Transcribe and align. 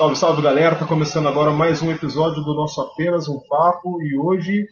Salve, 0.00 0.16
salve 0.16 0.40
galera, 0.40 0.76
tá 0.76 0.86
começando 0.86 1.28
agora 1.28 1.50
mais 1.50 1.82
um 1.82 1.90
episódio 1.90 2.42
do 2.42 2.54
nosso 2.54 2.80
Apenas 2.80 3.28
um 3.28 3.38
Papo 3.38 4.00
e 4.00 4.16
hoje 4.16 4.66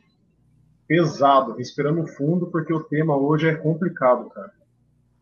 pesado, 0.87 1.53
respirando 1.53 2.07
fundo 2.07 2.47
porque 2.47 2.73
o 2.73 2.83
tema 2.83 3.15
hoje 3.15 3.47
é 3.47 3.55
complicado, 3.55 4.31
cara. 4.31 4.51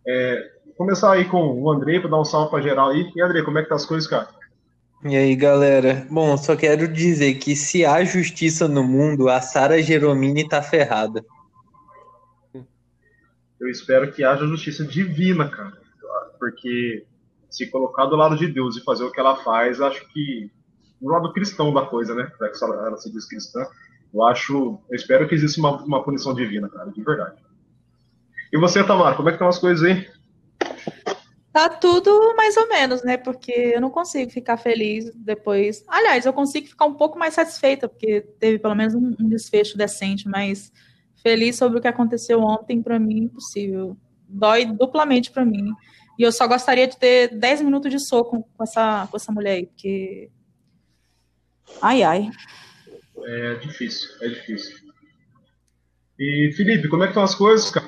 É, 0.06 0.48
começar 0.76 1.10
aí 1.10 1.24
com 1.24 1.60
o 1.60 1.68
Andrei 1.68 1.98
para 1.98 2.08
dar 2.08 2.20
um 2.20 2.24
salve 2.24 2.50
pra 2.50 2.60
geral 2.60 2.90
aí. 2.90 3.10
E 3.16 3.20
Andrei, 3.20 3.42
como 3.42 3.58
é 3.58 3.64
que 3.64 3.68
tá 3.68 3.74
as 3.74 3.84
coisas, 3.84 4.08
cara? 4.08 4.28
E 5.04 5.16
aí, 5.16 5.34
galera? 5.34 6.06
Bom, 6.08 6.36
só 6.36 6.54
quero 6.54 6.86
dizer 6.86 7.34
que 7.34 7.56
se 7.56 7.84
há 7.84 8.04
justiça 8.04 8.68
no 8.68 8.84
mundo, 8.84 9.28
a 9.28 9.40
Sara 9.40 9.82
Geromini 9.82 10.48
tá 10.48 10.62
ferrada. 10.62 11.24
Eu 12.54 13.68
espero 13.68 14.12
que 14.12 14.22
haja 14.22 14.46
justiça 14.46 14.84
divina, 14.84 15.48
cara. 15.48 15.72
Porque 16.38 17.04
se 17.50 17.70
colocar 17.70 18.06
do 18.06 18.16
lado 18.16 18.36
de 18.36 18.46
Deus 18.46 18.76
e 18.76 18.84
fazer 18.84 19.04
o 19.04 19.10
que 19.10 19.20
ela 19.20 19.36
faz, 19.36 19.80
acho 19.80 20.06
que 20.12 20.50
no 21.00 21.10
lado 21.10 21.32
cristão 21.32 21.72
da 21.72 21.82
coisa, 21.82 22.14
né? 22.14 22.30
Já 22.40 22.48
que 22.48 22.64
ela 22.64 22.96
se 22.96 23.12
diz 23.12 23.26
cristã, 23.26 23.66
eu 24.12 24.22
acho, 24.24 24.78
eu 24.88 24.96
espero 24.96 25.28
que 25.28 25.34
exista 25.34 25.60
uma, 25.60 25.82
uma 25.82 26.02
punição 26.02 26.34
divina, 26.34 26.68
cara, 26.68 26.90
de 26.90 27.02
verdade. 27.02 27.36
E 28.52 28.58
você, 28.58 28.82
Tamara, 28.84 29.16
como 29.16 29.28
é 29.28 29.32
que 29.32 29.36
estão 29.36 29.48
as 29.48 29.58
coisas 29.58 29.82
aí? 29.82 30.08
Tá 31.52 31.70
tudo 31.70 32.34
mais 32.36 32.56
ou 32.56 32.68
menos, 32.68 33.02
né? 33.02 33.16
Porque 33.16 33.72
eu 33.74 33.80
não 33.80 33.90
consigo 33.90 34.30
ficar 34.30 34.56
feliz 34.56 35.10
depois. 35.14 35.84
Aliás, 35.88 36.26
eu 36.26 36.32
consigo 36.32 36.66
ficar 36.66 36.84
um 36.84 36.94
pouco 36.94 37.18
mais 37.18 37.34
satisfeita, 37.34 37.88
porque 37.88 38.20
teve 38.38 38.58
pelo 38.58 38.74
menos 38.74 38.94
um, 38.94 39.14
um 39.18 39.28
desfecho 39.28 39.76
decente, 39.76 40.28
mas 40.28 40.70
feliz 41.22 41.56
sobre 41.56 41.78
o 41.78 41.80
que 41.80 41.88
aconteceu 41.88 42.40
ontem, 42.40 42.82
para 42.82 42.98
mim, 42.98 43.24
impossível. 43.24 43.96
Dói 44.28 44.66
duplamente 44.66 45.30
para 45.30 45.44
mim. 45.44 45.72
E 46.18 46.22
eu 46.22 46.32
só 46.32 46.46
gostaria 46.46 46.86
de 46.86 46.96
ter 46.96 47.28
10 47.28 47.62
minutos 47.62 47.90
de 47.90 47.98
soco 47.98 48.48
com 48.56 48.62
essa, 48.62 49.06
com 49.10 49.16
essa 49.16 49.32
mulher 49.32 49.52
aí, 49.52 49.66
porque. 49.66 50.30
Ai, 51.82 52.02
ai. 52.02 52.30
É 53.24 53.54
difícil, 53.54 54.08
é 54.22 54.28
difícil. 54.28 54.76
E, 56.18 56.52
Felipe, 56.56 56.88
como 56.88 57.02
é 57.02 57.06
que 57.06 57.10
estão 57.10 57.22
as 57.22 57.34
coisas, 57.34 57.70
cara? 57.70 57.86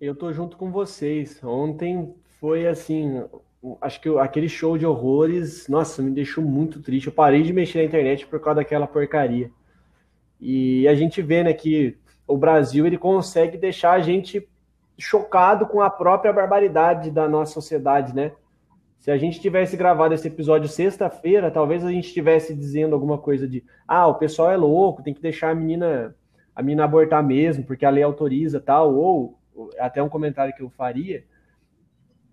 Eu 0.00 0.14
tô 0.14 0.32
junto 0.32 0.56
com 0.56 0.70
vocês. 0.70 1.42
Ontem 1.44 2.14
foi 2.40 2.66
assim, 2.66 3.22
acho 3.80 4.00
que 4.00 4.08
aquele 4.18 4.48
show 4.48 4.76
de 4.76 4.86
horrores, 4.86 5.68
nossa, 5.68 6.02
me 6.02 6.10
deixou 6.10 6.42
muito 6.42 6.80
triste. 6.80 7.06
Eu 7.06 7.12
parei 7.12 7.42
de 7.42 7.52
mexer 7.52 7.78
na 7.78 7.84
internet 7.84 8.26
por 8.26 8.40
causa 8.40 8.56
daquela 8.56 8.86
porcaria. 8.86 9.50
E 10.40 10.88
a 10.88 10.94
gente 10.94 11.22
vê, 11.22 11.44
né, 11.44 11.52
que 11.52 11.96
o 12.26 12.36
Brasil 12.36 12.86
ele 12.86 12.98
consegue 12.98 13.56
deixar 13.56 13.92
a 13.92 14.00
gente 14.00 14.48
chocado 15.02 15.66
com 15.66 15.80
a 15.80 15.90
própria 15.90 16.32
barbaridade 16.32 17.10
da 17.10 17.28
nossa 17.28 17.52
sociedade, 17.52 18.14
né? 18.14 18.32
Se 18.98 19.10
a 19.10 19.18
gente 19.18 19.40
tivesse 19.40 19.76
gravado 19.76 20.14
esse 20.14 20.28
episódio 20.28 20.68
sexta-feira, 20.68 21.50
talvez 21.50 21.84
a 21.84 21.90
gente 21.90 22.06
estivesse 22.06 22.54
dizendo 22.54 22.94
alguma 22.94 23.18
coisa 23.18 23.48
de 23.48 23.64
ah, 23.86 24.06
o 24.06 24.14
pessoal 24.14 24.50
é 24.50 24.56
louco, 24.56 25.02
tem 25.02 25.12
que 25.12 25.20
deixar 25.20 25.50
a 25.50 25.54
menina 25.54 26.14
a 26.54 26.62
menina 26.62 26.84
abortar 26.84 27.24
mesmo, 27.24 27.64
porque 27.64 27.84
a 27.84 27.90
lei 27.90 28.02
autoriza 28.02 28.60
tal, 28.60 28.94
ou 28.94 29.38
até 29.78 30.02
um 30.02 30.08
comentário 30.08 30.54
que 30.54 30.62
eu 30.62 30.70
faria 30.70 31.24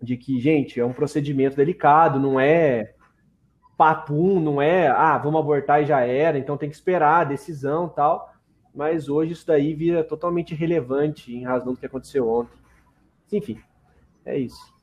de 0.02 0.16
que, 0.16 0.40
gente, 0.40 0.80
é 0.80 0.86
um 0.86 0.94
procedimento 0.94 1.56
delicado, 1.56 2.20
não 2.20 2.40
é 2.40 2.94
papum, 3.78 4.40
não 4.40 4.62
é, 4.62 4.90
ah, 4.90 5.18
vamos 5.18 5.40
abortar 5.40 5.82
e 5.82 5.86
já 5.86 6.02
era, 6.02 6.38
então 6.38 6.58
tem 6.58 6.70
que 6.70 6.76
esperar 6.76 7.22
a 7.22 7.24
decisão 7.24 7.88
tal. 7.88 8.32
Mas 8.76 9.10
hoje 9.10 9.34
isso 9.34 9.48
daí 9.48 9.74
vira 9.74 10.04
totalmente 10.04 10.52
irrelevante 10.52 11.34
em 11.34 11.44
razão 11.44 11.74
do 11.74 11.80
que 11.80 11.86
aconteceu 11.86 12.30
ontem. 12.30 12.59
Enfim, 13.32 13.62
é 14.26 14.38
isso. 14.40 14.80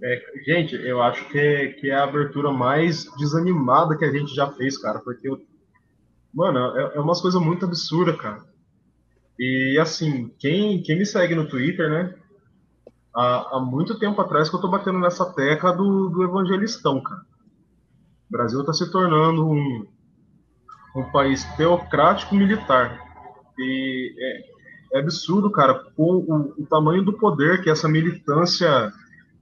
É, 0.00 0.22
gente, 0.44 0.76
eu 0.76 1.02
acho 1.02 1.28
que 1.28 1.38
é, 1.38 1.68
que 1.72 1.90
é 1.90 1.94
a 1.94 2.04
abertura 2.04 2.52
mais 2.52 3.04
desanimada 3.16 3.96
que 3.96 4.04
a 4.04 4.12
gente 4.12 4.32
já 4.34 4.48
fez, 4.52 4.78
cara, 4.78 5.00
porque, 5.00 5.28
eu, 5.28 5.40
mano, 6.32 6.58
é, 6.76 6.96
é 6.96 7.00
umas 7.00 7.20
coisas 7.20 7.40
muito 7.40 7.64
absurdas, 7.64 8.16
cara. 8.16 8.44
E, 9.38 9.78
assim, 9.80 10.32
quem, 10.38 10.82
quem 10.82 10.98
me 10.98 11.06
segue 11.06 11.34
no 11.34 11.48
Twitter, 11.48 11.90
né, 11.90 12.14
há, 13.14 13.56
há 13.56 13.60
muito 13.60 13.98
tempo 13.98 14.20
atrás 14.20 14.48
que 14.48 14.54
eu 14.54 14.60
tô 14.60 14.68
batendo 14.68 15.00
nessa 15.00 15.32
tecla 15.32 15.72
do, 15.72 16.08
do 16.08 16.22
evangelistão, 16.22 17.02
cara. 17.02 17.22
O 18.28 18.32
Brasil 18.32 18.64
tá 18.64 18.72
se 18.72 18.90
tornando 18.90 19.48
um, 19.48 19.86
um 20.94 21.10
país 21.10 21.44
teocrático 21.56 22.34
militar. 22.34 23.00
E 23.58 24.14
é, 24.18 24.57
é 24.92 25.00
absurdo, 25.00 25.50
cara, 25.50 25.74
com 25.96 26.16
o, 26.16 26.54
o, 26.58 26.66
tamanho 26.66 27.04
do 27.04 27.12
poder 27.12 27.62
que 27.62 27.70
essa 27.70 27.88
militância, 27.88 28.92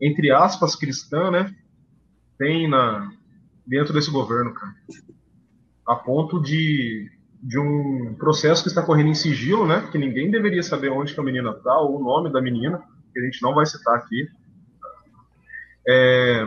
entre 0.01 0.31
aspas, 0.31 0.75
cristã, 0.75 1.31
né, 1.31 1.55
tem 2.39 2.69
na, 2.69 3.11
dentro 3.67 3.93
desse 3.93 4.11
governo, 4.11 4.53
cara. 4.53 4.75
A 5.87 5.95
ponto 5.95 6.41
de, 6.41 7.11
de 7.43 7.59
um 7.59 8.15
processo 8.19 8.63
que 8.63 8.69
está 8.69 8.83
correndo 8.83 9.11
em 9.11 9.15
sigilo, 9.15 9.67
né, 9.67 9.89
que 9.93 9.99
ninguém 9.99 10.31
deveria 10.31 10.63
saber 10.63 10.91
onde 10.91 11.15
que 11.15 11.21
a 11.21 11.25
menina 11.25 11.51
está, 11.51 11.79
ou 11.79 12.01
o 12.01 12.05
nome 12.05 12.33
da 12.33 12.41
menina, 12.41 12.83
que 13.13 13.21
a 13.21 13.23
gente 13.23 13.41
não 13.43 13.55
vai 13.55 13.65
citar 13.67 13.95
aqui. 13.95 14.29
É, 15.89 16.45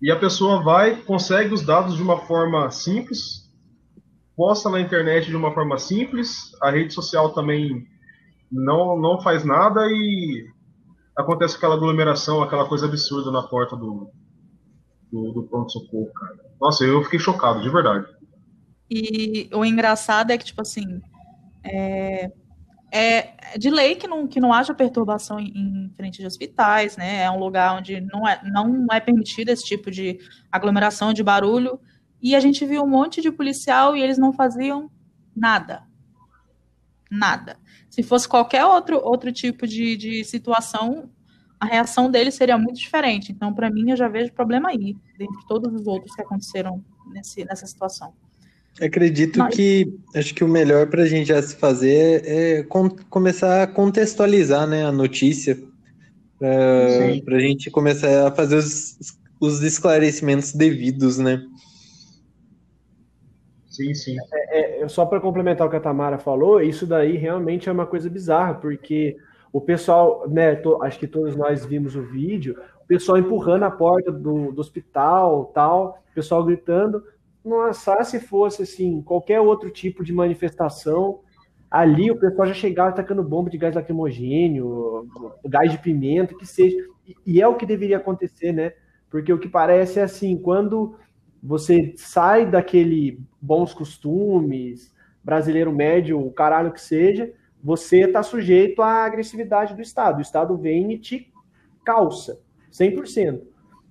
e 0.00 0.10
a 0.10 0.16
pessoa 0.16 0.62
vai, 0.62 0.96
consegue 0.96 1.54
os 1.54 1.62
dados 1.62 1.96
de 1.96 2.02
uma 2.02 2.18
forma 2.18 2.70
simples, 2.70 3.45
posta 4.36 4.68
na 4.68 4.80
internet 4.80 5.26
de 5.26 5.36
uma 5.36 5.52
forma 5.52 5.78
simples, 5.78 6.50
a 6.62 6.70
rede 6.70 6.92
social 6.92 7.32
também 7.32 7.86
não, 8.52 8.98
não 8.98 9.20
faz 9.20 9.44
nada 9.44 9.86
e 9.88 10.46
acontece 11.16 11.56
aquela 11.56 11.74
aglomeração, 11.74 12.42
aquela 12.42 12.68
coisa 12.68 12.86
absurda 12.86 13.30
na 13.30 13.42
porta 13.42 13.74
do, 13.74 14.10
do, 15.10 15.32
do 15.32 15.42
pronto-socorro, 15.44 16.12
cara. 16.12 16.36
Nossa, 16.60 16.84
eu 16.84 17.02
fiquei 17.04 17.18
chocado, 17.18 17.62
de 17.62 17.70
verdade. 17.70 18.06
E 18.90 19.48
o 19.52 19.64
engraçado 19.64 20.30
é 20.30 20.38
que, 20.38 20.44
tipo 20.44 20.62
assim, 20.62 21.00
é, 21.64 22.30
é 22.92 23.58
de 23.58 23.70
lei 23.70 23.96
que 23.96 24.06
não, 24.06 24.26
que 24.26 24.40
não 24.40 24.52
haja 24.52 24.74
perturbação 24.74 25.40
em, 25.40 25.48
em, 25.48 25.92
frente 25.96 26.18
de 26.18 26.26
hospitais, 26.26 26.96
né? 26.96 27.22
É 27.22 27.30
um 27.30 27.38
lugar 27.38 27.76
onde 27.76 28.00
não 28.00 28.26
é, 28.28 28.40
não 28.44 28.86
é 28.92 29.00
permitido 29.00 29.48
esse 29.48 29.64
tipo 29.64 29.90
de 29.90 30.18
aglomeração 30.52 31.12
de 31.12 31.22
barulho. 31.22 31.80
E 32.26 32.34
a 32.34 32.40
gente 32.40 32.66
viu 32.66 32.82
um 32.82 32.88
monte 32.88 33.22
de 33.22 33.30
policial 33.30 33.96
e 33.96 34.02
eles 34.02 34.18
não 34.18 34.32
faziam 34.32 34.90
nada. 35.32 35.84
Nada. 37.08 37.56
Se 37.88 38.02
fosse 38.02 38.26
qualquer 38.26 38.64
outro, 38.64 39.00
outro 39.00 39.30
tipo 39.30 39.64
de, 39.64 39.96
de 39.96 40.24
situação, 40.24 41.08
a 41.60 41.66
reação 41.66 42.10
deles 42.10 42.34
seria 42.34 42.58
muito 42.58 42.80
diferente. 42.80 43.30
Então, 43.30 43.54
para 43.54 43.70
mim, 43.70 43.92
eu 43.92 43.96
já 43.96 44.08
vejo 44.08 44.32
problema 44.32 44.70
aí, 44.70 44.96
dentre 45.16 45.46
todos 45.46 45.72
os 45.72 45.86
outros 45.86 46.16
que 46.16 46.20
aconteceram 46.20 46.84
nesse, 47.12 47.44
nessa 47.44 47.64
situação. 47.64 48.12
Acredito 48.82 49.38
Mas... 49.38 49.54
que 49.54 49.96
acho 50.12 50.34
que 50.34 50.42
o 50.42 50.48
melhor 50.48 50.88
para 50.88 51.04
a 51.04 51.06
gente 51.06 51.28
já 51.28 51.40
se 51.40 51.54
fazer 51.54 52.24
é 52.26 52.64
com, 52.64 52.90
começar 53.08 53.62
a 53.62 53.66
contextualizar 53.68 54.66
né, 54.66 54.84
a 54.84 54.90
notícia 54.90 55.56
para 56.40 57.36
a 57.36 57.40
gente 57.40 57.70
começar 57.70 58.26
a 58.26 58.34
fazer 58.34 58.56
os, 58.56 58.98
os 59.38 59.62
esclarecimentos 59.62 60.52
devidos, 60.52 61.18
né? 61.18 61.40
Sim, 63.76 63.92
sim. 63.94 64.16
É, 64.32 64.82
é, 64.82 64.88
só 64.88 65.04
para 65.04 65.20
complementar 65.20 65.66
o 65.66 65.70
que 65.70 65.76
a 65.76 65.80
Tamara 65.80 66.18
falou, 66.18 66.62
isso 66.62 66.86
daí 66.86 67.16
realmente 67.16 67.68
é 67.68 67.72
uma 67.72 67.86
coisa 67.86 68.08
bizarra, 68.08 68.54
porque 68.54 69.18
o 69.52 69.60
pessoal, 69.60 70.26
né, 70.28 70.54
to, 70.56 70.82
acho 70.82 70.98
que 70.98 71.06
todos 71.06 71.36
nós 71.36 71.64
vimos 71.66 71.94
o 71.94 72.02
vídeo, 72.02 72.56
o 72.82 72.86
pessoal 72.86 73.18
empurrando 73.18 73.64
a 73.64 73.70
porta 73.70 74.10
do, 74.10 74.50
do 74.50 74.60
hospital, 74.60 75.46
tal, 75.54 76.02
o 76.10 76.14
pessoal 76.14 76.42
gritando, 76.42 77.04
nossa, 77.44 78.02
se 78.02 78.18
fosse 78.18 78.62
assim, 78.62 79.02
qualquer 79.02 79.40
outro 79.40 79.70
tipo 79.70 80.02
de 80.02 80.12
manifestação, 80.12 81.20
ali 81.70 82.10
o 82.10 82.18
pessoal 82.18 82.48
já 82.48 82.54
chegava 82.54 82.88
atacando 82.88 83.22
bomba 83.22 83.50
de 83.50 83.58
gás 83.58 83.74
lacrimogênio, 83.74 85.06
gás 85.44 85.70
de 85.70 85.78
pimenta, 85.78 86.34
que 86.34 86.46
seja. 86.46 86.76
E 87.26 87.42
é 87.42 87.46
o 87.46 87.56
que 87.56 87.66
deveria 87.66 87.98
acontecer, 87.98 88.52
né? 88.52 88.72
Porque 89.10 89.32
o 89.32 89.38
que 89.38 89.48
parece 89.48 90.00
é 90.00 90.02
assim, 90.02 90.36
quando 90.36 90.96
você 91.46 91.94
sai 91.96 92.44
daquele 92.44 93.20
bons 93.40 93.72
costumes, 93.72 94.92
brasileiro 95.22 95.72
médio, 95.72 96.20
o 96.20 96.32
caralho 96.32 96.72
que 96.72 96.80
seja, 96.80 97.32
você 97.62 98.00
está 98.00 98.20
sujeito 98.22 98.82
à 98.82 99.04
agressividade 99.04 99.74
do 99.74 99.80
Estado. 99.80 100.18
O 100.18 100.22
Estado 100.22 100.56
vem 100.56 100.92
e 100.92 100.98
te 100.98 101.32
calça, 101.84 102.40
100%. 102.72 103.42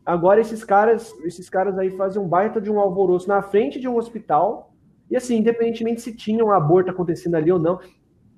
Agora 0.06 0.42
esses 0.42 0.66
caras, 0.66 1.14
esses 1.24 1.50
caras 1.50 1.78
aí 1.78 1.90
fazem 1.92 2.22
um 2.22 2.28
baita 2.28 2.60
de 2.60 2.70
um 2.70 2.78
alvoroço 2.78 3.28
na 3.28 3.42
frente 3.42 3.80
de 3.80 3.88
um 3.88 3.96
hospital. 3.96 4.74
E 5.10 5.16
assim, 5.16 5.38
independentemente 5.38 6.02
se 6.02 6.14
tinha 6.14 6.44
um 6.44 6.52
aborto 6.52 6.92
acontecendo 6.92 7.36
ali 7.36 7.52
ou 7.52 7.60
não, 7.60 7.80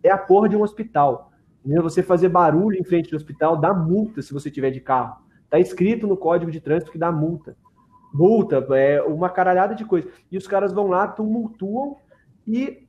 é 0.03 0.11
a 0.11 0.17
porra 0.17 0.47
de 0.47 0.55
um 0.55 0.61
hospital. 0.61 1.31
Você 1.65 2.03
fazer 2.03 2.29
barulho 2.29 2.79
em 2.79 2.83
frente 2.83 3.09
do 3.09 3.17
hospital 3.17 3.57
dá 3.57 3.73
multa 3.73 4.21
se 4.21 4.31
você 4.31 4.51
tiver 4.51 4.69
de 4.69 4.79
carro. 4.79 5.25
Tá 5.49 5.59
escrito 5.59 6.05
no 6.05 6.15
código 6.15 6.51
de 6.51 6.61
trânsito 6.61 6.91
que 6.91 6.99
dá 6.99 7.11
multa. 7.11 7.57
Multa, 8.13 8.65
é 8.71 9.01
uma 9.01 9.29
caralhada 9.29 9.75
de 9.75 9.85
coisa. 9.85 10.07
E 10.31 10.37
os 10.37 10.47
caras 10.47 10.73
vão 10.73 10.87
lá, 10.87 11.07
tumultuam 11.07 11.97
e 12.47 12.87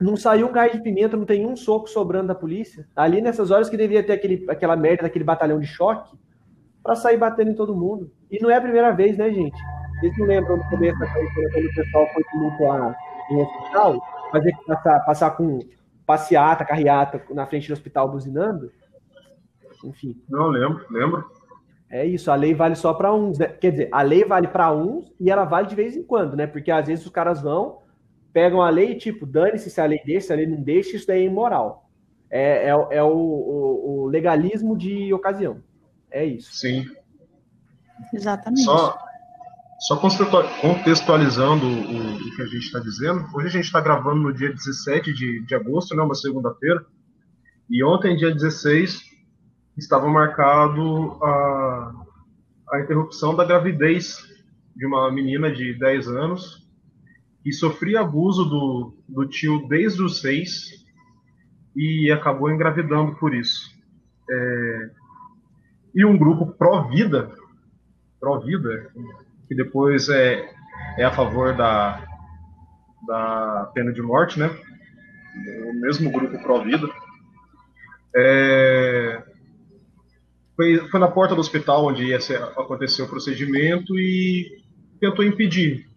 não 0.00 0.16
saiu 0.16 0.48
um 0.48 0.52
gás 0.52 0.72
de 0.72 0.80
pimenta, 0.80 1.16
não 1.16 1.24
tem 1.24 1.46
um 1.46 1.56
soco 1.56 1.88
sobrando 1.88 2.28
da 2.28 2.34
polícia. 2.34 2.86
Ali 2.94 3.20
nessas 3.20 3.50
horas 3.50 3.68
que 3.68 3.76
devia 3.76 4.02
ter 4.02 4.12
aquele, 4.12 4.44
aquela 4.48 4.76
merda 4.76 5.02
daquele 5.04 5.24
batalhão 5.24 5.60
de 5.60 5.66
choque, 5.66 6.16
para 6.82 6.96
sair 6.96 7.16
batendo 7.16 7.50
em 7.50 7.54
todo 7.54 7.76
mundo. 7.76 8.10
E 8.30 8.40
não 8.40 8.50
é 8.50 8.56
a 8.56 8.60
primeira 8.60 8.90
vez, 8.90 9.16
né, 9.16 9.30
gente? 9.30 9.56
Vocês 10.00 10.18
não 10.18 10.26
lembram 10.26 10.56
no 10.56 10.68
começo 10.68 10.98
da 10.98 11.06
quando 11.06 11.66
o 11.66 11.74
pessoal 11.74 12.08
foi 12.12 12.24
tumultuar 12.24 12.96
em 13.30 13.40
hospital, 13.40 14.00
fazer 14.32 14.56
passar, 14.66 15.00
passar 15.00 15.30
com 15.32 15.60
passeata, 16.04 16.64
carreata 16.64 17.22
na 17.30 17.46
frente 17.46 17.68
do 17.68 17.72
hospital 17.72 18.10
buzinando? 18.10 18.72
Enfim. 19.84 20.20
Não, 20.28 20.48
lembro, 20.48 20.84
lembro. 20.90 21.24
É 21.92 22.06
isso, 22.06 22.30
a 22.30 22.34
lei 22.34 22.54
vale 22.54 22.74
só 22.74 22.94
para 22.94 23.12
uns, 23.12 23.38
né? 23.38 23.48
Quer 23.48 23.70
dizer, 23.70 23.88
a 23.92 24.00
lei 24.00 24.24
vale 24.24 24.48
para 24.48 24.72
uns 24.72 25.12
e 25.20 25.30
ela 25.30 25.44
vale 25.44 25.68
de 25.68 25.74
vez 25.74 25.94
em 25.94 26.02
quando, 26.02 26.34
né? 26.34 26.46
Porque 26.46 26.70
às 26.70 26.86
vezes 26.86 27.04
os 27.04 27.12
caras 27.12 27.42
vão, 27.42 27.80
pegam 28.32 28.62
a 28.62 28.70
lei 28.70 28.92
e, 28.92 28.98
tipo, 28.98 29.26
dane-se 29.26 29.68
se 29.68 29.78
a 29.78 29.84
lei 29.84 30.00
deixa, 30.02 30.28
se 30.28 30.32
a 30.32 30.36
lei 30.36 30.46
não 30.46 30.62
deixa, 30.62 30.96
isso 30.96 31.06
daí 31.06 31.20
é 31.20 31.26
imoral. 31.26 31.86
É, 32.30 32.68
é, 32.68 32.96
é 32.96 33.02
o, 33.02 33.14
o, 33.14 34.04
o, 34.04 34.06
legalismo 34.06 34.74
de 34.74 35.12
ocasião. 35.12 35.62
É 36.10 36.24
isso. 36.24 36.54
Sim. 36.54 36.86
Exatamente. 38.14 38.64
Só, 38.64 38.98
só 39.80 39.96
contextualizando 39.96 41.66
o, 41.66 42.16
o 42.16 42.36
que 42.36 42.40
a 42.40 42.46
gente 42.46 42.64
está 42.64 42.78
dizendo, 42.78 43.22
hoje 43.34 43.48
a 43.48 43.50
gente 43.50 43.66
está 43.66 43.82
gravando 43.82 44.22
no 44.22 44.32
dia 44.32 44.50
17 44.50 45.12
de, 45.12 45.44
de 45.44 45.54
agosto, 45.54 45.94
né, 45.94 46.02
uma 46.02 46.14
segunda-feira, 46.14 46.86
e 47.68 47.84
ontem, 47.84 48.16
dia 48.16 48.32
16, 48.32 49.11
estava 49.76 50.08
marcado 50.08 51.18
a, 51.22 51.92
a 52.72 52.80
interrupção 52.80 53.34
da 53.34 53.44
gravidez 53.44 54.18
de 54.74 54.86
uma 54.86 55.10
menina 55.10 55.50
de 55.50 55.78
10 55.78 56.08
anos 56.08 56.66
que 57.42 57.52
sofria 57.52 58.00
abuso 58.00 58.44
do, 58.44 58.96
do 59.08 59.26
tio 59.26 59.66
desde 59.68 60.02
os 60.02 60.20
6 60.20 60.82
e 61.76 62.10
acabou 62.10 62.50
engravidando 62.50 63.16
por 63.16 63.34
isso. 63.34 63.70
É, 64.30 64.90
e 65.94 66.04
um 66.04 66.16
grupo 66.16 66.46
pró-vida, 66.46 67.30
pró-vida, 68.20 68.90
que 69.48 69.54
depois 69.54 70.08
é, 70.08 70.48
é 70.96 71.04
a 71.04 71.10
favor 71.10 71.54
da, 71.54 72.02
da 73.06 73.70
pena 73.74 73.92
de 73.92 74.00
morte, 74.00 74.38
né? 74.38 74.48
O 75.68 75.72
mesmo 75.74 76.10
grupo 76.10 76.38
pró-vida. 76.42 76.88
É, 78.14 79.22
foi, 80.56 80.88
foi 80.88 81.00
na 81.00 81.08
porta 81.08 81.34
do 81.34 81.40
hospital 81.40 81.86
onde 81.86 82.04
ia 82.04 82.20
ser, 82.20 82.42
aconteceu 82.42 83.04
o 83.04 83.08
procedimento 83.08 83.98
e 83.98 84.62
tentou 85.00 85.24
impedir. 85.24 85.88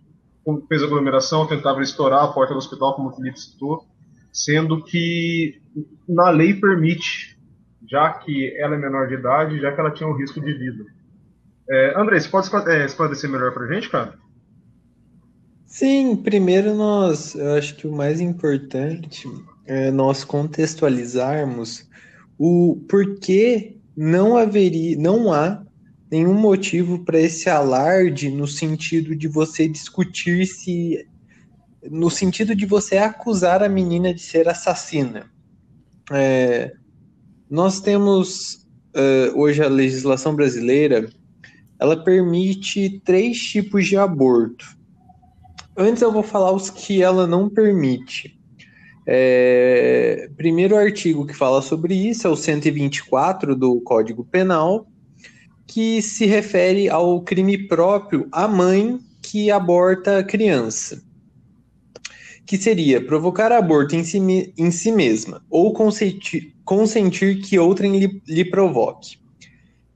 Fez 0.67 0.83
aglomeração, 0.83 1.47
tentava 1.47 1.81
estourar 1.81 2.23
a 2.23 2.27
porta 2.27 2.53
do 2.53 2.59
hospital, 2.59 2.95
como 2.95 3.09
o 3.09 3.15
Felipe 3.15 3.39
citou, 3.39 3.85
sendo 4.31 4.83
que 4.83 5.59
na 6.07 6.29
lei 6.29 6.53
permite, 6.53 7.37
já 7.89 8.13
que 8.13 8.55
ela 8.57 8.75
é 8.75 8.77
menor 8.77 9.07
de 9.07 9.15
idade, 9.15 9.59
já 9.59 9.71
que 9.71 9.79
ela 9.79 9.91
tinha 9.91 10.07
um 10.07 10.15
risco 10.15 10.39
de 10.39 10.53
vida. 10.53 10.85
É, 11.69 11.99
André, 11.99 12.19
você 12.19 12.29
pode 12.29 12.69
é, 12.69 12.85
esclarecer 12.85 13.29
melhor 13.29 13.51
para 13.53 13.65
a 13.65 13.73
gente, 13.73 13.89
cara? 13.89 14.13
Sim, 15.65 16.15
primeiro 16.15 16.75
nós, 16.75 17.33
eu 17.33 17.53
acho 17.55 17.75
que 17.75 17.87
o 17.87 17.91
mais 17.91 18.21
importante 18.21 19.27
é 19.65 19.89
nós 19.89 20.23
contextualizarmos 20.23 21.89
o 22.37 22.85
porquê 22.87 23.74
não 23.95 24.35
haveria, 24.35 24.97
não 24.97 25.31
há 25.31 25.63
nenhum 26.11 26.33
motivo 26.33 27.03
para 27.03 27.19
esse 27.19 27.49
alarde 27.49 28.29
no 28.29 28.47
sentido 28.47 29.15
de 29.15 29.27
você 29.27 29.67
discutir 29.67 30.45
se 30.45 31.07
no 31.89 32.09
sentido 32.09 32.55
de 32.55 32.65
você 32.65 32.97
acusar 32.97 33.61
a 33.61 33.69
menina 33.69 34.11
de 34.13 34.21
ser 34.21 34.49
assassina. 34.49 35.29
É, 36.11 36.73
nós 37.49 37.79
temos 37.79 38.65
uh, 38.95 39.39
hoje 39.39 39.61
a 39.61 39.67
legislação 39.67 40.35
brasileira, 40.35 41.07
ela 41.79 42.03
permite 42.03 43.01
três 43.05 43.37
tipos 43.37 43.85
de 43.85 43.97
aborto. 43.97 44.65
Antes 45.77 46.01
eu 46.01 46.11
vou 46.11 46.23
falar 46.23 46.51
os 46.51 46.69
que 46.69 47.03
ela 47.03 47.27
não 47.27 47.49
permite. 47.49 48.39
É, 49.07 50.29
primeiro 50.35 50.75
artigo 50.75 51.27
que 51.27 51.33
fala 51.33 51.61
sobre 51.61 51.93
isso 51.93 52.25
é 52.25 52.29
o 52.29 52.35
124 52.35 53.55
do 53.55 53.79
Código 53.81 54.25
Penal, 54.25 54.87
que 55.67 56.01
se 56.01 56.25
refere 56.25 56.89
ao 56.89 57.21
crime 57.21 57.67
próprio 57.67 58.27
à 58.31 58.47
mãe 58.47 58.99
que 59.21 59.51
aborta 59.51 60.19
a 60.19 60.23
criança, 60.23 61.03
que 62.45 62.57
seria 62.57 63.03
provocar 63.03 63.51
aborto 63.51 63.95
em 63.95 64.03
si, 64.03 64.17
em 64.57 64.71
si 64.71 64.91
mesma 64.91 65.43
ou 65.49 65.73
consentir, 65.73 66.55
consentir 66.63 67.41
que 67.41 67.59
outrem 67.59 67.97
lhe, 67.97 68.21
lhe 68.27 68.45
provoque. 68.45 69.19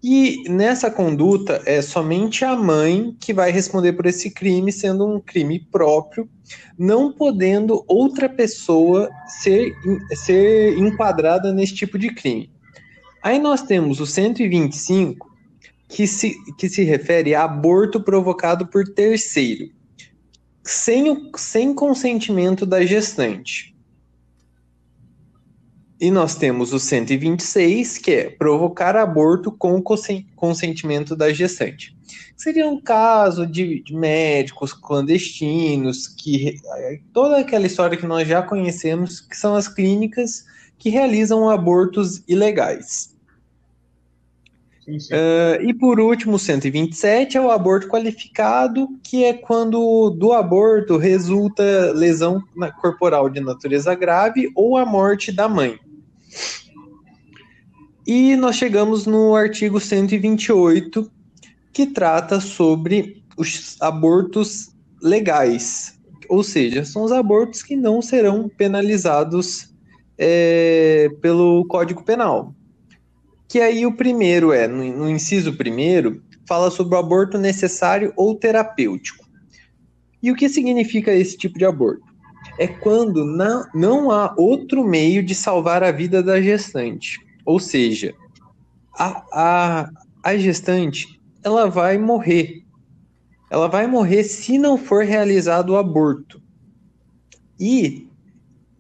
E 0.02 0.44
nessa 0.48 0.90
conduta 0.90 1.62
é 1.66 1.82
somente 1.82 2.46
a 2.46 2.56
mãe 2.56 3.16
que 3.20 3.34
vai 3.34 3.52
responder 3.52 3.94
por 3.94 4.06
esse 4.06 4.32
crime, 4.32 4.72
sendo 4.72 5.06
um 5.06 5.20
crime 5.20 5.60
próprio, 5.60 6.30
não 6.78 7.12
podendo 7.12 7.84
outra 7.86 8.30
pessoa 8.30 9.10
ser, 9.42 9.74
ser 10.14 10.78
enquadrada 10.78 11.52
nesse 11.52 11.76
tipo 11.76 12.00
de 12.00 12.14
crime. 12.14 12.50
Aí 13.22 13.40
nós 13.40 13.62
temos 13.62 14.00
o 14.00 14.06
125, 14.06 15.30
que 15.90 16.08
se, 16.08 16.36
que 16.58 16.70
se 16.70 16.84
refere 16.84 17.36
a 17.36 17.44
aborto 17.44 18.00
provocado 18.00 18.68
por 18.68 18.86
terceiro, 18.88 19.70
sem, 20.64 21.10
o, 21.10 21.30
sem 21.36 21.74
consentimento 21.74 22.66
da 22.66 22.86
gestante. 22.86 23.76
E 26.00 26.10
nós 26.10 26.36
temos 26.36 26.72
o 26.72 26.80
126, 26.80 27.98
que 27.98 28.12
é 28.12 28.30
provocar 28.30 28.96
aborto 28.96 29.52
com 29.52 29.82
consentimento 30.36 31.14
da 31.14 31.34
gestante. 31.34 31.94
Seria 32.38 32.66
um 32.70 32.80
caso 32.80 33.46
de, 33.46 33.84
de 33.84 33.94
médicos 33.94 34.72
clandestinos, 34.72 36.08
que 36.08 36.56
toda 37.12 37.40
aquela 37.40 37.68
história 37.68 37.98
que 37.98 38.06
nós 38.06 38.26
já 38.26 38.42
conhecemos, 38.42 39.20
que 39.20 39.36
são 39.36 39.56
as 39.56 39.68
clínicas 39.68 40.46
que 40.78 40.90
realizam 40.90 41.50
abortos 41.50 42.24
ilegais. 42.30 43.14
Uh, 44.88 45.62
e 45.62 45.74
por 45.74 46.00
último, 46.00 46.36
o 46.36 46.40
127 46.40 47.38
é 47.38 47.42
o 47.42 47.52
aborto 47.52 47.90
qualificado, 47.90 48.88
que 49.04 49.24
é 49.26 49.34
quando 49.34 50.10
do 50.12 50.32
aborto 50.32 50.98
resulta 50.98 51.92
lesão 51.94 52.42
corporal 52.82 53.30
de 53.30 53.40
natureza 53.42 53.94
grave 53.94 54.50
ou 54.56 54.78
a 54.78 54.86
morte 54.86 55.32
da 55.32 55.48
mãe. 55.48 55.78
E 58.06 58.36
nós 58.36 58.56
chegamos 58.56 59.06
no 59.06 59.36
artigo 59.36 59.80
128, 59.80 61.12
que 61.72 61.86
trata 61.86 62.40
sobre 62.40 63.24
os 63.38 63.78
abortos 63.80 64.72
legais, 65.02 66.00
ou 66.28 66.44
seja, 66.44 66.84
são 66.84 67.04
os 67.04 67.12
abortos 67.12 67.64
que 67.64 67.76
não 67.76 68.02
serão 68.02 68.50
penalizados 68.50 69.74
é, 70.18 71.10
pelo 71.22 71.66
Código 71.66 72.04
Penal. 72.04 72.54
Que 73.48 73.60
aí 73.62 73.86
o 73.86 73.96
primeiro 73.96 74.52
é, 74.52 74.68
no, 74.68 74.84
no 74.84 75.10
inciso 75.10 75.54
primeiro, 75.54 76.22
fala 76.48 76.70
sobre 76.72 76.96
o 76.96 76.98
aborto 76.98 77.38
necessário 77.38 78.12
ou 78.18 78.36
terapêutico. 78.36 79.24
E 80.22 80.32
o 80.32 80.36
que 80.36 80.50
significa 80.50 81.14
esse 81.14 81.38
tipo 81.38 81.58
de 81.58 81.66
aborto? 81.66 82.09
É 82.58 82.68
quando 82.68 83.26
não, 83.26 83.66
não 83.74 84.12
há 84.12 84.34
outro 84.38 84.84
meio 84.84 85.24
de 85.24 85.34
salvar 85.34 85.84
a 85.84 85.92
vida 85.92 86.22
da 86.22 86.42
gestante. 86.42 87.20
Ou 87.46 87.60
seja, 87.60 88.14
a, 88.94 89.24
a, 89.32 89.90
a 90.24 90.38
gestante 90.38 91.20
ela 91.44 91.70
vai 91.70 91.98
morrer. 91.98 92.64
Ela 93.50 93.68
vai 93.68 93.88
morrer 93.88 94.24
se 94.24 94.58
não 94.58 94.78
for 94.78 95.04
realizado 95.04 95.72
o 95.72 95.78
aborto. 95.78 96.42
E 97.60 98.08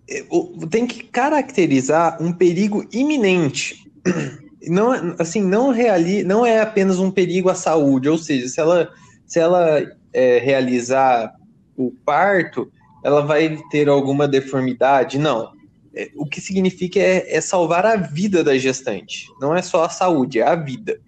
é, 0.09 0.25
tem 0.69 0.85
que 0.85 1.03
caracterizar 1.03 2.21
um 2.21 2.33
perigo 2.33 2.85
iminente. 2.91 3.89
Não, 4.67 5.15
assim, 5.17 5.41
não, 5.41 5.71
reali, 5.71 6.21
não 6.21 6.45
é 6.45 6.59
apenas 6.59 6.99
um 6.99 7.09
perigo 7.09 7.49
à 7.49 7.55
saúde, 7.55 8.09
ou 8.09 8.17
seja, 8.17 8.49
se 8.49 8.59
ela, 8.59 8.89
se 9.25 9.39
ela 9.39 9.81
é, 10.11 10.37
realizar 10.37 11.33
o 11.77 11.93
parto, 12.05 12.69
ela 13.03 13.21
vai 13.21 13.57
ter 13.69 13.87
alguma 13.87 14.27
deformidade? 14.27 15.17
Não. 15.17 15.51
É, 15.95 16.09
o 16.15 16.25
que 16.25 16.39
significa 16.39 16.99
é, 16.99 17.35
é 17.35 17.41
salvar 17.41 17.85
a 17.85 17.95
vida 17.95 18.43
da 18.43 18.57
gestante. 18.57 19.27
Não 19.41 19.55
é 19.55 19.61
só 19.61 19.85
a 19.85 19.89
saúde, 19.89 20.39
é 20.39 20.47
a 20.47 20.55
vida. 20.55 20.99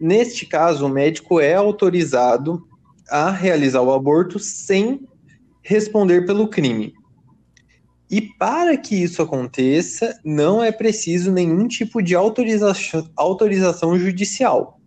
Neste 0.00 0.46
caso, 0.46 0.86
o 0.86 0.88
médico 0.88 1.40
é 1.40 1.54
autorizado 1.54 2.66
a 3.08 3.30
realizar 3.30 3.82
o 3.82 3.92
aborto 3.92 4.38
sem 4.38 5.06
responder 5.62 6.26
pelo 6.26 6.48
crime. 6.48 6.94
E 8.10 8.20
para 8.20 8.76
que 8.76 8.94
isso 8.94 9.22
aconteça, 9.22 10.18
não 10.24 10.62
é 10.62 10.70
preciso 10.70 11.32
nenhum 11.32 11.66
tipo 11.66 12.02
de 12.02 12.14
autorização, 12.14 13.08
autorização 13.16 13.98
judicial. 13.98 14.78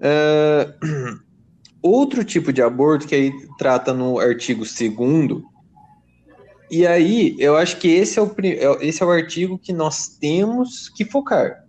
Uh, 0.00 1.20
outro 1.82 2.24
tipo 2.24 2.52
de 2.52 2.62
aborto 2.62 3.06
que 3.06 3.14
aí 3.14 3.32
trata 3.58 3.92
no 3.92 4.18
artigo 4.18 4.64
2 4.64 5.42
e 6.70 6.86
aí 6.86 7.34
eu 7.38 7.56
acho 7.56 7.78
que 7.78 7.88
esse 7.88 8.18
é, 8.18 8.22
o, 8.22 8.32
é 8.38 8.86
esse 8.86 9.02
é 9.02 9.06
o 9.06 9.10
artigo 9.10 9.58
que 9.58 9.72
nós 9.72 10.06
temos 10.06 10.88
que 10.88 11.04
focar. 11.04 11.64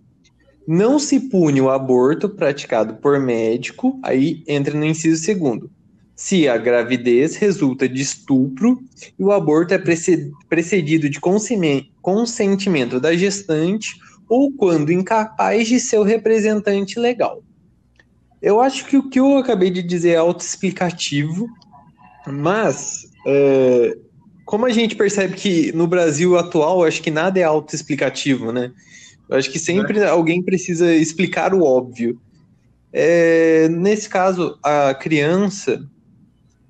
Não 0.67 0.99
se 0.99 1.19
pune 1.21 1.59
o 1.59 1.71
aborto 1.71 2.29
praticado 2.29 2.93
por 2.95 3.19
médico, 3.19 3.99
aí 4.03 4.43
entra 4.47 4.77
no 4.77 4.85
inciso 4.85 5.23
segundo. 5.23 5.71
Se 6.15 6.47
a 6.47 6.55
gravidez 6.55 7.35
resulta 7.35 7.89
de 7.89 7.99
estupro 7.99 8.79
e 9.17 9.23
o 9.23 9.31
aborto 9.31 9.73
é 9.73 9.79
precedido 10.47 11.09
de 11.09 11.19
consentimento 11.19 12.99
da 12.99 13.15
gestante 13.15 13.97
ou 14.29 14.51
quando 14.53 14.91
incapaz 14.91 15.67
de 15.67 15.79
seu 15.79 16.03
representante 16.03 16.99
legal. 16.99 17.43
Eu 18.41 18.59
acho 18.59 18.85
que 18.85 18.97
o 18.97 19.09
que 19.09 19.19
eu 19.19 19.37
acabei 19.37 19.69
de 19.69 19.83
dizer 19.83 20.11
é 20.11 20.15
autoexplicativo, 20.17 21.47
mas 22.27 23.05
é, 23.25 23.97
como 24.45 24.65
a 24.65 24.69
gente 24.69 24.95
percebe 24.95 25.35
que 25.35 25.71
no 25.73 25.87
Brasil 25.87 26.37
atual, 26.37 26.83
acho 26.83 27.01
que 27.01 27.11
nada 27.11 27.39
é 27.39 27.43
autoexplicativo, 27.43 28.51
né? 28.51 28.71
Eu 29.29 29.37
acho 29.37 29.49
que 29.49 29.59
sempre 29.59 29.99
é. 29.99 30.07
alguém 30.07 30.41
precisa 30.41 30.93
explicar 30.93 31.53
o 31.53 31.63
óbvio. 31.63 32.19
É, 32.91 33.69
nesse 33.69 34.09
caso, 34.09 34.57
a 34.61 34.93
criança, 34.93 35.81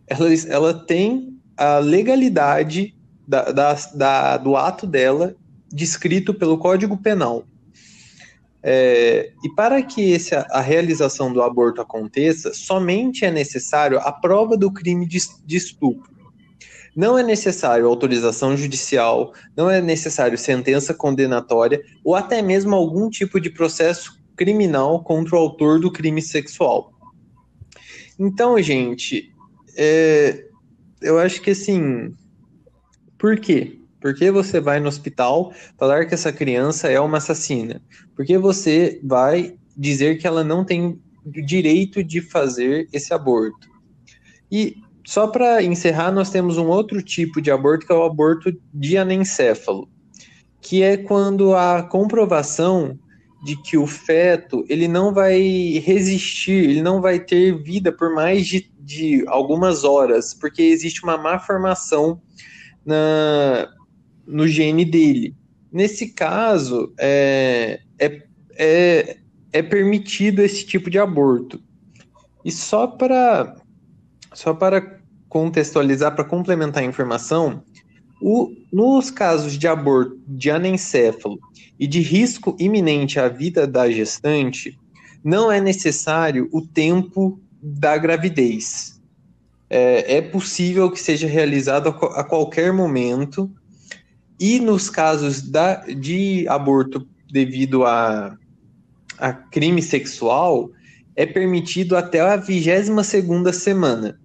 ela, 0.06 0.28
ela 0.48 0.74
tem 0.74 1.40
a 1.58 1.80
legalidade 1.80 2.94
da, 3.28 3.51
da, 3.51 3.74
da, 3.96 4.38
do 4.38 4.56
ato 4.56 4.86
dela 4.86 5.36
descrito 5.72 6.34
pelo 6.34 6.58
Código 6.58 6.98
Penal. 6.98 7.46
É, 8.63 9.32
e 9.44 9.50
para 9.56 9.82
que 9.82 10.12
esse, 10.12 10.36
a 10.36 10.62
realização 10.62 11.34
do 11.34 11.41
aborto 11.41 11.82
aconteça, 11.82 12.53
somente 12.53 13.25
é 13.25 13.32
necessário 13.32 14.00
a 14.00 14.12
prova 14.12 14.56
do 14.56 14.72
crime 14.72 15.08
de, 15.08 15.20
de 15.46 15.58
estupro. 15.58 16.12
Não 16.96 17.18
é 17.18 17.24
necessário 17.24 17.88
autorização 17.88 18.56
judicial, 18.56 19.34
não 19.56 19.70
é 19.70 19.82
necessário 19.82 20.38
sentença 20.38 20.94
condenatória 20.94 21.82
ou 22.03 22.15
até 22.15 22.41
mesmo 22.41 22.75
algum 22.75 23.10
tipo 23.10 23.39
de 23.39 23.50
processo 23.50 24.20
criminal 24.36 25.03
contra 25.03 25.36
o 25.36 25.39
autor 25.39 25.80
do 25.80 25.91
crime 25.91 26.22
sexual. 26.22 26.91
Então, 28.20 28.62
gente, 28.62 29.34
é, 29.75 30.46
eu 31.01 31.18
acho 31.18 31.41
que 31.41 31.51
assim, 31.51 32.13
por 33.18 33.39
quê? 33.39 33.81
Por 34.01 34.15
que 34.15 34.31
você 34.31 34.60
vai 34.60 34.79
no 34.79 34.88
hospital 34.88 35.53
falar 35.77 36.05
que 36.05 36.15
essa 36.15 36.34
criança 36.34 36.89
é 36.89 37.00
uma 37.00 37.20
assassina? 37.20 37.79
Por 38.15 38.25
que 38.25 38.38
você 38.38 39.00
vai 39.03 39.55
dizer 39.77 40.17
que 40.17 40.25
ela 40.25 40.43
não 40.43 40.65
tem 40.65 41.00
direito 41.24 42.03
de 42.03 42.20
fazer 42.20 42.88
esse 42.91 43.13
aborto? 43.13 43.70
E 44.51 44.75
só 45.05 45.27
para 45.27 45.62
encerrar, 45.62 46.12
nós 46.12 46.31
temos 46.31 46.58
um 46.58 46.67
outro 46.67 47.01
tipo 47.01 47.39
de 47.39 47.51
aborto 47.51 47.86
que 47.86 47.93
é 47.93 47.96
o 47.96 48.03
aborto 48.03 48.51
de 48.74 48.98
anencéfalo, 48.98 49.88
que 50.60 50.81
é 50.81 50.98
quando 50.98 51.55
a 51.55 51.84
comprovação 51.84 53.00
de 53.43 53.55
que 53.55 53.77
o 53.77 53.88
feto 53.88 54.63
ele 54.70 54.88
não 54.88 55.13
vai 55.13 55.39
resistir, 55.84 56.70
ele 56.70 56.81
não 56.81 57.01
vai 57.01 57.20
ter 57.20 57.62
vida 57.63 57.91
por 57.91 58.13
mais 58.13 58.48
de, 58.48 58.72
de 58.79 59.24
algumas 59.27 59.84
horas, 59.84 60.34
porque 60.34 60.62
existe 60.62 61.03
uma 61.03 61.17
má 61.17 61.39
formação 61.39 62.22
na, 62.86 63.67
no 64.32 64.48
gene 64.48 64.86
dele. 64.86 65.36
Nesse 65.72 66.08
caso, 66.08 66.94
é, 66.98 67.82
é, 68.00 68.24
é, 68.58 69.18
é 69.54 69.62
permitido 69.62 70.42
esse 70.42 70.66
tipo 70.66 70.90
de 70.90 70.98
aborto. 70.98 71.62
E 72.44 72.52
só 72.52 72.88
para 72.88 73.56
só 74.34 74.54
para 74.54 75.00
contextualizar, 75.28 76.16
para 76.16 76.24
complementar 76.24 76.84
a 76.84 76.86
informação, 76.86 77.64
o, 78.22 78.54
nos 78.72 79.12
casos 79.12 79.58
de 79.58 79.68
aborto 79.68 80.18
de 80.28 80.50
anencéfalo 80.50 81.40
e 81.80 81.88
de 81.88 82.00
risco 82.00 82.56
iminente 82.60 83.20
à 83.20 83.28
vida 83.28 83.68
da 83.68 83.90
gestante, 83.90 84.78
não 85.24 85.52
é 85.52 85.60
necessário 85.60 86.48
o 86.52 86.62
tempo 86.62 87.40
da 87.62 87.98
gravidez. 87.98 89.00
É, 89.70 90.18
é 90.18 90.22
possível 90.22 90.92
que 90.92 91.00
seja 91.00 91.28
realizado 91.28 91.90
a, 91.90 92.20
a, 92.20 92.24
qualquer 92.24 92.74
momento, 92.74 93.50
e 94.41 94.60
nos 94.60 94.89
casos 94.89 95.39
da, 95.39 95.75
de 95.86 96.48
aborto 96.48 97.07
devido 97.31 97.86
a, 97.86 98.36
a 99.19 99.31
crime 99.31 99.83
sexual, 99.83 100.71
é 101.15 101.27
permitido 101.27 101.95
até 101.95 102.21
a 102.21 102.38
22 102.38 103.05
segunda 103.05 103.53
semana. 103.53 104.19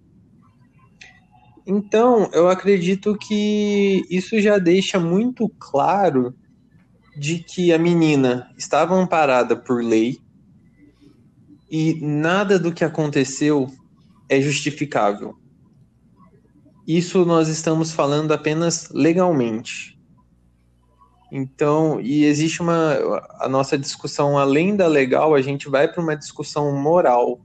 Então, 1.66 2.30
eu 2.32 2.48
acredito 2.48 3.14
que 3.14 4.06
isso 4.08 4.40
já 4.40 4.56
deixa 4.56 4.98
muito 4.98 5.50
claro 5.58 6.34
de 7.14 7.40
que 7.40 7.70
a 7.70 7.78
menina 7.78 8.50
estava 8.56 8.94
amparada 8.94 9.54
por 9.54 9.84
lei 9.84 10.18
e 11.70 12.00
nada 12.00 12.58
do 12.58 12.72
que 12.72 12.84
aconteceu 12.84 13.70
é 14.30 14.40
justificável. 14.40 15.36
Isso 16.86 17.26
nós 17.26 17.48
estamos 17.48 17.92
falando 17.92 18.32
apenas 18.32 18.88
legalmente. 18.94 19.95
Então, 21.30 22.00
e 22.00 22.24
existe 22.24 22.62
uma 22.62 22.94
a 23.40 23.48
nossa 23.48 23.76
discussão 23.76 24.38
além 24.38 24.76
da 24.76 24.86
legal, 24.86 25.34
a 25.34 25.42
gente 25.42 25.68
vai 25.68 25.88
para 25.88 26.02
uma 26.02 26.16
discussão 26.16 26.72
moral 26.72 27.40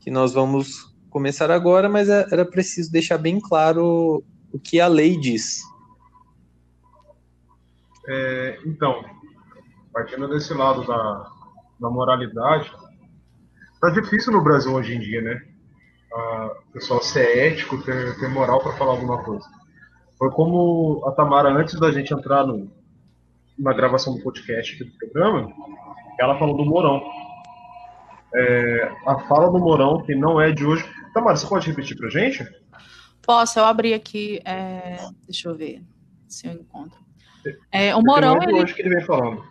que 0.00 0.10
nós 0.10 0.32
vamos 0.34 0.94
começar 1.08 1.50
agora, 1.50 1.88
mas 1.88 2.08
é, 2.08 2.26
era 2.30 2.44
preciso 2.44 2.90
deixar 2.90 3.18
bem 3.18 3.40
claro 3.40 4.22
o 4.52 4.58
que 4.58 4.80
a 4.80 4.88
lei 4.88 5.16
diz. 5.16 5.62
É, 8.08 8.58
então, 8.66 9.04
partindo 9.92 10.28
desse 10.28 10.52
lado 10.52 10.86
da, 10.86 11.30
da 11.80 11.88
moralidade, 11.88 12.70
tá 13.80 13.90
difícil 13.90 14.32
no 14.32 14.42
Brasil 14.42 14.72
hoje 14.72 14.94
em 14.94 15.00
dia, 15.00 15.22
né? 15.22 15.40
o 16.14 16.72
pessoal 16.72 17.02
ser 17.02 17.38
ético, 17.38 17.82
ter, 17.82 18.18
ter 18.18 18.28
moral 18.28 18.60
para 18.60 18.76
falar 18.76 18.92
alguma 18.92 19.22
coisa. 19.22 19.48
Foi 20.18 20.30
como 20.30 21.02
a 21.06 21.12
Tamara, 21.12 21.50
antes 21.50 21.78
da 21.80 21.90
gente 21.90 22.12
entrar 22.12 22.46
no, 22.46 22.70
na 23.58 23.72
gravação 23.72 24.14
do 24.14 24.22
podcast 24.22 24.74
aqui 24.74 24.84
do 24.84 24.96
programa, 24.98 25.52
ela 26.18 26.38
falou 26.38 26.56
do 26.56 26.64
Morão. 26.64 27.02
É, 28.34 28.92
a 29.06 29.18
fala 29.28 29.50
do 29.50 29.58
Morão, 29.58 30.02
que 30.02 30.14
não 30.14 30.40
é 30.40 30.50
de 30.52 30.64
hoje, 30.64 30.84
Tamara, 31.12 31.36
você 31.36 31.46
pode 31.46 31.68
repetir 31.68 31.96
para 31.96 32.08
gente? 32.08 32.44
Posso, 33.20 33.58
eu 33.58 33.64
abri 33.64 33.94
aqui. 33.94 34.40
É... 34.44 34.96
Deixa 35.24 35.48
eu 35.48 35.54
ver 35.54 35.82
se 36.26 36.46
eu 36.46 36.52
encontro. 36.54 36.98
É, 37.70 37.94
o 37.94 38.02
Morão. 38.02 38.38
Ele... 38.42 38.62
Hoje 38.62 38.74
que 38.74 38.82
ele 38.82 38.94
vem 38.94 39.04
falando. 39.04 39.44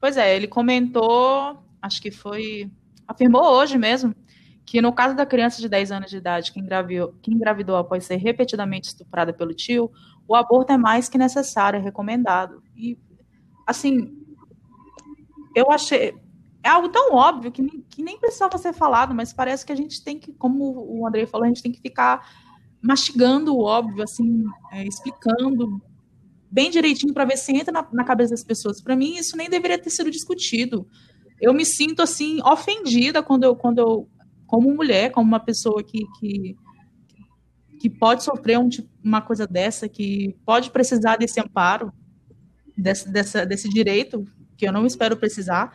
Pois 0.00 0.16
é, 0.16 0.34
ele 0.34 0.46
comentou, 0.46 1.58
acho 1.82 2.00
que 2.00 2.10
foi. 2.10 2.70
Afirmou 3.06 3.42
hoje 3.42 3.76
mesmo, 3.76 4.14
que 4.64 4.80
no 4.80 4.92
caso 4.92 5.16
da 5.16 5.26
criança 5.26 5.60
de 5.60 5.68
10 5.68 5.92
anos 5.92 6.10
de 6.10 6.18
idade 6.18 6.52
que 6.52 6.60
engravidou, 6.60 7.14
que 7.20 7.32
engravidou 7.32 7.76
após 7.76 8.04
ser 8.04 8.16
repetidamente 8.16 8.88
estuprada 8.88 9.32
pelo 9.32 9.54
tio, 9.54 9.90
o 10.26 10.34
aborto 10.34 10.72
é 10.72 10.76
mais 10.76 11.08
que 11.08 11.18
necessário, 11.18 11.78
é 11.78 11.82
recomendado. 11.82 12.62
E, 12.76 12.98
assim, 13.68 14.16
eu 15.54 15.70
achei 15.70 16.14
é 16.62 16.68
algo 16.68 16.88
tão 16.88 17.14
óbvio 17.14 17.52
que, 17.52 17.62
que 17.88 18.02
nem 18.02 18.18
precisava 18.18 18.58
ser 18.58 18.72
falado, 18.72 19.14
mas 19.14 19.32
parece 19.32 19.64
que 19.64 19.72
a 19.72 19.76
gente 19.76 20.02
tem 20.02 20.18
que, 20.18 20.32
como 20.32 20.84
o 20.86 21.06
Andrei 21.06 21.24
falou, 21.26 21.44
a 21.44 21.48
gente 21.48 21.62
tem 21.62 21.72
que 21.72 21.80
ficar 21.80 22.28
mastigando 22.82 23.54
o 23.54 23.62
óbvio, 23.62 24.02
assim, 24.02 24.44
é, 24.72 24.84
explicando 24.84 25.80
bem 26.50 26.70
direitinho 26.70 27.14
para 27.14 27.24
ver 27.24 27.36
se 27.36 27.52
entra 27.52 27.72
na, 27.72 27.86
na 27.92 28.04
cabeça 28.04 28.30
das 28.30 28.44
pessoas. 28.44 28.80
Para 28.82 28.96
mim, 28.96 29.16
isso 29.16 29.36
nem 29.36 29.48
deveria 29.48 29.78
ter 29.78 29.90
sido 29.90 30.10
discutido. 30.10 30.86
Eu 31.40 31.54
me 31.54 31.64
sinto, 31.64 32.02
assim, 32.02 32.40
ofendida 32.42 33.22
quando 33.22 33.44
eu, 33.44 33.54
quando 33.54 33.78
eu 33.78 34.08
como 34.46 34.74
mulher, 34.74 35.10
como 35.12 35.28
uma 35.28 35.40
pessoa 35.40 35.82
que, 35.82 36.04
que, 36.18 36.56
que 37.78 37.90
pode 37.90 38.24
sofrer 38.24 38.58
um, 38.58 38.68
uma 39.04 39.20
coisa 39.20 39.46
dessa, 39.46 39.88
que 39.88 40.36
pode 40.44 40.70
precisar 40.70 41.16
desse 41.16 41.40
amparo, 41.40 41.92
desse, 42.80 43.10
dessa, 43.10 43.44
desse 43.44 43.68
direito, 43.68 44.24
que 44.56 44.66
eu 44.66 44.72
não 44.72 44.86
espero 44.86 45.16
precisar, 45.16 45.72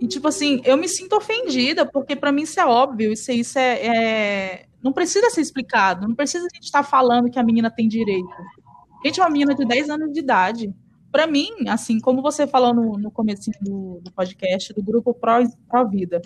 e, 0.00 0.06
tipo 0.06 0.28
assim, 0.28 0.60
eu 0.64 0.76
me 0.76 0.88
sinto 0.88 1.16
ofendida, 1.16 1.84
porque 1.84 2.14
para 2.14 2.30
mim 2.30 2.42
isso 2.42 2.60
é 2.60 2.66
óbvio, 2.66 3.12
isso, 3.12 3.32
isso 3.32 3.58
é, 3.58 3.86
é, 3.86 4.66
Não 4.82 4.92
precisa 4.92 5.28
ser 5.30 5.40
explicado, 5.40 6.06
não 6.06 6.14
precisa 6.14 6.46
a 6.46 6.54
gente 6.54 6.64
estar 6.64 6.84
tá 6.84 6.88
falando 6.88 7.30
que 7.30 7.38
a 7.38 7.42
menina 7.42 7.70
tem 7.70 7.88
direito. 7.88 8.28
Gente, 9.04 9.20
uma 9.20 9.30
menina 9.30 9.54
de 9.54 9.64
10 9.64 9.90
anos 9.90 10.12
de 10.12 10.20
idade. 10.20 10.72
Para 11.10 11.26
mim, 11.26 11.48
assim, 11.68 11.98
como 11.98 12.22
você 12.22 12.46
falou 12.46 12.74
no, 12.74 12.98
no 12.98 13.10
começo 13.10 13.50
do, 13.60 14.00
do, 14.02 14.12
podcast, 14.12 14.72
do 14.72 14.82
grupo 14.82 15.14
Pró-Vida. 15.14 16.20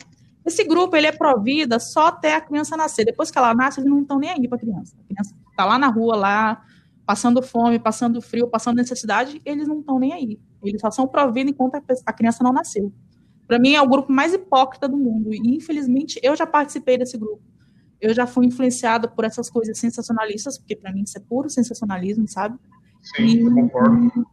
Esse 0.45 0.65
grupo, 0.65 0.97
ele 0.97 1.07
é 1.07 1.13
pró-vida 1.13 1.79
só 1.79 2.09
até 2.09 2.35
a 2.35 2.41
criança 2.41 2.77
nascer. 2.77 3.05
Depois 3.05 3.31
que 3.31 3.39
ela 3.39 3.55
nasce, 3.55 3.79
eles 3.79 3.89
não 3.89 4.03
estão 4.03 4.19
nem 4.19 4.31
aí 4.31 4.49
para 4.49 4.57
a 4.57 4.61
criança. 4.61 4.97
A 4.99 5.15
criança 5.15 5.35
está 5.51 5.65
lá 5.65 5.79
na 5.79 5.87
rua, 5.87 6.17
lá, 6.17 6.65
passando 7.07 7.43
fome, 7.43 7.79
passando 7.79 8.21
frio, 8.21 8.49
passando 8.49 8.77
necessidade, 8.77 9.41
eles 9.45 9.67
não 9.67 9.81
estão 9.81 9.99
nem 9.99 10.13
aí. 10.13 10.41
Eles 10.63 10.81
só 10.81 10.91
são 10.91 11.07
pró-vida 11.07 11.51
enquanto 11.51 11.75
a 12.07 12.13
criança 12.13 12.45
não 12.45 12.53
nasceu. 12.53 12.93
Para 13.47 13.59
mim 13.59 13.75
é 13.75 13.83
o 13.83 13.89
grupo 13.89 14.13
mais 14.13 14.33
hipócrita 14.33 14.89
do 14.89 14.97
mundo. 14.97 15.35
E 15.35 15.57
infelizmente 15.57 16.19
eu 16.23 16.35
já 16.37 16.47
participei 16.47 16.97
desse 16.97 17.19
grupo. 17.19 17.43
Eu 18.01 18.15
já 18.15 18.27
fui 18.27 18.47
influenciada 18.47 19.09
por 19.09 19.25
essas 19.25 19.51
coisas 19.51 19.79
sensacionalistas, 19.79 20.59
porque 20.59 20.75
para 20.75 20.93
mim 20.93 21.03
isso 21.03 21.19
é 21.19 21.21
puro 21.21 21.51
sensacionalismo, 21.51 22.27
sabe? 22.29 22.59
Sim, 23.03 23.27
e, 23.27 23.51
concordo. 23.51 24.27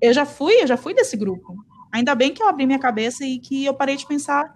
Eu 0.00 0.12
já 0.12 0.24
fui, 0.24 0.62
eu 0.62 0.66
já 0.66 0.76
fui 0.76 0.94
desse 0.94 1.16
grupo. 1.16 1.54
ainda 1.92 2.14
bem 2.14 2.32
que 2.32 2.42
eu 2.42 2.48
abri 2.48 2.66
minha 2.66 2.78
cabeça 2.78 3.24
e 3.24 3.38
que 3.38 3.64
eu 3.64 3.74
parei 3.74 3.96
de 3.96 4.06
pensar 4.06 4.54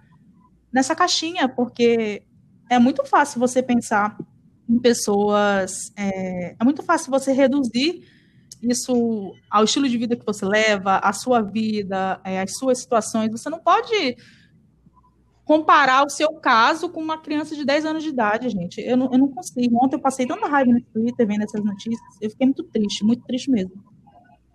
nessa 0.73 0.94
caixinha, 0.94 1.49
porque 1.49 2.23
é 2.71 2.78
muito 2.78 3.04
fácil 3.04 3.40
você 3.40 3.62
pensar 3.62 4.16
em 4.68 4.78
pessoas, 4.78 5.92
é, 5.97 6.56
é 6.59 6.64
muito 6.64 6.83
fácil 6.83 7.11
você 7.11 7.33
reduzir 7.33 8.02
isso 8.62 9.35
ao 9.50 9.64
estilo 9.64 9.88
de 9.88 9.99
vida 9.99 10.16
que 10.16 10.25
você 10.25 10.44
leva, 10.44 10.97
à 10.97 11.12
sua 11.12 11.42
vida, 11.42 12.21
é, 12.25 12.47
suas 12.47 12.78
situações. 12.78 13.30
Você 13.30 13.50
não 13.50 13.59
pode 13.59 14.16
comparar 15.44 16.04
o 16.04 16.11
seu 16.11 16.33
caso 16.35 16.88
com 16.88 17.00
uma 17.00 17.18
criança 17.18 17.54
de 17.54 17.64
10 17.64 17.85
anos 17.85 18.02
de 18.02 18.09
idade, 18.09 18.49
gente. 18.49 18.80
Eu 18.80 18.97
não, 18.97 19.12
eu 19.12 19.18
não 19.18 19.28
consigo. 19.28 19.85
Ontem 19.85 19.97
eu 19.97 20.00
passei 20.00 20.26
tanta 20.26 20.49
raiva 20.49 20.73
no 20.73 20.80
Twitter 20.80 21.26
vendo 21.26 21.42
essas 21.42 21.62
notícias. 21.62 22.00
Eu 22.21 22.30
fiquei 22.30 22.47
muito 22.47 22.64
triste, 22.64 23.04
muito 23.04 23.25
triste 23.25 23.50
mesmo. 23.50 23.75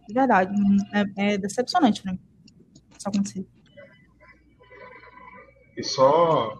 De 0.08 0.14
verdade. 0.14 0.52
É, 0.94 1.34
é 1.34 1.38
decepcionante 1.38 2.02
para 2.02 2.14
mim. 2.14 2.20
Isso 2.98 3.08
acontecer. 3.08 3.46
E 5.78 5.84
só 5.84 6.60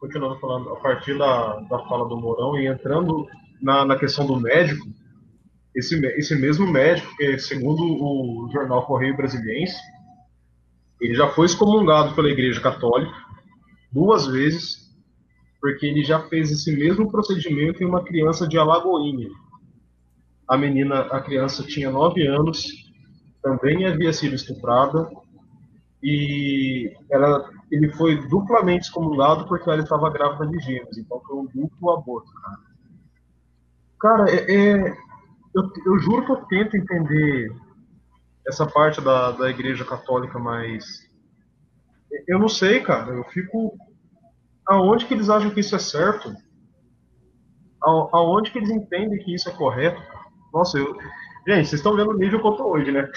continuando 0.00 0.38
falando, 0.38 0.70
a 0.70 0.76
partir 0.76 1.16
da, 1.18 1.60
da 1.60 1.78
fala 1.86 2.08
do 2.08 2.16
Mourão 2.16 2.58
e 2.58 2.66
entrando 2.66 3.26
na, 3.60 3.84
na 3.84 3.96
questão 3.96 4.26
do 4.26 4.40
médico, 4.40 4.86
esse, 5.74 5.94
esse 6.16 6.34
mesmo 6.34 6.66
médico, 6.66 7.14
que 7.16 7.38
segundo 7.38 7.82
o 7.82 8.48
jornal 8.52 8.86
Correio 8.86 9.16
Brasiliense, 9.16 9.76
ele 11.00 11.14
já 11.14 11.28
foi 11.28 11.46
excomungado 11.46 12.14
pela 12.14 12.30
Igreja 12.30 12.60
Católica 12.60 13.14
duas 13.92 14.26
vezes, 14.26 14.88
porque 15.60 15.86
ele 15.86 16.04
já 16.04 16.20
fez 16.28 16.50
esse 16.50 16.76
mesmo 16.76 17.10
procedimento 17.10 17.82
em 17.82 17.86
uma 17.86 18.04
criança 18.04 18.46
de 18.46 18.58
Alagoinha. 18.58 19.28
A 20.48 20.56
menina, 20.56 21.00
a 21.00 21.20
criança 21.20 21.62
tinha 21.62 21.90
nove 21.90 22.26
anos, 22.26 22.66
também 23.42 23.86
havia 23.86 24.12
sido 24.12 24.34
estuprada 24.34 25.08
e 26.02 26.92
ela, 27.10 27.48
ele 27.70 27.92
foi 27.92 28.16
duplamente 28.28 28.86
excomungado 28.86 29.46
porque 29.46 29.68
ela 29.68 29.82
estava 29.82 30.10
grávida 30.10 30.46
de 30.46 30.58
gêmeos, 30.60 30.96
então 30.96 31.20
foi 31.20 31.36
um 31.36 31.46
duplo 31.46 31.90
aborto, 31.90 32.32
cara. 32.32 32.68
Cara, 34.00 34.30
é, 34.30 34.54
é 34.54 34.96
eu, 35.54 35.72
eu, 35.86 35.98
juro 35.98 36.24
que 36.24 36.32
eu 36.32 36.36
tento 36.46 36.76
entender 36.76 37.52
essa 38.46 38.66
parte 38.66 39.00
da, 39.00 39.32
da 39.32 39.50
igreja 39.50 39.84
católica, 39.84 40.38
mas 40.38 41.08
eu 42.26 42.38
não 42.38 42.48
sei, 42.48 42.80
cara. 42.80 43.12
Eu 43.12 43.24
fico. 43.24 43.76
Aonde 44.66 45.06
que 45.06 45.14
eles 45.14 45.28
acham 45.30 45.50
que 45.50 45.60
isso 45.60 45.74
é 45.74 45.78
certo? 45.78 46.34
Aonde 47.82 48.50
que 48.50 48.58
eles 48.58 48.70
entendem 48.70 49.18
que 49.18 49.34
isso 49.34 49.48
é 49.48 49.52
correto? 49.52 50.00
Nossa, 50.52 50.78
eu. 50.78 50.94
Gente, 51.46 51.68
vocês 51.68 51.74
estão 51.74 51.96
vendo 51.96 52.10
o 52.10 52.18
nível 52.18 52.40
que 52.40 52.46
eu 52.46 52.52
tô 52.52 52.70
hoje, 52.70 52.92
né? 52.92 53.10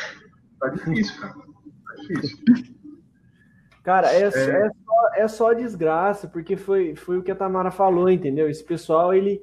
Tá 0.59 0.69
difícil, 0.69 1.19
cara. 1.19 1.33
Tá 1.33 1.95
difícil. 2.07 2.80
Cara, 3.83 4.13
é, 4.13 4.21
é... 4.21 4.25
é, 4.25 4.29
só, 4.29 5.09
é 5.15 5.27
só 5.27 5.53
desgraça, 5.53 6.27
porque 6.27 6.55
foi, 6.55 6.95
foi 6.95 7.17
o 7.17 7.23
que 7.23 7.31
a 7.31 7.35
Tamara 7.35 7.71
falou, 7.71 8.09
entendeu? 8.09 8.49
Esse 8.49 8.63
pessoal, 8.63 9.13
ele 9.13 9.41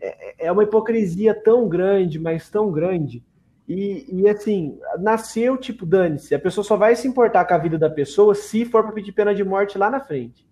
é, 0.00 0.46
é 0.46 0.52
uma 0.52 0.64
hipocrisia 0.64 1.34
tão 1.34 1.68
grande, 1.68 2.18
mas 2.18 2.48
tão 2.48 2.70
grande, 2.70 3.24
e, 3.72 4.04
e 4.08 4.28
assim, 4.28 4.80
nasceu 4.98 5.56
tipo, 5.56 5.86
dane-se, 5.86 6.34
a 6.34 6.40
pessoa 6.40 6.64
só 6.64 6.76
vai 6.76 6.96
se 6.96 7.06
importar 7.06 7.44
com 7.44 7.54
a 7.54 7.58
vida 7.58 7.78
da 7.78 7.88
pessoa 7.88 8.34
se 8.34 8.64
for 8.64 8.82
para 8.82 8.90
pedir 8.90 9.12
pena 9.12 9.32
de 9.32 9.44
morte 9.44 9.78
lá 9.78 9.88
na 9.88 10.00
frente. 10.00 10.44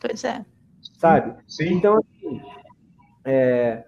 Pois 0.00 0.24
é. 0.24 0.42
Sabe? 0.98 1.34
Sim. 1.46 1.74
Então, 1.74 1.98
assim, 1.98 2.40
é, 3.26 3.84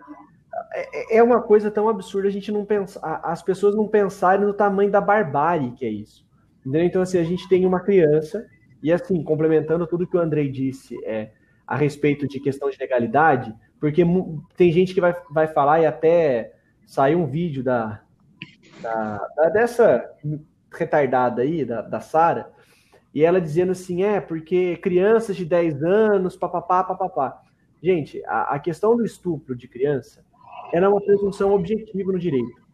é, 0.75 1.17
é 1.17 1.23
uma 1.23 1.41
coisa 1.41 1.71
tão 1.71 1.89
absurda 1.89 2.29
a 2.29 2.31
gente 2.31 2.53
não 2.53 2.67
pensar, 2.67 3.23
as 3.25 3.43
pessoas 3.43 3.75
não 3.75 3.89
pensarem 3.89 4.45
no 4.45 4.53
tamanho 4.53 4.91
da 4.91 5.01
barbárie 5.01 5.73
que 5.73 5.87
é 5.87 5.91
isso. 5.91 6.27
Entendeu? 6.61 6.83
Então, 6.83 7.01
assim, 7.01 7.17
a 7.17 7.25
gente 7.25 7.49
tem 7.49 7.65
uma 7.65 7.81
criança, 7.81 8.47
e 8.83 8.93
assim, 8.93 9.23
complementando 9.23 9.87
tudo 9.87 10.07
que 10.07 10.17
o 10.17 10.21
Andrei 10.21 10.51
disse 10.51 10.97
é, 11.05 11.33
a 11.67 11.77
respeito 11.77 12.27
de 12.27 12.41
questão 12.41 12.71
de 12.71 12.79
legalidade, 12.79 13.55
porque 13.81 14.05
tem 14.57 14.73
gente 14.73 14.95
que 14.95 15.01
vai, 15.01 15.15
vai 15.31 15.47
falar, 15.47 15.81
e 15.81 15.87
até 15.87 16.55
saiu 16.87 17.19
um 17.19 17.27
vídeo 17.27 17.63
da, 17.63 18.01
da, 18.81 19.29
da 19.37 19.49
dessa 19.51 20.11
retardada 20.73 21.43
aí, 21.43 21.65
da, 21.65 21.83
da 21.83 22.01
Sara, 22.01 22.51
e 23.15 23.25
ela 23.25 23.41
dizendo 23.41 23.73
assim, 23.73 24.03
é, 24.03 24.21
porque 24.21 24.77
crianças 24.77 25.37
de 25.37 25.45
10 25.45 25.83
anos, 25.83 26.37
papapá, 26.37 26.85
papapá. 26.85 27.41
Gente, 27.83 28.23
a, 28.27 28.55
a 28.55 28.59
questão 28.59 28.97
do 28.97 29.05
estupro 29.05 29.57
de 29.57 29.69
criança, 29.69 30.25
ela 30.73 30.87
é 30.87 30.89
uma 30.89 31.01
presunção 31.01 31.53
objetiva 31.53 32.13
no 32.13 32.19
direito. 32.19 32.68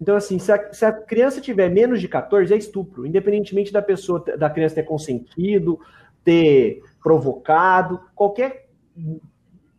Então, 0.00 0.14
assim, 0.16 0.38
se 0.38 0.52
a, 0.52 0.72
se 0.72 0.84
a, 0.84 0.92
criança 0.92 1.40
tiver 1.40 1.70
menos 1.70 2.00
de 2.00 2.08
14, 2.08 2.52
é 2.52 2.56
estupro, 2.56 3.06
independentemente 3.06 3.72
da 3.72 3.80
pessoa, 3.80 4.22
da 4.36 4.50
criança 4.50 4.74
ter 4.74 4.82
consentido, 4.82 5.80
ter 6.22 6.82
provocado, 7.02 8.00
qualquer 8.14 8.68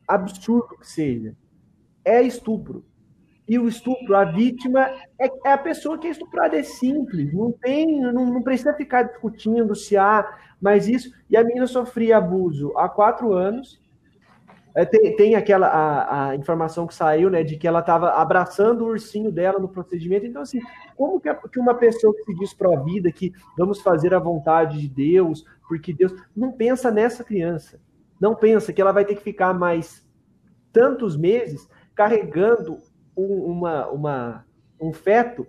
absurdo 0.08 0.78
que 0.80 0.88
seja, 0.88 1.36
é 2.04 2.22
estupro. 2.22 2.84
E 3.48 3.58
o 3.58 3.68
estupro, 3.68 4.16
a 4.16 4.26
vítima 4.26 4.82
é, 5.20 5.28
é, 5.46 5.54
a 5.54 5.58
pessoa 5.58 5.98
que 5.98 6.08
é 6.08 6.10
estuprada, 6.10 6.58
é 6.58 6.64
simples, 6.64 7.34
não 7.34 7.52
tem, 7.52 8.02
não, 8.02 8.26
não 8.26 8.42
precisa 8.42 8.74
ficar 8.74 9.04
discutindo 9.04 9.74
se 9.74 9.96
há, 9.96 10.38
mas 10.60 10.88
isso. 10.88 11.14
E 11.30 11.38
a 11.38 11.44
menina 11.44 11.66
sofria 11.66 12.18
abuso 12.18 12.78
há 12.78 12.90
quatro 12.90 13.34
anos. 13.34 13.80
É, 14.78 14.86
tem, 14.86 15.16
tem 15.16 15.34
aquela 15.34 15.66
a, 15.66 16.30
a, 16.30 16.36
informação 16.36 16.86
que 16.86 16.94
saiu, 16.94 17.32
né, 17.32 17.44
de 17.44 17.58
que 17.58 17.68
ela 17.68 17.80
estava 17.80 18.12
abraçando 18.12 18.84
o 18.84 18.90
ursinho 18.90 19.32
dela 19.32 19.58
no 19.58 19.68
procedimento. 19.68 20.28
Então, 20.28 20.44
assim, 20.44 20.60
como 20.96 21.20
que, 21.20 21.34
que 21.34 21.60
uma 21.60 21.74
pessoa 21.74 22.14
que 22.14 22.22
se 22.22 22.36
diz 22.36 22.56
a 22.62 22.80
vida 22.84 23.12
que 23.12 23.34
vamos 23.58 23.82
fazer 23.82 24.14
a 24.14 24.20
vontade 24.20 24.80
de 24.80 24.88
Deus, 24.88 25.44
porque 25.68 25.92
Deus 25.92 26.14
não 26.36 26.52
pensa 26.52 26.92
nessa 26.92 27.24
criança, 27.24 27.80
não 28.22 28.36
pensa 28.36 28.72
que 28.72 28.80
ela 28.80 28.92
vai 28.92 29.04
ter 29.04 29.16
que 29.16 29.24
ficar 29.24 29.52
mais 29.52 30.08
tantos 30.72 31.18
meses 31.18 31.68
carregando 31.96 32.78
um, 33.18 33.52
uma, 33.52 33.88
uma, 33.88 34.46
um 34.80 34.94
feto 34.94 35.48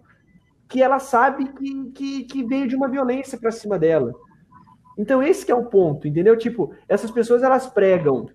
que 0.67 0.83
ela 0.83 0.99
sabe 0.99 1.53
que, 1.53 1.91
que, 1.91 2.25
que 2.25 2.45
veio 2.45 2.67
de 2.67 2.75
uma 2.75 2.89
violência 2.89 3.37
para 3.37 3.51
cima 3.51 3.79
dela. 3.79 4.11
Então, 4.97 5.23
esse 5.23 5.45
que 5.45 5.53
é 5.53 5.55
o 5.55 5.67
ponto, 5.67 6.09
entendeu? 6.09 6.35
Tipo, 6.35 6.73
essas 6.89 7.11
pessoas 7.11 7.43
elas 7.43 7.67
pregam, 7.67 8.27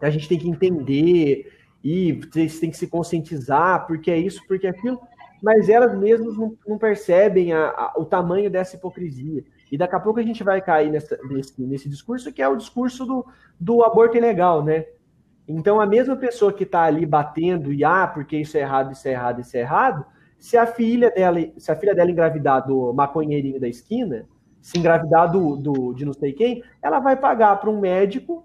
a 0.00 0.10
gente 0.10 0.28
tem 0.28 0.38
que 0.38 0.48
entender 0.48 1.52
e 1.82 2.12
vocês 2.12 2.58
têm 2.58 2.70
que 2.70 2.76
se 2.76 2.86
conscientizar, 2.86 3.86
porque 3.86 4.10
é 4.10 4.18
isso, 4.18 4.42
porque 4.46 4.66
é 4.66 4.70
aquilo, 4.70 5.00
mas 5.42 5.68
elas 5.68 5.98
mesmas 5.98 6.36
não, 6.36 6.56
não 6.66 6.78
percebem 6.78 7.52
a, 7.52 7.68
a, 7.68 7.94
o 7.96 8.04
tamanho 8.04 8.50
dessa 8.50 8.76
hipocrisia. 8.76 9.44
E 9.72 9.78
daqui 9.78 9.94
a 9.94 10.00
pouco 10.00 10.20
a 10.20 10.22
gente 10.22 10.42
vai 10.42 10.60
cair 10.60 10.90
nessa, 10.90 11.18
nesse, 11.24 11.62
nesse 11.62 11.88
discurso, 11.88 12.32
que 12.32 12.42
é 12.42 12.48
o 12.48 12.56
discurso 12.56 13.06
do, 13.06 13.26
do 13.58 13.84
aborto 13.84 14.16
ilegal, 14.16 14.62
né? 14.62 14.84
Então, 15.48 15.80
a 15.80 15.86
mesma 15.86 16.16
pessoa 16.16 16.52
que 16.52 16.64
está 16.64 16.82
ali 16.82 17.06
batendo 17.06 17.72
e 17.72 17.84
ah, 17.84 18.06
porque 18.06 18.36
isso 18.36 18.56
é 18.56 18.60
errado, 18.60 18.92
isso 18.92 19.08
é 19.08 19.12
errado, 19.12 19.40
isso 19.40 19.56
é 19.56 19.60
errado, 19.60 20.04
se 20.38 20.56
a 20.56 20.66
filha 20.66 21.10
dela, 21.10 21.38
se 21.56 21.70
a 21.70 21.76
filha 21.76 21.94
dela 21.94 22.10
engravidar 22.10 22.66
do 22.66 22.92
maconheirinho 22.92 23.60
da 23.60 23.68
esquina, 23.68 24.26
se 24.60 24.78
engravidar 24.78 25.30
do, 25.30 25.56
do 25.56 25.94
de 25.94 26.04
não 26.04 26.12
sei 26.12 26.32
quem, 26.32 26.62
ela 26.82 27.00
vai 27.00 27.16
pagar 27.16 27.56
para 27.56 27.70
um 27.70 27.80
médico, 27.80 28.44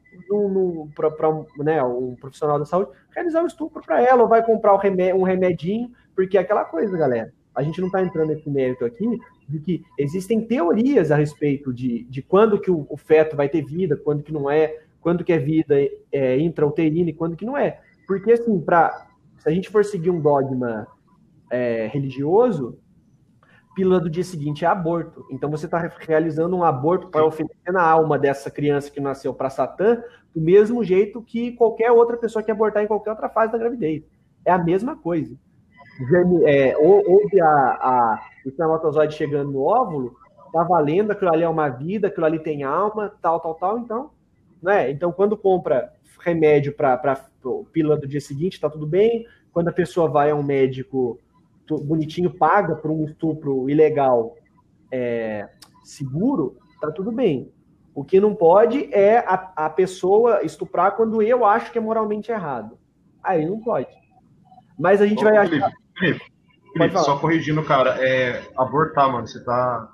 para 0.95 1.29
um, 1.29 1.45
né, 1.57 1.83
um 1.83 2.15
profissional 2.15 2.57
da 2.57 2.65
saúde, 2.65 2.91
realizar 3.13 3.43
um 3.43 3.47
estupro 3.47 3.81
para 3.83 4.01
ela, 4.01 4.23
ou 4.23 4.29
vai 4.29 4.43
comprar 4.43 4.73
um, 4.73 4.77
remédio, 4.77 5.19
um 5.19 5.23
remedinho, 5.23 5.91
porque 6.15 6.37
é 6.37 6.41
aquela 6.41 6.63
coisa, 6.63 6.97
galera. 6.97 7.33
A 7.53 7.63
gente 7.63 7.79
não 7.79 7.87
está 7.87 8.01
entrando 8.01 8.29
nesse 8.29 8.49
mérito 8.49 8.83
aqui 8.83 9.19
de 9.47 9.59
que 9.59 9.83
existem 9.97 10.41
teorias 10.45 11.11
a 11.11 11.15
respeito 11.15 11.73
de, 11.73 12.03
de 12.05 12.21
quando 12.21 12.59
que 12.59 12.71
o, 12.71 12.85
o 12.89 12.97
feto 12.97 13.35
vai 13.35 13.47
ter 13.47 13.63
vida, 13.63 13.95
quando 13.95 14.23
que 14.23 14.33
não 14.33 14.49
é, 14.49 14.79
quando 14.99 15.23
que 15.23 15.31
é 15.31 15.37
vida 15.37 15.75
é, 16.11 16.37
intrauterina 16.39 17.09
e 17.09 17.13
quando 17.13 17.35
que 17.35 17.45
não 17.45 17.57
é. 17.57 17.79
Porque, 18.07 18.31
assim, 18.31 18.59
pra, 18.59 19.07
se 19.37 19.47
a 19.47 19.51
gente 19.51 19.69
for 19.69 19.85
seguir 19.85 20.09
um 20.09 20.19
dogma 20.19 20.87
é, 21.49 21.87
religioso, 21.87 22.77
pílula 23.75 23.99
do 23.99 24.09
dia 24.09 24.23
seguinte 24.23 24.65
é 24.65 24.67
aborto. 24.67 25.25
Então 25.29 25.51
você 25.51 25.65
está 25.65 25.77
realizando 25.99 26.55
um 26.55 26.63
aborto 26.63 27.09
para 27.09 27.25
oferecer 27.25 27.71
na 27.71 27.83
alma 27.83 28.17
dessa 28.17 28.49
criança 28.49 28.89
que 28.89 28.99
nasceu 28.99 29.33
para 29.33 29.49
Satã, 29.49 30.01
do 30.33 30.41
mesmo 30.41 30.83
jeito 30.83 31.21
que 31.21 31.51
qualquer 31.51 31.91
outra 31.91 32.17
pessoa 32.17 32.41
que 32.41 32.51
abortar 32.51 32.83
em 32.83 32.87
qualquer 32.87 33.11
outra 33.11 33.29
fase 33.29 33.51
da 33.51 33.57
gravidez. 33.57 34.03
É 34.43 34.51
a 34.51 34.57
mesma 34.57 34.95
coisa. 34.95 35.35
É, 36.45 36.75
houve 36.77 37.39
a, 37.39 37.47
a, 37.47 38.19
o 38.45 38.49
espermatozoide 38.49 39.15
chegando 39.15 39.51
no 39.51 39.61
óvulo, 39.61 40.15
tá 40.51 40.63
valendo, 40.63 41.11
aquilo 41.11 41.31
ali 41.31 41.43
é 41.43 41.49
uma 41.49 41.69
vida, 41.69 42.07
aquilo 42.07 42.25
ali 42.25 42.39
tem 42.39 42.63
alma, 42.63 43.13
tal, 43.21 43.39
tal, 43.39 43.55
tal, 43.55 43.79
então 43.79 44.09
né? 44.65 44.89
Então, 44.89 45.11
quando 45.11 45.37
compra 45.37 45.93
remédio 46.19 46.73
para 46.73 47.29
pílula 47.71 47.95
do 47.95 48.07
dia 48.07 48.19
seguinte, 48.19 48.59
tá 48.59 48.67
tudo 48.67 48.87
bem. 48.87 49.27
Quando 49.53 49.67
a 49.67 49.73
pessoa 49.73 50.09
vai 50.09 50.31
a 50.31 50.35
um 50.35 50.41
médico 50.41 51.19
bonitinho, 51.69 52.29
paga 52.29 52.75
por 52.75 52.91
um 52.91 53.05
estupro 53.05 53.69
ilegal 53.69 54.35
é, 54.91 55.49
seguro, 55.83 56.57
tá 56.79 56.91
tudo 56.91 57.11
bem. 57.11 57.51
O 57.93 58.03
que 58.03 58.19
não 58.19 58.35
pode 58.35 58.93
é 58.93 59.19
a, 59.19 59.51
a 59.55 59.69
pessoa 59.69 60.43
estuprar 60.43 60.95
quando 60.95 61.21
eu 61.21 61.45
acho 61.45 61.71
que 61.71 61.77
é 61.77 61.81
moralmente 61.81 62.31
errado. 62.31 62.77
Aí 63.23 63.45
não 63.45 63.59
pode. 63.59 63.87
Mas 64.77 65.01
a 65.01 65.07
gente 65.07 65.21
Ô, 65.21 65.29
vai 65.29 65.47
Felipe, 65.47 65.63
achar. 65.63 65.75
Felipe, 65.97 66.25
Felipe 66.73 66.99
só 66.99 67.17
corrigindo, 67.17 67.63
cara, 67.63 67.97
é 68.05 68.43
abortar, 68.57 69.11
mano. 69.11 69.25
Você 69.25 69.43
tá 69.43 69.89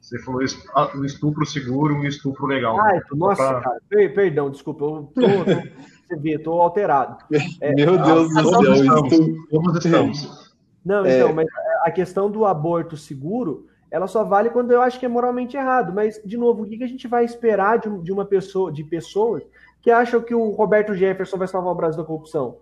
Você 0.00 0.18
falou 0.20 0.40
ah, 0.74 0.90
um 0.96 1.04
estupro 1.04 1.44
seguro, 1.44 1.94
um 1.94 2.04
estupro 2.04 2.46
legal. 2.46 2.80
Ai, 2.80 3.00
nossa, 3.12 3.42
pra... 3.42 3.60
cara, 3.60 3.80
per 3.88 4.14
perdão, 4.14 4.50
desculpa, 4.50 4.84
eu 4.84 5.12
tô, 5.14 5.20
tô, 5.20 5.20
você 6.08 6.16
vê, 6.16 6.38
tô 6.38 6.60
alterado. 6.60 7.18
É, 7.60 7.74
Meu 7.74 7.98
Deus 7.98 8.32
do 8.32 8.48
céu, 8.48 9.36
Como 9.50 9.76
estamos? 9.76 10.39
Não, 10.84 11.04
é... 11.04 11.16
então, 11.16 11.32
mas 11.32 11.46
a 11.82 11.90
questão 11.90 12.30
do 12.30 12.44
aborto 12.44 12.96
seguro, 12.96 13.66
ela 13.90 14.06
só 14.06 14.24
vale 14.24 14.50
quando 14.50 14.70
eu 14.70 14.82
acho 14.82 14.98
que 14.98 15.06
é 15.06 15.08
moralmente 15.08 15.56
errado. 15.56 15.92
Mas, 15.92 16.20
de 16.24 16.36
novo, 16.36 16.62
o 16.62 16.66
que 16.66 16.82
a 16.82 16.88
gente 16.88 17.08
vai 17.08 17.24
esperar 17.24 17.78
de, 17.78 18.12
uma 18.12 18.24
pessoa, 18.24 18.72
de 18.72 18.84
pessoas 18.84 19.42
que 19.82 19.90
acham 19.90 20.20
que 20.20 20.34
o 20.34 20.50
Roberto 20.50 20.94
Jefferson 20.94 21.36
vai 21.36 21.48
salvar 21.48 21.72
o 21.72 21.76
Brasil 21.76 22.00
da 22.00 22.06
corrupção? 22.06 22.58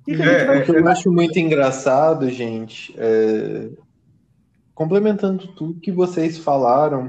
O 0.00 0.04
que, 0.04 0.16
que 0.16 0.22
é, 0.22 0.58
o 0.58 0.64
que 0.64 0.70
eu 0.72 0.88
acho 0.88 1.12
muito 1.12 1.38
engraçado, 1.38 2.28
gente, 2.28 2.92
é... 2.98 3.70
complementando 4.74 5.46
tudo 5.54 5.80
que 5.80 5.92
vocês 5.92 6.38
falaram 6.38 7.08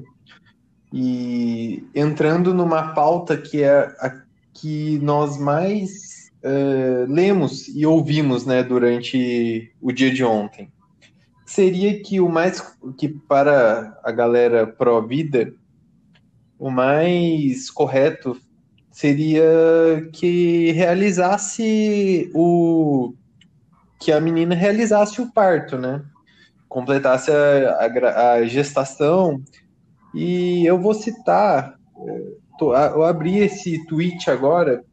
e 0.92 1.88
entrando 1.96 2.54
numa 2.54 2.94
pauta 2.94 3.36
que 3.36 3.64
é 3.64 3.96
a 4.00 4.22
que 4.54 5.00
nós 5.00 5.38
mais 5.40 6.13
uh, 6.44 7.12
lemos 7.12 7.68
e 7.70 7.86
ouvimos 7.86 8.46
né, 8.46 8.64
durante 8.64 9.72
o 9.82 9.92
dia 9.92 10.14
de 10.14 10.24
ontem, 10.24 10.72
seria 11.46 12.02
que 12.02 12.20
o 12.20 12.30
mais 12.30 12.62
que 12.98 13.08
para 13.08 13.98
a 14.04 14.12
galera 14.12 14.68
pró-vida, 14.68 15.54
o 16.60 16.70
mais 16.70 17.70
correto 17.70 18.38
seria 18.92 19.44
que 20.14 20.72
realizasse 20.72 22.30
o 22.34 23.14
que 24.00 24.12
a 24.12 24.20
menina 24.20 24.54
realizasse 24.54 25.22
o 25.22 25.32
parto, 25.32 25.78
né? 25.78 26.04
Completasse 26.68 27.32
a, 27.32 27.80
a, 27.80 28.32
a 28.34 28.46
gestação. 28.46 29.42
E 30.14 30.66
eu 30.66 30.80
vou 30.80 30.94
citar, 30.94 31.80
eu 32.60 33.04
abri 33.04 33.40
esse 33.40 33.84
tweet 33.86 34.30
agora 34.30 34.84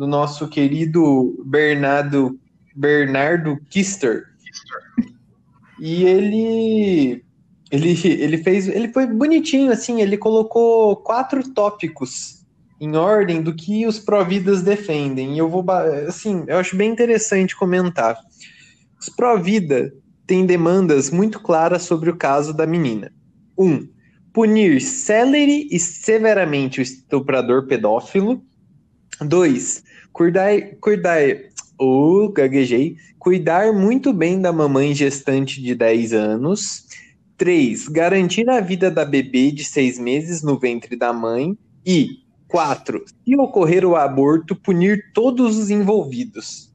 do 0.00 0.06
nosso 0.06 0.48
querido 0.48 1.44
Bernardo 1.44 2.40
Bernardo 2.74 3.58
Kister. 3.68 4.24
E 5.78 6.04
ele 6.04 7.22
ele 7.70 8.00
ele 8.04 8.38
fez, 8.38 8.66
ele 8.66 8.90
foi 8.94 9.06
bonitinho 9.06 9.70
assim, 9.70 10.00
ele 10.00 10.16
colocou 10.16 10.96
quatro 10.96 11.46
tópicos 11.52 12.46
em 12.80 12.96
ordem 12.96 13.42
do 13.42 13.54
que 13.54 13.86
os 13.86 13.98
providas 13.98 14.62
defendem. 14.62 15.34
E 15.34 15.38
eu 15.38 15.50
vou, 15.50 15.62
assim, 16.08 16.44
eu 16.46 16.56
acho 16.56 16.74
bem 16.76 16.90
interessante 16.90 17.54
comentar. 17.54 18.16
Os 18.98 19.10
pró-vida 19.10 19.92
têm 20.26 20.46
demandas 20.46 21.10
muito 21.10 21.38
claras 21.38 21.82
sobre 21.82 22.08
o 22.08 22.16
caso 22.16 22.54
da 22.54 22.66
menina. 22.66 23.12
Um, 23.58 23.86
punir 24.32 24.80
celere 24.80 25.68
e 25.70 25.78
severamente 25.78 26.80
o 26.80 26.82
estuprador 26.82 27.66
pedófilo. 27.66 28.42
Dois, 29.20 29.82
cuidar, 30.12 30.50
cuidar, 30.80 31.20
oh, 31.78 32.28
gaguejei, 32.28 32.96
cuidar 33.18 33.72
muito 33.72 34.12
bem 34.12 34.40
da 34.40 34.52
mamãe 34.52 34.94
gestante 34.94 35.62
de 35.62 35.74
10 35.74 36.12
anos. 36.12 36.86
Três, 37.36 37.88
garantir 37.88 38.48
a 38.50 38.60
vida 38.60 38.90
da 38.90 39.04
bebê 39.04 39.50
de 39.50 39.64
seis 39.64 39.98
meses 39.98 40.42
no 40.42 40.58
ventre 40.58 40.96
da 40.96 41.12
mãe. 41.12 41.56
E 41.86 42.20
Quatro, 42.50 43.04
se 43.24 43.36
ocorrer 43.36 43.84
o 43.84 43.94
aborto, 43.94 44.56
punir 44.56 45.12
todos 45.14 45.56
os 45.56 45.70
envolvidos. 45.70 46.72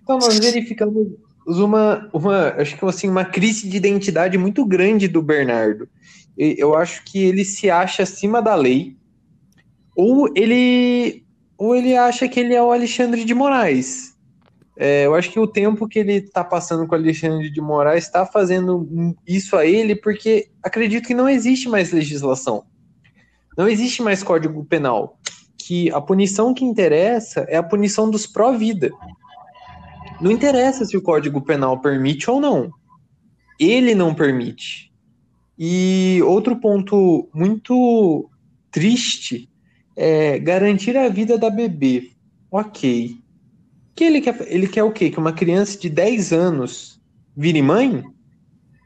Então 0.00 0.18
nós 0.18 0.38
verificamos 0.38 1.08
uma, 1.44 2.08
uma 2.12 2.48
acho 2.50 2.78
que 2.78 2.84
assim, 2.84 3.08
uma 3.08 3.24
crise 3.24 3.68
de 3.68 3.76
identidade 3.76 4.38
muito 4.38 4.64
grande 4.64 5.08
do 5.08 5.20
Bernardo. 5.20 5.88
Eu 6.38 6.76
acho 6.76 7.02
que 7.04 7.18
ele 7.18 7.44
se 7.44 7.68
acha 7.68 8.04
acima 8.04 8.40
da 8.40 8.54
lei, 8.54 8.96
ou 9.96 10.30
ele, 10.36 11.24
ou 11.58 11.74
ele 11.74 11.96
acha 11.96 12.28
que 12.28 12.40
ele 12.40 12.54
é 12.54 12.62
o 12.62 12.72
Alexandre 12.72 13.24
de 13.24 13.34
Moraes. 13.34 14.14
É, 14.78 15.06
eu 15.06 15.14
acho 15.14 15.30
que 15.30 15.40
o 15.40 15.46
tempo 15.46 15.88
que 15.88 15.98
ele 15.98 16.14
está 16.14 16.44
passando 16.44 16.86
com 16.86 16.94
o 16.94 16.98
Alexandre 16.98 17.50
de 17.50 17.60
Moraes 17.60 18.04
está 18.04 18.26
fazendo 18.26 19.16
isso 19.26 19.56
a 19.56 19.64
ele, 19.64 19.96
porque 19.96 20.50
acredito 20.62 21.06
que 21.06 21.14
não 21.14 21.28
existe 21.28 21.68
mais 21.68 21.92
legislação. 21.92 22.64
Não 23.56 23.66
existe 23.66 24.02
mais 24.02 24.22
código 24.22 24.64
penal. 24.66 25.18
Que 25.56 25.90
a 25.90 26.00
punição 26.00 26.52
que 26.52 26.64
interessa 26.64 27.40
é 27.48 27.56
a 27.56 27.62
punição 27.62 28.10
dos 28.10 28.26
pró-vida. 28.26 28.90
Não 30.20 30.30
interessa 30.30 30.84
se 30.84 30.96
o 30.96 31.02
código 31.02 31.40
penal 31.40 31.80
permite 31.80 32.30
ou 32.30 32.38
não. 32.38 32.70
Ele 33.58 33.94
não 33.94 34.14
permite. 34.14 34.92
E 35.58 36.20
outro 36.22 36.56
ponto 36.56 37.28
muito 37.32 38.28
triste 38.70 39.48
é 39.96 40.38
garantir 40.38 40.96
a 40.96 41.08
vida 41.08 41.38
da 41.38 41.50
bebê. 41.50 42.10
Ok. 42.50 43.16
Que 43.94 44.04
ele 44.04 44.20
quer, 44.20 44.36
ele 44.52 44.68
quer 44.68 44.82
o 44.82 44.92
quê? 44.92 45.10
Que 45.10 45.18
uma 45.18 45.32
criança 45.32 45.78
de 45.78 45.88
10 45.88 46.32
anos 46.32 47.00
vire 47.36 47.62
mãe? 47.62 48.04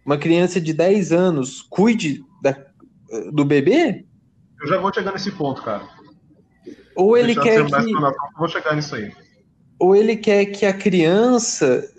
Uma 0.07 0.17
criança 0.17 0.61
de 0.61 0.73
10 0.73 1.13
anos 1.13 1.63
cuide 1.63 2.25
da, 2.43 2.57
do 3.33 3.45
bebê? 3.45 4.05
Eu 4.61 4.69
já 4.69 4.79
vou 4.79 4.93
chegar 4.95 5.13
nesse 5.13 5.33
ponto, 5.33 5.63
cara. 5.63 5.89
Ou 6.95 7.17
ele 7.17 7.35
quer 7.35 7.65
que. 7.65 7.93
vou 8.39 8.49
chegar 8.49 8.77
nisso 8.77 8.95
aí. 8.95 9.13
Ou 9.79 9.97
ele 9.97 10.17
quer 10.17 10.47
que 10.47 10.67
a 10.67 10.73
criança 10.73 11.91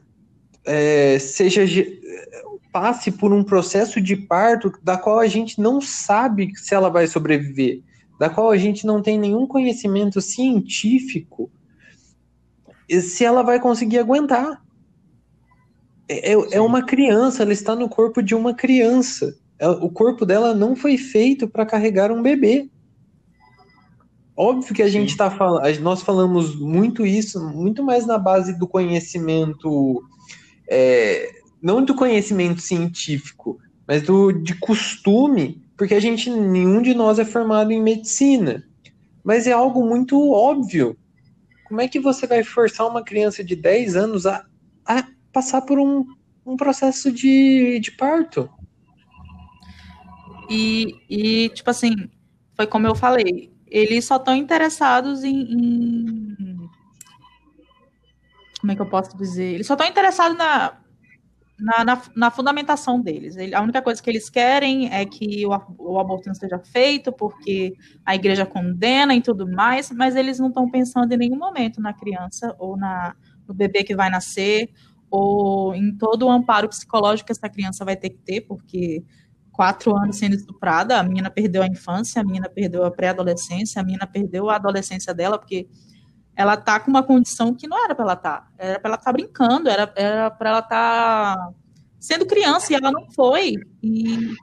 é, 0.66 1.18
seja 1.20 1.66
passe 2.72 3.12
por 3.12 3.34
um 3.34 3.44
processo 3.44 4.00
de 4.00 4.16
parto 4.16 4.72
da 4.82 4.98
qual 4.98 5.20
a 5.20 5.28
gente 5.28 5.60
não 5.60 5.82
sabe 5.82 6.56
se 6.56 6.74
ela 6.74 6.90
vai 6.90 7.06
sobreviver, 7.06 7.82
da 8.22 8.30
qual 8.30 8.52
a 8.52 8.58
gente 8.58 8.86
não 8.86 9.02
tem 9.02 9.18
nenhum 9.18 9.48
conhecimento 9.48 10.22
científico 10.22 11.50
se 13.02 13.26
ela 13.26 13.42
vai 13.42 13.60
conseguir 13.60 13.98
aguentar. 13.98 14.62
É, 16.08 16.34
é, 16.34 16.36
é 16.52 16.62
uma 16.62 16.86
criança, 16.86 17.42
ela 17.42 17.52
está 17.52 17.76
no 17.76 17.90
corpo 17.90 18.22
de 18.22 18.36
uma 18.36 18.54
criança 18.54 19.36
o 19.80 19.90
corpo 19.90 20.26
dela 20.26 20.56
não 20.56 20.76
foi 20.76 20.98
feito 20.98 21.48
para 21.48 21.66
carregar 21.66 22.12
um 22.12 22.22
bebê. 22.22 22.70
Óbvio 24.36 24.74
que 24.74 24.82
a 24.82 24.88
gente 24.88 25.10
está 25.10 25.30
falando, 25.30 25.80
nós 25.82 26.02
falamos 26.02 26.56
muito 26.56 27.06
isso, 27.06 27.40
muito 27.54 27.84
mais 27.84 28.08
na 28.08 28.18
base 28.18 28.58
do 28.58 28.68
conhecimento, 28.68 30.04
é, 30.68 31.30
não 31.62 31.86
do 31.86 31.94
conhecimento 31.94 32.60
científico, 32.60 33.60
mas 33.88 34.02
do 34.02 34.32
de 34.32 34.56
costume, 34.56 35.62
porque 35.82 35.96
a 35.96 36.00
gente, 36.00 36.30
nenhum 36.30 36.80
de 36.80 36.94
nós 36.94 37.18
é 37.18 37.26
formado 37.26 37.72
em 37.72 37.82
medicina. 37.82 38.64
Mas 39.24 39.48
é 39.48 39.52
algo 39.52 39.84
muito 39.84 40.32
óbvio. 40.32 40.96
Como 41.68 41.82
é 41.82 41.88
que 41.88 42.00
você 42.00 42.28
vai 42.28 42.44
forçar 42.44 42.88
uma 42.88 43.04
criança 43.04 43.44
de 43.44 43.56
10 43.56 43.96
anos 43.96 44.28
a, 44.28 44.46
a 44.86 45.04
passar 45.34 45.64
por 45.64 45.80
um, 45.80 46.06
um 46.46 46.56
processo 46.56 47.12
de, 47.12 47.80
de 47.80 47.90
parto? 47.94 48.48
E, 50.48 50.94
e, 51.10 51.50
tipo 51.50 51.72
assim, 51.72 51.96
foi 52.56 52.68
como 52.68 52.86
eu 52.86 52.94
falei, 52.94 53.52
eles 53.66 54.06
só 54.06 54.18
estão 54.18 54.36
interessados 54.36 55.24
em, 55.24 55.36
em, 55.52 56.70
Como 58.60 58.72
é 58.72 58.76
que 58.76 58.82
eu 58.84 58.90
posso 58.90 59.18
dizer? 59.18 59.56
Eles 59.56 59.66
só 59.66 59.74
estão 59.74 59.88
interessados 59.88 60.38
na, 60.38 60.80
na, 61.62 61.86
na, 61.86 62.02
na, 62.16 62.32
fundamentação 62.32 63.00
deles. 63.00 63.36
A 63.54 63.62
única 63.62 63.82
coisa 63.82 64.02
que 64.02 64.10
eles 64.10 64.30
querem 64.30 64.92
é 64.92 65.06
que 65.06 65.46
o, 65.46 65.52
o 65.78 66.00
aborto 66.00 66.28
não 66.28 66.34
seja 66.34 66.58
feito, 66.60 67.12
porque 67.12 67.76
a 68.04 68.16
igreja 68.16 68.46
condena 68.46 69.14
e 69.14 69.22
tudo 69.22 69.48
mais, 69.48 69.92
mas 69.92 70.16
eles 70.16 70.40
não 70.40 70.48
estão 70.48 70.70
pensando 70.70 71.14
em 71.14 71.18
nenhum 71.18 71.38
momento 71.38 71.80
na 71.80 71.94
criança 71.94 72.56
ou 72.58 72.76
na, 72.76 73.16
no 73.48 73.54
bebê 73.54 73.84
que 73.84 73.96
vai 73.96 74.10
nascer, 74.10 74.72
ou 75.10 75.76
em 75.76 75.96
todo 75.96 76.26
o 76.26 76.32
amparo 76.32 76.68
psicológico 76.68 77.28
que 77.28 77.34
essa 77.34 77.50
criança 77.50 77.86
vai 77.86 77.96
ter 77.96 78.10
que 78.10 78.18
ter, 78.18 78.42
porque 78.42 79.04
quatro 79.52 79.96
anos 79.96 80.16
sendo 80.16 80.36
estuprada, 80.36 81.00
a 81.00 81.04
menina 81.04 81.30
perdeu 81.30 81.62
a 81.62 81.68
infância, 81.68 82.22
a 82.22 82.26
menina 82.26 82.50
perdeu 82.50 82.84
a 82.86 82.90
pré-adolescência, 82.90 83.80
a 83.80 83.86
menina 83.86 84.08
perdeu 84.08 84.50
a 84.50 84.56
adolescência 84.56 85.14
dela, 85.14 85.38
porque 85.38 85.68
ela 86.36 86.58
tá 86.58 86.80
com 86.80 86.90
uma 86.90 87.04
condição 87.04 87.54
que 87.54 87.68
não 87.68 87.84
era 87.84 87.94
para 87.94 88.06
ela 88.06 88.14
estar. 88.14 88.42
Tá. 88.42 88.48
Era 88.58 88.80
para 88.80 88.90
ela 88.90 88.98
estar 88.98 89.12
tá 89.12 89.14
brincando, 89.14 89.70
era, 89.70 89.88
para 89.88 90.50
ela 90.50 90.60
estar 90.60 91.36
tá 91.36 91.50
sendo 92.00 92.26
criança 92.26 92.72
e 92.72 92.76
ela 92.76 92.92
não 92.92 93.10
foi. 93.12 93.56
E 93.84 94.34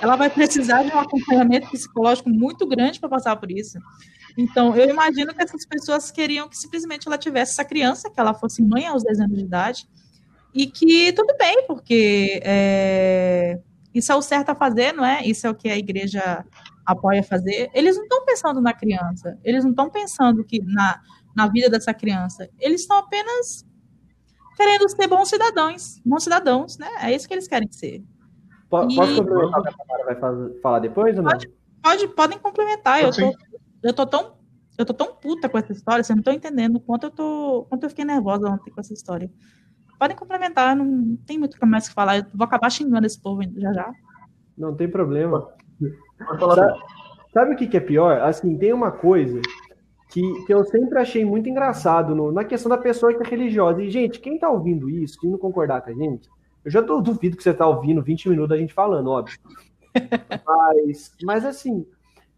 ela 0.00 0.16
vai 0.16 0.30
precisar 0.30 0.82
de 0.82 0.94
um 0.94 0.98
acompanhamento 0.98 1.70
psicológico 1.70 2.28
muito 2.30 2.66
grande 2.66 2.98
para 2.98 3.08
passar 3.08 3.36
por 3.36 3.50
isso. 3.50 3.78
Então, 4.36 4.74
eu 4.74 4.88
imagino 4.88 5.34
que 5.34 5.42
essas 5.42 5.66
pessoas 5.66 6.10
queriam 6.10 6.48
que 6.48 6.56
simplesmente 6.56 7.06
ela 7.06 7.18
tivesse 7.18 7.52
essa 7.52 7.64
criança, 7.64 8.10
que 8.10 8.18
ela 8.18 8.32
fosse 8.32 8.62
mãe 8.62 8.86
aos 8.86 9.02
10 9.02 9.20
anos 9.20 9.36
de 9.36 9.44
idade, 9.44 9.88
e 10.54 10.66
que 10.66 11.12
tudo 11.12 11.34
bem, 11.38 11.66
porque 11.66 12.40
é, 12.44 13.58
isso 13.94 14.10
é 14.12 14.14
o 14.14 14.22
certo 14.22 14.50
a 14.50 14.54
fazer, 14.54 14.92
não 14.92 15.04
é? 15.04 15.24
Isso 15.24 15.46
é 15.46 15.50
o 15.50 15.54
que 15.54 15.68
a 15.68 15.76
igreja 15.76 16.44
apoia 16.84 17.22
fazer. 17.22 17.70
Eles 17.74 17.96
não 17.96 18.04
estão 18.04 18.24
pensando 18.24 18.60
na 18.60 18.72
criança, 18.72 19.38
eles 19.44 19.64
não 19.64 19.70
estão 19.70 19.90
pensando 19.90 20.44
que 20.44 20.60
na, 20.62 21.00
na 21.36 21.48
vida 21.48 21.68
dessa 21.68 21.92
criança. 21.94 22.48
Eles 22.58 22.82
estão 22.82 22.98
apenas 22.98 23.66
querendo 24.56 24.88
ser 24.88 25.06
bons 25.06 25.28
cidadãos, 25.28 26.00
bons 26.04 26.24
cidadãos, 26.24 26.78
né? 26.78 26.88
É 27.00 27.14
isso 27.14 27.26
que 27.26 27.34
eles 27.34 27.48
querem 27.48 27.70
ser. 27.70 28.02
Posso 28.68 28.96
complementar 28.96 29.60
o 29.60 29.62
que 29.62 29.68
a 29.68 29.72
Tamara 29.72 30.04
vai 30.04 30.60
falar 30.60 30.78
depois 30.78 31.16
ou 31.16 31.22
não? 31.22 31.30
Pode, 31.30 31.48
pode 31.82 32.08
podem 32.08 32.38
complementar. 32.38 33.02
Eu 33.02 33.10
tô, 33.10 33.32
eu 33.82 33.92
tô 33.92 34.06
tão 34.06 34.42
eu 34.78 34.86
tô 34.86 34.94
tão 34.94 35.14
puta 35.14 35.48
com 35.48 35.58
essa 35.58 35.72
história, 35.72 36.02
vocês 36.02 36.16
não 36.16 36.20
estão 36.20 36.32
entendendo 36.32 36.80
quanto 36.80 37.04
eu 37.04 37.10
tô. 37.10 37.66
quanto 37.68 37.84
eu 37.84 37.90
fiquei 37.90 38.04
nervosa 38.04 38.48
ontem 38.48 38.70
com 38.70 38.80
essa 38.80 38.94
história. 38.94 39.30
Podem 39.98 40.16
complementar, 40.16 40.74
não 40.74 41.16
tem 41.26 41.38
muito 41.38 41.56
mais 41.66 41.88
que 41.88 41.94
falar. 41.94 42.18
Eu 42.18 42.24
vou 42.34 42.44
acabar 42.44 42.70
xingando 42.70 43.06
esse 43.06 43.20
povo 43.20 43.42
já 43.56 43.72
já. 43.72 43.92
Não 44.56 44.74
tem 44.74 44.88
problema. 44.88 45.46
Sabe, 46.38 46.80
sabe 47.32 47.54
o 47.54 47.56
que, 47.56 47.66
que 47.66 47.76
é 47.76 47.80
pior? 47.80 48.20
Assim, 48.22 48.56
tem 48.56 48.72
uma 48.72 48.90
coisa 48.90 49.40
que, 50.12 50.44
que 50.44 50.52
eu 50.52 50.62
sempre 50.64 50.98
achei 50.98 51.24
muito 51.24 51.48
engraçado 51.48 52.14
no, 52.14 52.30
na 52.30 52.44
questão 52.44 52.68
da 52.68 52.76
pessoa 52.76 53.14
que 53.14 53.22
é 53.22 53.26
religiosa. 53.26 53.82
E, 53.82 53.90
gente, 53.90 54.20
quem 54.20 54.38
tá 54.38 54.50
ouvindo 54.50 54.90
isso, 54.90 55.18
quem 55.18 55.30
não 55.30 55.38
concordar 55.38 55.80
com 55.80 55.90
a 55.90 55.94
gente, 55.94 56.28
eu 56.62 56.70
já 56.70 56.82
tô, 56.82 57.00
duvido 57.00 57.36
que 57.36 57.42
você 57.42 57.54
tá 57.54 57.66
ouvindo 57.66 58.02
20 58.02 58.28
minutos 58.28 58.50
da 58.50 58.58
gente 58.58 58.74
falando, 58.74 59.10
óbvio. 59.10 59.38
mas, 60.46 61.12
mas 61.22 61.44
assim, 61.46 61.86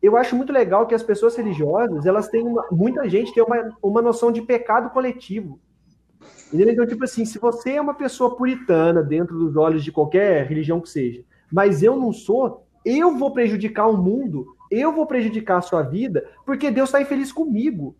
eu 0.00 0.16
acho 0.16 0.36
muito 0.36 0.52
legal 0.52 0.86
que 0.86 0.94
as 0.94 1.02
pessoas 1.02 1.34
religiosas, 1.34 2.06
elas 2.06 2.28
têm 2.28 2.46
uma, 2.46 2.64
muita 2.70 3.08
gente 3.08 3.34
tem 3.34 3.42
uma, 3.42 3.76
uma 3.82 4.00
noção 4.00 4.30
de 4.30 4.40
pecado 4.40 4.90
coletivo. 4.90 5.58
Entendeu? 6.46 6.72
Então, 6.72 6.86
tipo 6.86 7.02
assim, 7.02 7.24
se 7.24 7.40
você 7.40 7.72
é 7.72 7.80
uma 7.80 7.94
pessoa 7.94 8.36
puritana 8.36 9.02
dentro 9.02 9.36
dos 9.36 9.56
olhos 9.56 9.82
de 9.82 9.90
qualquer 9.90 10.46
religião 10.46 10.80
que 10.80 10.88
seja, 10.88 11.24
mas 11.50 11.82
eu 11.82 11.96
não 11.96 12.12
sou, 12.12 12.63
eu 12.84 13.16
vou 13.16 13.32
prejudicar 13.32 13.86
o 13.86 13.96
mundo, 13.96 14.56
eu 14.70 14.92
vou 14.92 15.06
prejudicar 15.06 15.58
a 15.58 15.62
sua 15.62 15.82
vida, 15.82 16.28
porque 16.44 16.70
Deus 16.70 16.88
está 16.88 17.00
infeliz 17.00 17.32
comigo. 17.32 17.96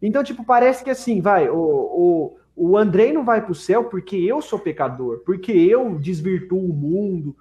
Então, 0.00 0.22
tipo, 0.22 0.44
parece 0.44 0.84
que 0.84 0.90
assim, 0.90 1.20
vai, 1.20 1.48
o, 1.48 1.56
o, 1.56 2.36
o 2.54 2.76
Andrei 2.76 3.12
não 3.12 3.24
vai 3.24 3.42
para 3.42 3.52
o 3.52 3.54
céu 3.54 3.84
porque 3.84 4.16
eu 4.16 4.42
sou 4.42 4.58
pecador, 4.58 5.22
porque 5.24 5.52
eu 5.52 5.98
desvirtuo 5.98 6.70
o 6.70 6.74
mundo 6.74 7.36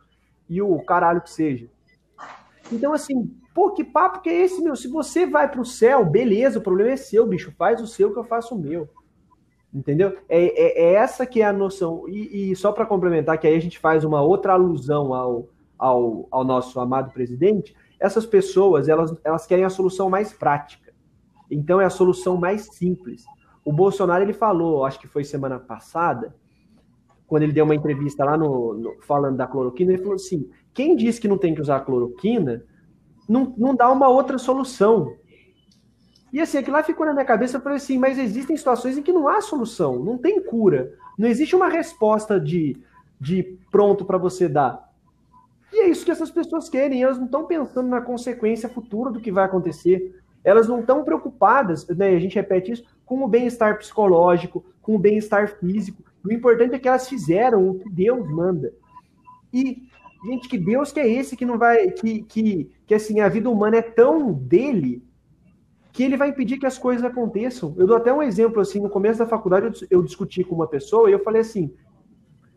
e 0.49 0.61
o 0.61 0.79
caralho 0.79 1.21
que 1.21 1.31
seja. 1.31 1.67
Então, 2.71 2.93
assim, 2.93 3.29
Pô, 3.55 3.71
que 3.71 3.85
papo 3.85 4.19
que 4.19 4.29
é 4.29 4.41
esse, 4.43 4.61
meu? 4.61 4.75
Se 4.75 4.89
você 4.89 5.25
vai 5.25 5.49
pro 5.49 5.63
céu, 5.63 6.03
beleza, 6.03 6.59
o 6.59 6.61
problema 6.61 6.91
é 6.91 6.97
seu, 6.97 7.25
bicho. 7.25 7.53
Faz 7.57 7.79
o 7.79 7.87
seu 7.87 8.11
que 8.11 8.19
eu 8.19 8.25
faço 8.25 8.53
o 8.53 8.59
meu. 8.59 8.89
Entendeu? 9.73 10.17
É, 10.27 10.43
é, 10.43 10.83
é 10.83 10.93
essa 10.95 11.25
que 11.25 11.41
é 11.41 11.45
a 11.45 11.53
noção. 11.53 12.03
E, 12.09 12.51
e 12.51 12.55
só 12.57 12.73
para 12.73 12.85
complementar, 12.85 13.37
que 13.37 13.47
aí 13.47 13.55
a 13.55 13.61
gente 13.61 13.79
faz 13.79 14.03
uma 14.03 14.21
outra 14.21 14.51
alusão 14.51 15.13
ao, 15.13 15.47
ao, 15.77 16.27
ao 16.31 16.43
nosso 16.43 16.79
amado 16.79 17.11
presidente, 17.11 17.75
essas 17.99 18.25
pessoas, 18.25 18.87
elas, 18.87 19.15
elas 19.23 19.45
querem 19.45 19.65
a 19.65 19.69
solução 19.69 20.09
mais 20.09 20.33
prática. 20.33 20.93
Então 21.49 21.79
é 21.79 21.85
a 21.85 21.89
solução 21.89 22.37
mais 22.37 22.67
simples. 22.75 23.25
O 23.63 23.71
Bolsonaro, 23.71 24.23
ele 24.23 24.33
falou, 24.33 24.85
acho 24.85 24.99
que 24.99 25.07
foi 25.07 25.23
semana 25.23 25.59
passada, 25.59 26.35
quando 27.27 27.43
ele 27.43 27.53
deu 27.53 27.65
uma 27.65 27.75
entrevista 27.75 28.23
lá 28.23 28.37
no, 28.37 28.73
no 28.73 29.01
falando 29.01 29.37
da 29.37 29.47
cloroquina, 29.47 29.91
ele 29.91 30.01
falou 30.01 30.15
assim: 30.15 30.49
quem 30.73 30.95
diz 30.95 31.17
que 31.17 31.27
não 31.27 31.37
tem 31.37 31.55
que 31.55 31.61
usar 31.61 31.79
cloroquina 31.81 32.63
não, 33.27 33.53
não 33.57 33.75
dá 33.75 33.91
uma 33.91 34.07
outra 34.07 34.37
solução. 34.37 35.15
E 36.31 36.39
assim, 36.39 36.57
aquilo 36.57 36.75
lá 36.75 36.83
ficou 36.83 37.05
na 37.05 37.13
minha 37.13 37.25
cabeça, 37.25 37.57
eu 37.57 37.61
falei 37.61 37.77
assim, 37.77 37.97
mas 37.97 38.19
existem 38.19 38.57
situações 38.57 38.97
em 38.97 39.01
que 39.01 39.13
não 39.13 39.27
há 39.27 39.41
solução, 39.41 40.03
não 40.03 40.17
tem 40.17 40.43
cura, 40.43 40.93
não 41.17 41.27
existe 41.29 41.55
uma 41.55 41.69
resposta 41.69 42.39
de, 42.39 42.77
de 43.19 43.57
pronto 43.71 44.03
para 44.03 44.17
você 44.17 44.49
dar. 44.49 44.93
E 45.75 45.81
é 45.81 45.89
isso 45.89 46.05
que 46.05 46.11
essas 46.11 46.31
pessoas 46.31 46.69
querem, 46.69 47.03
elas 47.03 47.17
não 47.17 47.25
estão 47.25 47.45
pensando 47.45 47.89
na 47.89 47.99
consequência 47.99 48.69
futura 48.69 49.11
do 49.11 49.19
que 49.19 49.29
vai 49.29 49.43
acontecer, 49.43 50.15
elas 50.41 50.69
não 50.69 50.79
estão 50.79 51.03
preocupadas, 51.03 51.85
né, 51.89 52.15
a 52.15 52.19
gente 52.19 52.35
repete 52.35 52.71
isso, 52.71 52.85
com 53.05 53.21
o 53.21 53.27
bem-estar 53.27 53.77
psicológico, 53.77 54.63
com 54.81 54.95
o 54.95 54.99
bem-estar 54.99 55.59
físico. 55.59 56.01
O 56.23 56.31
importante 56.31 56.75
é 56.75 56.79
que 56.79 56.87
elas 56.87 57.09
fizeram 57.09 57.69
o 57.69 57.79
que 57.79 57.89
Deus 57.89 58.25
manda. 58.29 58.73
E 59.51 59.83
Gente, 60.25 60.49
que 60.49 60.57
Deus 60.57 60.91
que 60.91 60.99
é 60.99 61.07
esse 61.07 61.37
que 61.37 61.45
não 61.45 61.57
vai. 61.57 61.91
Que, 61.91 62.23
que, 62.23 62.71
que 62.87 62.95
assim, 62.95 63.19
a 63.19 63.29
vida 63.29 63.47
humana 63.47 63.77
é 63.77 63.81
tão 63.81 64.33
dele 64.33 65.03
que 65.93 66.03
ele 66.03 66.17
vai 66.17 66.29
impedir 66.29 66.57
que 66.57 66.65
as 66.65 66.79
coisas 66.79 67.05
aconteçam. 67.05 67.75
Eu 67.77 67.85
dou 67.85 67.95
até 67.95 68.11
um 68.11 68.23
exemplo, 68.23 68.59
assim, 68.59 68.81
no 68.81 68.89
começo 68.89 69.19
da 69.19 69.27
faculdade 69.27 69.67
eu, 69.67 69.99
eu 69.99 70.03
discuti 70.03 70.43
com 70.43 70.55
uma 70.55 70.67
pessoa 70.67 71.09
e 71.09 71.13
eu 71.13 71.19
falei 71.19 71.41
assim, 71.41 71.71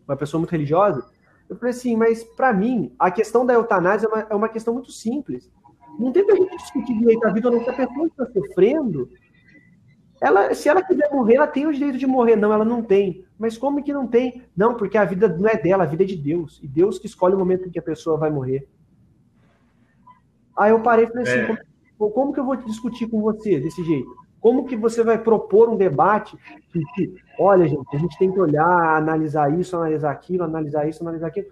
uma 0.09 0.17
pessoa 0.17 0.41
muito 0.41 0.51
religiosa, 0.51 1.05
eu 1.49 1.57
falei 1.57 1.71
assim, 1.71 1.97
mas 1.97 2.23
para 2.23 2.53
mim, 2.53 2.95
a 2.99 3.11
questão 3.11 3.45
da 3.45 3.55
eutanásia 3.55 4.07
é 4.07 4.09
uma, 4.09 4.27
é 4.31 4.35
uma 4.35 4.49
questão 4.49 4.75
muito 4.75 4.93
simples. 4.93 5.51
Não 5.99 6.13
tem 6.13 6.25
pra 6.25 6.37
gente 6.37 6.57
discutir 6.57 6.99
direito 6.99 7.21
da 7.21 7.33
vida 7.33 7.49
ou 7.49 7.57
não, 7.57 7.65
se 7.65 7.71
a 7.71 7.73
pessoa 7.73 8.07
está 8.07 8.27
sofrendo, 8.27 9.11
ela, 10.21 10.55
se 10.55 10.69
ela 10.69 10.83
quiser 10.83 11.11
morrer, 11.13 11.37
ela 11.37 11.47
tem 11.47 11.67
o 11.67 11.73
direito 11.73 11.99
de 11.99 12.07
morrer. 12.07 12.37
Não, 12.37 12.53
ela 12.53 12.65
não 12.65 12.83
tem. 12.83 13.25
Mas 13.39 13.57
como 13.57 13.83
que 13.83 13.93
não 13.93 14.07
tem? 14.07 14.43
Não, 14.57 14.75
porque 14.75 14.99
a 14.99 15.05
vida 15.05 15.29
não 15.29 15.49
é 15.49 15.57
dela, 15.57 15.85
a 15.85 15.87
vida 15.87 16.03
é 16.03 16.07
de 16.07 16.17
Deus. 16.17 16.61
E 16.63 16.69
Deus 16.69 16.99
que 16.99 17.07
escolhe 17.07 17.35
o 17.35 17.39
momento 17.39 17.69
em 17.69 17.71
que 17.71 17.79
a 17.79 17.83
pessoa 17.83 18.19
vai 18.19 18.31
morrer. 18.31 18.69
Aí 20.57 20.71
eu 20.71 20.83
parei 20.83 21.05
e 21.05 21.09
falei 21.09 21.23
assim, 21.23 21.39
é. 21.39 21.47
como, 21.97 22.11
como, 22.11 22.33
que 22.33 22.41
eu 22.41 22.45
vou 22.45 22.57
discutir 22.57 23.09
com 23.09 23.23
você 23.23 23.61
desse 23.61 23.85
jeito? 23.85 24.11
Como 24.41 24.67
que 24.67 24.77
você 24.77 25.03
vai 25.03 25.19
propor 25.19 25.69
um 25.69 25.77
debate 25.77 26.37
que, 26.73 26.81
que, 26.95 27.15
olha, 27.39 27.67
gente, 27.67 27.85
a 27.93 27.99
gente 27.99 28.19
tem 28.19 28.31
que 28.31 28.39
olhar, 28.39 28.97
analisar 28.97 29.59
isso, 29.59 29.77
analisar 29.77 30.11
aquilo, 30.11 30.45
analisar 30.45 30.89
isso, 30.89 31.03
analisar 31.03 31.27
aquilo. 31.27 31.49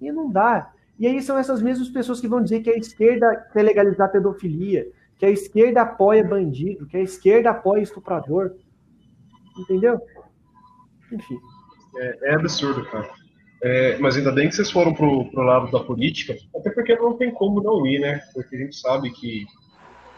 E 0.00 0.12
não 0.12 0.30
dá. 0.30 0.72
E 0.98 1.06
aí 1.06 1.20
são 1.22 1.38
essas 1.38 1.62
mesmas 1.62 1.88
pessoas 1.88 2.20
que 2.20 2.28
vão 2.28 2.42
dizer 2.42 2.60
que 2.60 2.70
a 2.70 2.76
esquerda 2.76 3.34
quer 3.52 3.62
legalizar 3.62 4.12
pedofilia, 4.12 4.86
que 5.18 5.26
a 5.26 5.30
esquerda 5.30 5.82
apoia 5.82 6.22
bandido, 6.22 6.86
que 6.86 6.96
a 6.96 7.02
esquerda 7.02 7.50
apoia 7.50 7.82
estuprador. 7.82 8.52
Entendeu? 9.58 10.00
Enfim. 11.12 11.38
É, 11.96 12.30
é 12.30 12.34
absurdo, 12.34 12.84
cara. 12.86 13.10
É, 13.62 13.98
mas 13.98 14.16
ainda 14.16 14.32
bem 14.32 14.48
que 14.48 14.54
vocês 14.54 14.70
foram 14.70 14.94
pro, 14.94 15.30
pro 15.30 15.42
lado 15.42 15.70
da 15.70 15.80
política, 15.80 16.34
até 16.56 16.70
porque 16.70 16.96
não 16.96 17.16
tem 17.16 17.30
como 17.30 17.62
não 17.62 17.86
ir, 17.86 17.98
né? 17.98 18.20
Porque 18.32 18.56
a 18.56 18.58
gente 18.58 18.76
sabe 18.76 19.10
que 19.10 19.44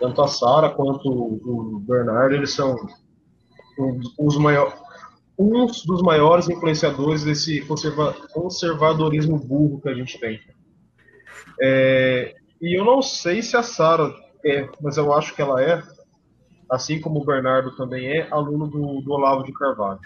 tanto 0.02 0.20
a 0.20 0.26
Sara 0.26 0.68
quanto 0.68 1.08
o 1.08 1.78
Bernardo, 1.86 2.34
eles 2.34 2.52
são 2.52 2.74
os 4.18 4.36
maiores, 4.36 4.74
uns 5.38 5.84
dos 5.84 6.02
maiores 6.02 6.48
influenciadores 6.48 7.22
desse 7.22 7.60
conserva, 7.62 8.12
conservadorismo 8.32 9.38
burro 9.38 9.80
que 9.80 9.88
a 9.88 9.94
gente 9.94 10.18
tem. 10.18 10.40
É, 11.60 12.34
e 12.60 12.76
eu 12.76 12.84
não 12.84 13.00
sei 13.00 13.42
se 13.42 13.56
a 13.56 13.62
Sara 13.62 14.12
é, 14.44 14.68
mas 14.80 14.96
eu 14.96 15.12
acho 15.12 15.36
que 15.36 15.40
ela 15.40 15.62
é, 15.62 15.80
assim 16.68 17.00
como 17.00 17.20
o 17.20 17.24
Bernardo 17.24 17.76
também 17.76 18.08
é, 18.08 18.28
aluno 18.32 18.66
do, 18.66 19.02
do 19.02 19.12
Olavo 19.12 19.44
de 19.44 19.52
Carvalho. 19.52 20.00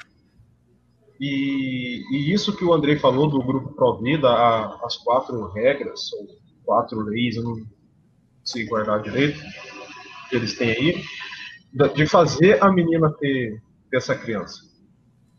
E, 1.19 2.03
e, 2.13 2.35
isso 2.35 2.55
que 2.55 2.67
o 2.67 2.75
Andrei 2.75 2.99
falou 2.99 3.31
do 3.31 3.43
grupo 3.43 3.75
Provida, 3.75 4.29
as 4.85 4.99
quatro 4.99 5.51
regras, 5.53 6.13
ou 6.13 6.27
quatro 6.67 7.01
leis, 7.01 7.37
eu 7.37 7.45
não 7.45 7.57
sei 8.45 8.67
guardar 8.67 9.03
direito, 9.03 9.41
que 10.29 10.37
eles 10.37 10.57
têm 10.57 10.71
aí, 10.71 11.05
de 11.95 12.07
fazer 12.07 12.63
a 12.63 12.71
menina 12.71 13.13
ter, 13.13 13.63
ter 13.91 13.97
essa 13.97 14.17
criança. 14.17 14.61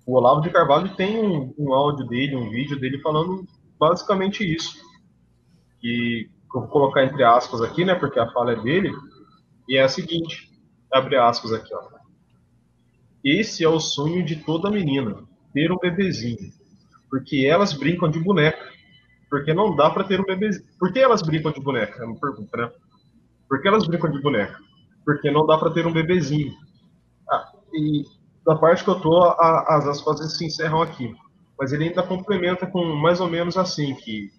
O 0.06 0.15
Olavo 0.15 0.41
de 0.41 0.50
Carvalho 0.50 0.95
tem 0.95 1.17
um, 1.19 1.54
um 1.58 1.73
áudio 1.73 2.08
dele, 2.08 2.36
um 2.36 2.50
vídeo 2.50 2.80
dele 2.80 3.00
falando 3.00 3.45
basicamente 3.80 4.43
isso. 4.43 4.78
Que 5.80 6.30
eu 6.54 6.62
vou 6.62 6.69
colocar 6.69 7.04
entre 7.04 7.23
aspas 7.23 7.62
aqui, 7.62 7.84
né, 7.84 7.95
porque 7.95 8.19
a 8.19 8.32
fala 8.32 8.54
é 8.54 8.62
dele, 8.62 8.91
e 9.67 9.78
é 9.78 9.84
a 9.84 9.89
seguinte, 9.89 10.50
abre 10.91 11.17
aspas 11.17 11.52
aqui, 11.52 11.73
ó. 11.73 11.97
Esse 13.23 13.63
é 13.63 13.69
o 13.69 13.80
sonho 13.80 14.23
de 14.23 14.38
toda 14.38 14.71
menina, 14.71 15.23
ter 15.54 15.71
um 15.71 15.78
bebezinho, 15.78 16.54
porque 17.10 17.45
elas 17.45 17.73
brincam 17.73 18.10
de 18.10 18.19
boneca, 18.19 18.71
porque 19.30 19.54
não 19.54 19.76
dá 19.76 19.89
para 19.89 20.06
ter 20.06 20.21
um 20.21 20.26
bebezinho. 20.26 20.65
Por 20.80 20.93
que 20.93 21.00
elas 21.00 21.21
brincam 21.21 21.52
de 21.52 21.60
boneca? 21.60 22.02
É 22.02 22.06
uma 22.06 22.17
pergunta, 22.17 22.56
né? 22.56 22.71
Por 23.50 23.62
que 23.62 23.67
elas 23.67 23.86
brincam 23.86 24.10
de 24.10 24.21
boneca? 24.21 24.58
Porque 25.08 25.32
não 25.32 25.46
dá 25.46 25.58
para 25.58 25.72
ter 25.72 25.88
um 25.88 25.93
bebezinho. 25.93 26.54
Ah, 27.32 27.54
e 27.74 28.04
da 28.46 28.58
parte 28.58 28.84
que 28.84 28.89
eu 28.89 29.00
tô, 29.00 29.24
a, 29.24 29.78
as 29.78 29.88
aspas 29.88 30.36
se 30.36 30.46
encerram 30.46 30.82
aqui. 30.82 31.15
Mas 31.58 31.72
ele 31.72 31.86
ainda 31.86 32.04
complementa 32.04 32.67
com 32.67 32.84
mais 32.84 33.22
ou 33.22 33.30
menos 33.30 33.56
assim, 33.56 33.96
que 33.96 34.30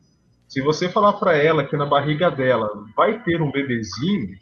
se 0.47 0.61
você 0.61 0.87
falar 0.87 1.15
para 1.15 1.35
ela 1.35 1.65
que 1.67 1.75
na 1.75 1.87
barriga 1.87 2.31
dela 2.31 2.85
vai 2.95 3.19
ter 3.23 3.41
um 3.41 3.51
bebezinho 3.51 4.37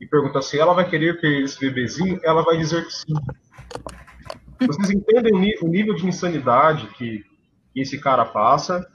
e 0.00 0.06
perguntar 0.06 0.40
se 0.40 0.56
ela 0.56 0.72
vai 0.72 0.88
querer 0.88 1.20
ter 1.20 1.42
esse 1.42 1.58
bebezinho, 1.58 2.20
ela 2.22 2.44
vai 2.44 2.56
dizer 2.56 2.86
que 2.86 2.92
sim. 2.92 3.14
Vocês 4.68 4.90
entendem 4.90 5.58
o 5.60 5.66
nível 5.66 5.96
de 5.96 6.06
insanidade 6.06 6.86
que 6.94 7.24
esse 7.74 8.00
cara 8.00 8.24
passa 8.24 8.86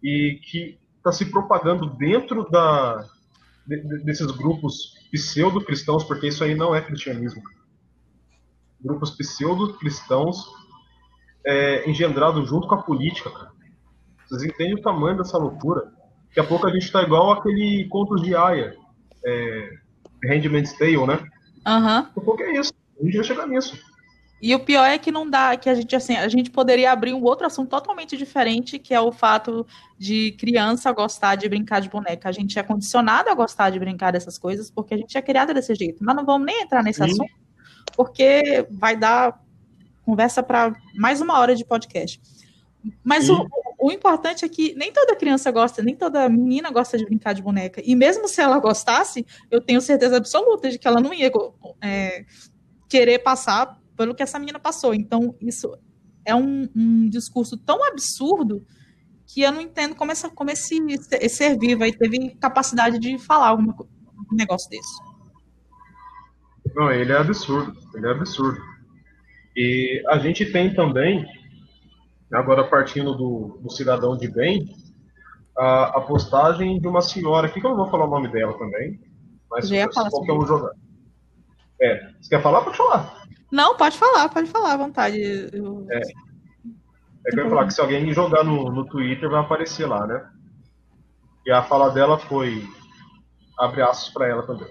e 0.00 0.38
que 0.44 0.78
está 0.98 1.10
se 1.10 1.24
propagando 1.32 1.90
dentro 1.96 2.48
da, 2.48 3.04
desses 3.66 4.30
grupos 4.32 4.94
pseudo-cristãos, 5.10 6.04
porque 6.04 6.28
isso 6.28 6.42
aí 6.42 6.54
não 6.54 6.74
é 6.74 6.80
cristianismo. 6.80 7.42
Grupos 8.80 9.10
pseudo-cristãos 9.10 10.46
é, 11.44 11.88
engendrados 11.88 12.48
junto 12.48 12.66
com 12.66 12.74
a 12.74 12.82
política, 12.82 13.30
cara. 13.30 13.50
Vocês 14.28 14.44
entendem 14.44 14.74
o 14.74 14.82
tamanho 14.82 15.16
dessa 15.16 15.38
loucura? 15.38 15.92
Daqui 16.28 16.40
a 16.40 16.44
pouco 16.44 16.66
a 16.66 16.72
gente 16.72 16.90
tá 16.90 17.02
igual 17.02 17.32
aquele 17.32 17.88
conto 17.88 18.16
de 18.16 18.34
Aya, 18.34 18.76
é, 19.24 19.70
Handmaid's 20.24 20.76
Tale, 20.78 21.06
né? 21.06 21.18
Aham. 21.66 21.98
Uhum. 21.98 22.02
Daqui 22.04 22.20
a 22.20 22.22
pouco 22.22 22.42
é 22.42 22.52
isso. 22.58 22.72
A 23.00 23.04
gente 23.04 23.16
vai 23.16 23.24
chegar 23.24 23.46
nisso. 23.46 23.89
E 24.42 24.54
o 24.54 24.60
pior 24.60 24.84
é 24.86 24.96
que 24.96 25.12
não 25.12 25.28
dá, 25.28 25.54
que 25.56 25.68
a 25.68 25.74
gente 25.74 25.94
assim, 25.94 26.16
a 26.16 26.28
gente 26.28 26.50
poderia 26.50 26.92
abrir 26.92 27.12
um 27.12 27.22
outro 27.22 27.46
assunto 27.46 27.68
totalmente 27.68 28.16
diferente, 28.16 28.78
que 28.78 28.94
é 28.94 29.00
o 29.00 29.12
fato 29.12 29.66
de 29.98 30.32
criança 30.32 30.90
gostar 30.92 31.34
de 31.34 31.48
brincar 31.48 31.80
de 31.80 31.90
boneca. 31.90 32.28
A 32.28 32.32
gente 32.32 32.58
é 32.58 32.62
condicionado 32.62 33.28
a 33.28 33.34
gostar 33.34 33.68
de 33.68 33.78
brincar 33.78 34.12
dessas 34.12 34.38
coisas 34.38 34.70
porque 34.70 34.94
a 34.94 34.96
gente 34.96 35.16
é 35.16 35.20
criado 35.20 35.52
desse 35.52 35.74
jeito. 35.74 36.02
Mas 36.02 36.16
não 36.16 36.24
vamos 36.24 36.46
nem 36.46 36.62
entrar 36.62 36.82
nesse 36.82 37.04
Sim. 37.04 37.10
assunto, 37.10 37.34
porque 37.94 38.66
vai 38.70 38.96
dar 38.96 39.38
conversa 40.04 40.42
para 40.42 40.72
mais 40.94 41.20
uma 41.20 41.38
hora 41.38 41.54
de 41.54 41.64
podcast. 41.64 42.20
Mas 43.04 43.28
o, 43.28 43.46
o, 43.78 43.92
importante 43.92 44.44
é 44.44 44.48
que 44.48 44.74
nem 44.74 44.90
toda 44.90 45.14
criança 45.14 45.50
gosta, 45.50 45.82
nem 45.82 45.94
toda 45.94 46.28
menina 46.30 46.70
gosta 46.70 46.96
de 46.96 47.04
brincar 47.04 47.34
de 47.34 47.42
boneca. 47.42 47.82
E 47.84 47.94
mesmo 47.94 48.26
se 48.26 48.40
ela 48.40 48.58
gostasse, 48.58 49.26
eu 49.50 49.60
tenho 49.60 49.82
certeza 49.82 50.16
absoluta 50.16 50.70
de 50.70 50.78
que 50.78 50.88
ela 50.88 50.98
não 50.98 51.12
ia 51.12 51.30
é, 51.82 52.24
querer 52.88 53.18
passar 53.18 53.79
pelo 54.00 54.14
que 54.14 54.22
essa 54.22 54.38
menina 54.38 54.58
passou. 54.58 54.94
Então, 54.94 55.36
isso 55.42 55.76
é 56.24 56.34
um, 56.34 56.66
um 56.74 57.06
discurso 57.10 57.54
tão 57.58 57.84
absurdo 57.84 58.64
que 59.26 59.42
eu 59.42 59.52
não 59.52 59.60
entendo 59.60 59.94
como, 59.94 60.10
essa, 60.10 60.30
como 60.30 60.50
esse, 60.50 60.78
esse 60.88 61.28
ser 61.28 61.58
vivo 61.58 61.84
aí 61.84 61.92
teve 61.92 62.30
capacidade 62.36 62.98
de 62.98 63.18
falar 63.18 63.48
alguma, 63.48 63.76
um 63.78 64.34
negócio 64.34 64.70
desse. 64.70 65.02
Não, 66.74 66.90
ele 66.90 67.12
é 67.12 67.18
absurdo, 67.18 67.76
ele 67.94 68.06
é 68.06 68.10
absurdo. 68.10 68.58
E 69.54 70.02
a 70.08 70.18
gente 70.18 70.50
tem 70.50 70.72
também, 70.72 71.26
agora 72.32 72.64
partindo 72.64 73.14
do, 73.14 73.60
do 73.62 73.70
cidadão 73.70 74.16
de 74.16 74.32
bem, 74.32 74.64
a, 75.58 75.98
a, 75.98 76.00
postagem 76.00 76.80
de 76.80 76.88
uma 76.88 77.02
senhora 77.02 77.48
aqui, 77.48 77.60
que 77.60 77.66
eu 77.66 77.70
não 77.72 77.76
vou 77.76 77.90
falar 77.90 78.06
o 78.06 78.10
nome 78.10 78.28
dela 78.28 78.56
também, 78.56 78.98
mas 79.50 79.68
falar 79.92 80.08
qualquer 80.08 80.32
um 80.32 80.46
jogar. 80.46 80.72
É, 81.82 82.12
você 82.18 82.30
quer 82.30 82.42
falar? 82.42 82.62
Pode 82.62 82.78
falar. 82.78 83.19
Não, 83.50 83.76
pode 83.76 83.98
falar, 83.98 84.28
pode 84.28 84.48
falar 84.48 84.74
à 84.74 84.76
vontade. 84.76 85.18
Eu... 85.52 85.86
É. 85.90 86.00
É 87.26 87.30
que 87.30 87.40
eu 87.40 87.44
ia 87.44 87.50
falar 87.50 87.66
que 87.66 87.74
se 87.74 87.80
alguém 87.80 88.12
jogar 88.12 88.44
no, 88.44 88.70
no 88.70 88.86
Twitter 88.86 89.28
vai 89.28 89.40
aparecer 89.40 89.86
lá, 89.86 90.06
né? 90.06 90.30
E 91.44 91.50
a 91.50 91.62
fala 91.62 91.90
dela 91.90 92.18
foi. 92.18 92.66
Abre 93.58 93.82
aspas 93.82 94.12
para 94.12 94.28
ela 94.28 94.46
também. 94.46 94.68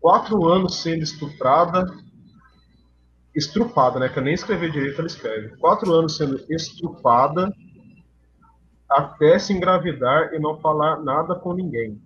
Quatro 0.00 0.44
anos 0.48 0.80
sendo 0.82 1.02
estuprada. 1.02 1.84
Estrupada, 3.34 4.00
né? 4.00 4.08
Que 4.08 4.18
eu 4.18 4.22
nem 4.22 4.34
escrever 4.34 4.70
direito, 4.70 4.98
ela 4.98 5.06
escreve. 5.06 5.56
Quatro 5.56 5.92
anos 5.92 6.16
sendo 6.16 6.44
estrupada 6.50 7.52
até 8.90 9.38
se 9.38 9.52
engravidar 9.52 10.34
e 10.34 10.38
não 10.38 10.60
falar 10.60 11.02
nada 11.02 11.34
com 11.34 11.54
ninguém. 11.54 12.00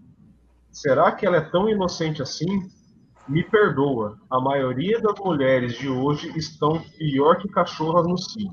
Será 0.70 1.10
que 1.10 1.26
ela 1.26 1.38
é 1.38 1.40
tão 1.40 1.68
inocente 1.68 2.22
assim? 2.22 2.70
Me 3.28 3.42
perdoa, 3.42 4.16
a 4.30 4.40
maioria 4.40 5.00
das 5.00 5.18
mulheres 5.18 5.76
de 5.76 5.88
hoje 5.88 6.32
estão 6.38 6.80
pior 6.96 7.38
que 7.38 7.48
cachorras 7.48 8.06
no 8.06 8.16
cio. 8.16 8.52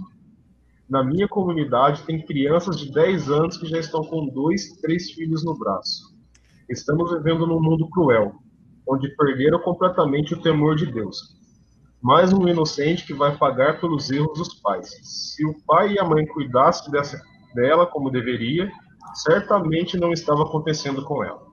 Na 0.90 1.04
minha 1.04 1.28
comunidade 1.28 2.02
tem 2.04 2.26
crianças 2.26 2.80
de 2.80 2.92
10 2.92 3.30
anos 3.30 3.58
que 3.58 3.68
já 3.68 3.78
estão 3.78 4.04
com 4.04 4.28
dois, 4.30 4.72
três 4.82 5.12
filhos 5.12 5.46
no 5.46 5.56
braço. 5.56 6.16
Estamos 6.68 7.12
vivendo 7.12 7.46
num 7.46 7.62
mundo 7.62 7.88
cruel, 7.88 8.34
onde 8.90 9.16
perderam 9.16 9.60
completamente 9.60 10.34
o 10.34 10.42
temor 10.42 10.76
de 10.76 10.88
Deus. 10.88 11.20
Mais 12.02 12.34
um 12.34 12.48
inocente 12.48 13.06
que 13.06 13.14
vai 13.14 13.38
pagar 13.38 13.80
pelos 13.80 14.10
erros 14.10 14.40
dos 14.40 14.56
pais. 14.56 14.90
Se 15.04 15.46
o 15.46 15.56
pai 15.68 15.94
e 15.94 16.00
a 16.00 16.04
mãe 16.04 16.26
cuidassem 16.26 16.92
dessa, 16.92 17.22
dela 17.54 17.86
como 17.86 18.10
deveria, 18.10 18.72
certamente 19.14 20.00
não 20.00 20.12
estava 20.12 20.42
acontecendo 20.42 21.06
com 21.06 21.24
ela. 21.24 21.53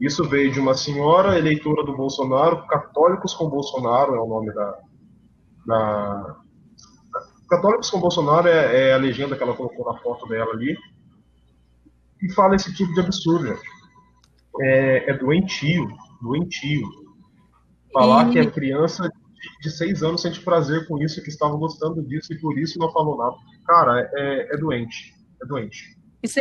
Isso 0.00 0.28
veio 0.28 0.52
de 0.52 0.60
uma 0.60 0.74
senhora 0.74 1.36
eleitora 1.36 1.84
do 1.84 1.96
Bolsonaro, 1.96 2.66
Católicos 2.66 3.34
com 3.34 3.48
Bolsonaro 3.48 4.14
é 4.14 4.20
o 4.20 4.26
nome 4.26 4.52
da. 4.52 4.78
da... 5.66 6.36
Católicos 7.48 7.90
com 7.90 7.98
Bolsonaro 7.98 8.46
é, 8.46 8.90
é, 8.90 8.94
a 8.94 8.98
legenda 8.98 9.36
que 9.36 9.42
ela 9.42 9.56
colocou 9.56 9.92
na 9.92 9.98
foto 10.00 10.26
dela 10.28 10.52
ali. 10.52 10.76
E 12.22 12.32
fala 12.32 12.54
esse 12.54 12.72
tipo 12.74 12.92
de 12.94 13.00
absurdo. 13.00 13.58
É, 14.60 15.10
é 15.10 15.14
doentio, 15.14 15.88
doentio. 16.22 16.86
Falar 17.92 18.28
e... 18.28 18.32
que 18.32 18.38
a 18.38 18.50
criança 18.50 19.10
de 19.60 19.70
seis 19.70 20.02
anos 20.02 20.22
sente 20.22 20.40
prazer 20.40 20.86
com 20.86 20.98
isso, 21.02 21.22
que 21.22 21.28
estava 21.28 21.56
gostando 21.56 22.02
disso 22.02 22.32
e 22.32 22.40
por 22.40 22.56
isso 22.58 22.78
não 22.78 22.92
falou 22.92 23.16
nada. 23.16 23.36
Cara, 23.66 24.10
é, 24.14 24.54
é 24.54 24.56
doente. 24.56 25.14
É 25.42 25.46
doente. 25.46 25.96
E 26.22 26.28
você 26.28 26.40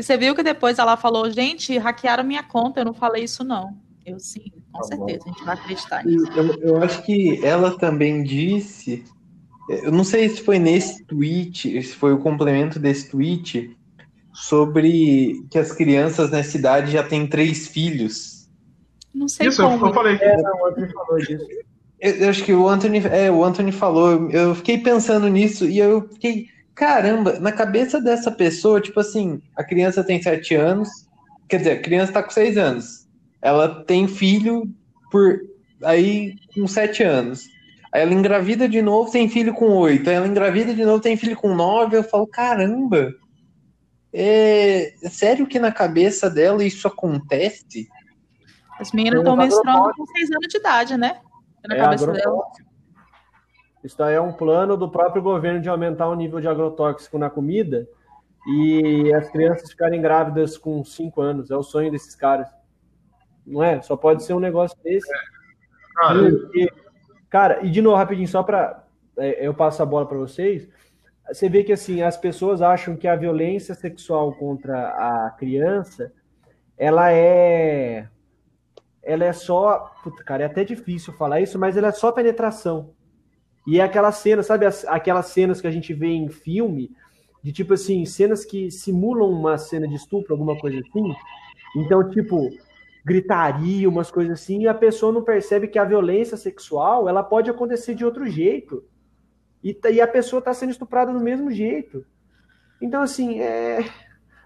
e 0.00 0.02
você 0.02 0.16
viu 0.16 0.34
que 0.34 0.42
depois 0.42 0.78
ela 0.78 0.96
falou, 0.96 1.30
gente, 1.30 1.76
hackearam 1.76 2.24
minha 2.24 2.42
conta, 2.42 2.80
eu 2.80 2.86
não 2.86 2.94
falei 2.94 3.24
isso 3.24 3.44
não. 3.44 3.76
Eu 4.04 4.18
sim, 4.18 4.50
com 4.72 4.80
tá 4.80 4.84
certeza, 4.84 5.18
bom. 5.18 5.30
a 5.30 5.32
gente 5.32 5.44
vai 5.44 5.54
acreditar 5.54 6.04
nisso. 6.04 6.26
Eu, 6.32 6.54
eu 6.62 6.82
acho 6.82 7.02
que 7.02 7.44
ela 7.44 7.76
também 7.76 8.22
disse, 8.22 9.04
eu 9.68 9.92
não 9.92 10.02
sei 10.02 10.30
se 10.30 10.40
foi 10.40 10.58
nesse 10.58 11.04
tweet, 11.04 11.82
se 11.82 11.94
foi 11.94 12.14
o 12.14 12.18
complemento 12.18 12.78
desse 12.78 13.10
tweet, 13.10 13.76
sobre 14.32 15.44
que 15.50 15.58
as 15.58 15.70
crianças 15.70 16.30
na 16.30 16.42
cidade 16.42 16.92
já 16.92 17.02
têm 17.02 17.26
três 17.26 17.68
filhos. 17.68 18.48
Não 19.14 19.28
sei 19.28 19.48
Isso, 19.48 19.62
como. 19.62 19.86
eu 19.86 19.92
falei. 19.92 20.16
É, 20.16 20.36
não, 20.40 20.62
o 20.62 20.66
Anthony 20.66 20.92
falou 20.94 21.18
disso. 21.18 21.46
Eu, 22.00 22.14
eu, 22.14 22.30
acho 22.30 22.42
que 22.42 22.54
o 22.54 22.66
Anthony, 22.66 22.98
é, 23.06 23.30
o 23.30 23.44
Anthony 23.44 23.70
falou, 23.70 24.30
eu 24.30 24.54
fiquei 24.54 24.78
pensando 24.78 25.28
nisso 25.28 25.66
e 25.66 25.78
eu 25.78 26.08
fiquei 26.08 26.46
caramba, 26.80 27.38
na 27.38 27.52
cabeça 27.52 28.00
dessa 28.00 28.30
pessoa, 28.30 28.80
tipo 28.80 28.98
assim, 29.00 29.42
a 29.54 29.62
criança 29.62 30.02
tem 30.02 30.22
sete 30.22 30.54
anos, 30.54 30.88
quer 31.46 31.58
dizer, 31.58 31.72
a 31.72 31.82
criança 31.82 32.10
tá 32.10 32.22
com 32.22 32.30
seis 32.30 32.56
anos. 32.56 33.06
Ela 33.42 33.84
tem 33.84 34.08
filho 34.08 34.64
por 35.10 35.38
aí 35.84 36.36
com 36.54 36.66
sete 36.66 37.02
anos. 37.02 37.44
Aí 37.92 38.00
ela 38.00 38.14
engravida 38.14 38.66
de 38.66 38.80
novo, 38.80 39.10
tem 39.10 39.28
filho 39.28 39.52
com 39.52 39.66
oito. 39.66 40.08
Aí 40.08 40.16
ela 40.16 40.26
engravida 40.26 40.72
de 40.72 40.82
novo, 40.82 41.02
tem 41.02 41.18
filho 41.18 41.36
com 41.36 41.54
nove. 41.54 41.98
Eu 41.98 42.02
falo, 42.02 42.26
caramba, 42.26 43.12
é, 44.10 44.94
é 45.04 45.10
sério 45.10 45.46
que 45.46 45.58
na 45.58 45.70
cabeça 45.70 46.30
dela 46.30 46.64
isso 46.64 46.88
acontece? 46.88 47.90
As 48.78 48.90
meninas 48.92 49.20
estão 49.20 49.36
menstruando 49.36 49.92
com 49.94 50.06
seis 50.06 50.30
anos 50.30 50.48
de 50.48 50.56
idade, 50.56 50.96
né? 50.96 51.20
Na 51.68 51.74
é 51.74 51.78
cabeça 51.78 52.10
dela. 52.10 52.40
Isso 53.82 54.02
aí 54.02 54.14
é 54.14 54.20
um 54.20 54.32
plano 54.32 54.76
do 54.76 54.90
próprio 54.90 55.22
governo 55.22 55.60
de 55.60 55.68
aumentar 55.68 56.08
o 56.08 56.14
nível 56.14 56.40
de 56.40 56.48
agrotóxico 56.48 57.18
na 57.18 57.30
comida 57.30 57.88
e 58.46 59.12
as 59.14 59.30
crianças 59.30 59.70
ficarem 59.70 60.00
grávidas 60.00 60.58
com 60.58 60.84
5 60.84 61.20
anos. 61.20 61.50
É 61.50 61.56
o 61.56 61.62
sonho 61.62 61.90
desses 61.90 62.14
caras. 62.14 62.48
Não 63.46 63.62
é? 63.62 63.80
Só 63.80 63.96
pode 63.96 64.22
ser 64.22 64.34
um 64.34 64.40
negócio 64.40 64.76
desse. 64.82 65.10
Cara, 65.94 66.28
e, 66.54 66.72
cara, 67.28 67.66
e 67.66 67.70
de 67.70 67.80
novo, 67.80 67.96
rapidinho, 67.96 68.28
só 68.28 68.42
para 68.42 68.84
é, 69.16 69.46
eu 69.46 69.54
passo 69.54 69.82
a 69.82 69.86
bola 69.86 70.06
para 70.06 70.18
vocês. 70.18 70.68
Você 71.26 71.48
vê 71.48 71.62
que 71.62 71.72
assim 71.72 72.02
as 72.02 72.16
pessoas 72.16 72.60
acham 72.60 72.96
que 72.96 73.06
a 73.06 73.16
violência 73.16 73.74
sexual 73.74 74.32
contra 74.34 74.88
a 74.88 75.30
criança 75.30 76.12
ela 76.76 77.12
é 77.12 78.08
ela 79.02 79.24
é 79.24 79.32
só, 79.32 79.92
puta, 80.02 80.22
cara, 80.22 80.42
é 80.42 80.46
até 80.46 80.62
difícil 80.62 81.12
falar 81.14 81.40
isso, 81.40 81.58
mas 81.58 81.76
ela 81.76 81.88
é 81.88 81.92
só 81.92 82.12
penetração. 82.12 82.94
E 83.70 83.78
é 83.78 83.84
aquela 83.84 84.10
cena, 84.10 84.42
sabe, 84.42 84.66
aquelas 84.88 85.26
cenas 85.26 85.60
que 85.60 85.66
a 85.68 85.70
gente 85.70 85.94
vê 85.94 86.08
em 86.08 86.28
filme, 86.28 86.90
de 87.40 87.52
tipo 87.52 87.74
assim, 87.74 88.04
cenas 88.04 88.44
que 88.44 88.68
simulam 88.68 89.30
uma 89.30 89.56
cena 89.58 89.86
de 89.86 89.94
estupro, 89.94 90.32
alguma 90.34 90.58
coisa 90.58 90.80
assim. 90.80 91.14
Então, 91.76 92.10
tipo, 92.10 92.50
gritaria, 93.04 93.88
umas 93.88 94.10
coisas 94.10 94.40
assim, 94.40 94.62
e 94.62 94.66
a 94.66 94.74
pessoa 94.74 95.12
não 95.12 95.22
percebe 95.22 95.68
que 95.68 95.78
a 95.78 95.84
violência 95.84 96.36
sexual, 96.36 97.08
ela 97.08 97.22
pode 97.22 97.48
acontecer 97.48 97.94
de 97.94 98.04
outro 98.04 98.26
jeito. 98.26 98.82
E, 99.62 99.78
e 99.92 100.00
a 100.00 100.08
pessoa 100.08 100.40
está 100.40 100.52
sendo 100.52 100.70
estuprada 100.70 101.12
do 101.12 101.20
mesmo 101.20 101.48
jeito. 101.48 102.04
Então, 102.82 103.02
assim, 103.02 103.38
é. 103.38 103.84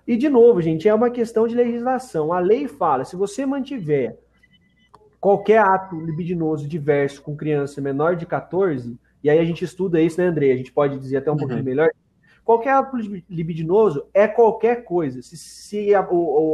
E 0.07 0.19
de 0.19 0.29
novo, 0.29 0.61
gente, 0.61 0.87
é 0.87 0.93
uma 0.93 1.09
questão 1.09 1.49
de 1.49 1.55
legislação. 1.55 2.31
A 2.31 2.41
lei 2.41 2.69
fala: 2.69 3.07
se 3.07 3.17
você 3.17 3.47
mantiver 3.47 4.19
qualquer 5.19 5.61
ato 5.61 5.99
libidinoso 5.99 6.69
diverso 6.69 7.23
com 7.23 7.35
criança 7.35 7.81
menor 7.81 8.17
de 8.17 8.27
14, 8.27 8.99
e 9.25 9.31
aí 9.31 9.39
a 9.39 9.45
gente 9.45 9.65
estuda 9.65 10.03
isso, 10.03 10.21
né, 10.21 10.27
André? 10.27 10.53
A 10.53 10.57
gente 10.57 10.71
pode 10.71 10.99
dizer 10.99 11.17
até 11.17 11.31
um 11.31 11.33
uhum. 11.33 11.41
pouquinho 11.41 11.65
melhor. 11.65 11.91
Qualquer 12.45 12.75
ato 12.75 12.95
libidinoso 12.99 14.07
é 14.13 14.29
qualquer 14.29 14.85
coisa. 14.85 15.23
Se, 15.23 15.35
se 15.39 15.95
a, 15.95 16.07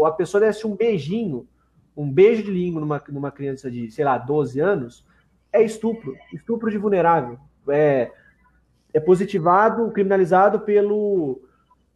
a 0.06 0.12
pessoa 0.12 0.40
desse 0.40 0.64
um 0.64 0.76
beijinho, 0.76 1.48
um 1.96 2.08
beijo 2.08 2.44
de 2.44 2.50
língua 2.52 2.80
numa, 2.80 3.02
numa 3.08 3.32
criança 3.32 3.68
de, 3.68 3.90
sei 3.90 4.04
lá, 4.04 4.16
12 4.16 4.60
anos, 4.60 5.04
é 5.52 5.60
estupro. 5.64 6.14
Estupro 6.32 6.70
de 6.70 6.78
vulnerável. 6.78 7.40
É, 7.68 8.12
é 8.94 9.00
positivado, 9.00 9.90
criminalizado 9.90 10.60
pelo, 10.60 11.42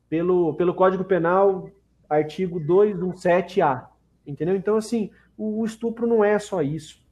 pelo, 0.09 0.55
pelo 0.55 0.75
Código 0.75 1.05
Penal, 1.05 1.71
artigo 2.11 2.59
217A. 2.59 3.87
Entendeu? 4.27 4.57
Então, 4.57 4.77
assim, 4.77 5.09
o, 5.39 5.61
o 5.61 5.65
estupro 5.65 6.05
não 6.05 6.25
é 6.25 6.37
só 6.41 6.63
isso 6.63 7.04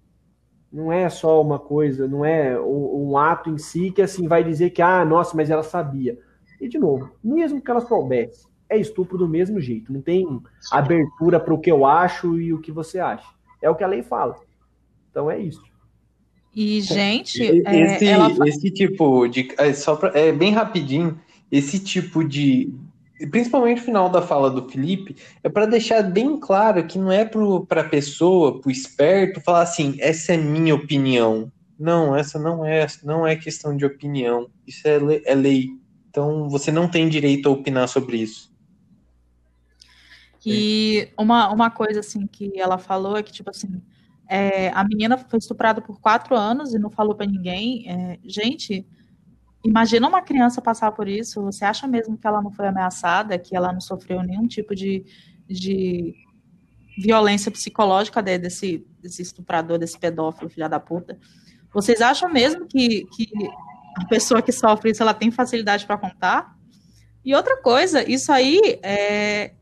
não 0.73 0.91
é 0.91 1.09
só 1.11 1.41
uma 1.43 1.59
coisa, 1.59 2.09
não 2.09 2.25
é 2.25 2.59
um, 2.59 3.17
ato 3.19 3.51
em 3.51 3.59
si 3.59 3.91
que 3.91 4.01
assim 4.01 4.27
vai 4.27 4.43
dizer 4.43 4.71
que, 4.71 4.81
ah, 4.81 5.05
nossa, 5.05 5.37
mas 5.37 5.51
ela 5.51 5.63
sabia. 5.63 6.19
E 6.61 6.69
de 6.69 6.79
novo, 6.79 7.11
mesmo 7.23 7.61
que 7.61 7.71
ela 7.71 7.81
soubesse, 7.81 8.47
é 8.69 8.79
estupro 8.79 9.19
do 9.19 9.29
mesmo 9.29 9.61
jeito. 9.61 9.93
Não 9.93 10.01
tem 10.01 10.27
abertura 10.71 11.39
para 11.39 11.53
o 11.53 11.61
que 11.61 11.71
eu 11.71 11.85
acho 11.85 12.41
e 12.41 12.55
o 12.55 12.61
que 12.61 12.73
você 12.73 12.99
acha. 12.99 13.29
É 13.61 13.69
o 13.69 13.75
que 13.75 13.85
a 13.85 13.89
lei 13.89 14.03
fala. 14.03 14.37
Então 15.11 15.31
é 15.31 15.39
isso. 15.39 15.63
E, 16.55 16.81
gente, 16.81 17.43
esse, 17.43 18.07
é, 18.07 18.11
ela... 18.11 18.31
esse 18.47 18.71
tipo 18.71 19.27
de. 19.27 19.55
É, 19.59 19.73
só 19.73 19.97
pra, 19.97 20.19
é 20.19 20.33
bem 20.33 20.53
rapidinho, 20.53 21.19
esse 21.51 21.79
tipo 21.79 22.25
de. 22.25 22.73
Principalmente 23.31 23.81
o 23.81 23.85
final 23.85 24.09
da 24.09 24.23
fala 24.23 24.51
do 24.51 24.69
Felipe, 24.69 25.17
é 25.43 25.49
para 25.49 25.67
deixar 25.67 26.03
bem 26.03 26.39
claro 26.39 26.87
que 26.87 26.99
não 26.99 27.11
é 27.11 27.25
para 27.25 27.81
a 27.81 27.89
pessoa, 27.89 28.61
para 28.61 28.69
o 28.69 28.73
esperto, 28.73 29.41
falar 29.41 29.63
assim: 29.63 29.97
essa 29.99 30.35
é 30.35 30.37
minha 30.37 30.75
opinião. 30.75 31.51
Não, 31.79 32.15
essa 32.15 32.39
não 32.39 32.65
é, 32.65 32.87
não 33.03 33.27
é 33.27 33.35
questão 33.35 33.77
de 33.77 33.85
opinião. 33.85 34.49
Isso 34.67 34.87
é, 34.87 34.99
lei, 34.99 35.23
é 35.25 35.35
lei. 35.35 35.71
Então 36.09 36.49
você 36.49 36.71
não 36.71 36.89
tem 36.89 37.09
direito 37.09 37.49
a 37.49 37.53
opinar 37.53 37.89
sobre 37.89 38.19
isso. 38.19 38.53
E 40.45 41.09
uma, 41.17 41.53
uma 41.53 41.71
coisa 41.71 42.01
assim 42.01 42.27
que 42.27 42.59
ela 42.59 42.77
falou 42.77 43.17
é 43.17 43.23
que, 43.23 43.33
tipo 43.33 43.51
assim, 43.51 43.81
é, 44.29 44.71
a 44.71 44.83
menina 44.85 45.17
foi 45.17 45.39
estuprada 45.39 45.81
por 45.81 46.01
quatro 46.01 46.37
anos 46.37 46.75
e 46.75 46.79
não 46.79 46.91
falou 46.91 47.15
para 47.15 47.27
ninguém. 47.27 47.89
É, 47.89 48.19
gente, 48.25 48.87
imagina 49.65 50.09
uma 50.09 50.23
criança 50.23 50.61
passar 50.61 50.93
por 50.93 51.09
isso. 51.09 51.43
Você 51.43 51.65
acha 51.65 51.87
mesmo 51.87 52.17
que 52.17 52.27
ela 52.27 52.43
não 52.43 52.51
foi 52.51 52.67
ameaçada, 52.67 53.39
que 53.39 53.57
ela 53.57 53.73
não 53.73 53.81
sofreu 53.81 54.23
nenhum 54.23 54.47
tipo 54.47 54.75
de, 54.75 55.05
de 55.49 56.15
violência 56.99 57.51
psicológica 57.51 58.23
desse, 58.23 58.87
desse 59.01 59.23
estuprador, 59.23 59.79
desse 59.79 59.99
pedófilo, 59.99 60.51
filha 60.51 60.69
da 60.69 60.81
puta? 60.81 61.19
Vocês 61.73 62.01
acham 62.03 62.29
mesmo 62.29 62.67
que, 62.67 63.07
que 63.07 63.31
a 63.97 64.05
pessoa 64.07 64.43
que 64.43 64.53
sofre 64.53 64.91
isso 64.91 65.03
ela 65.03 65.15
tem 65.15 65.31
facilidade 65.31 65.87
para 65.87 65.97
contar? 65.97 66.55
E 67.25 67.35
outra 67.35 67.57
coisa, 67.57 68.09
isso 68.09 68.33
aí 68.33 68.61
é, 68.83 69.55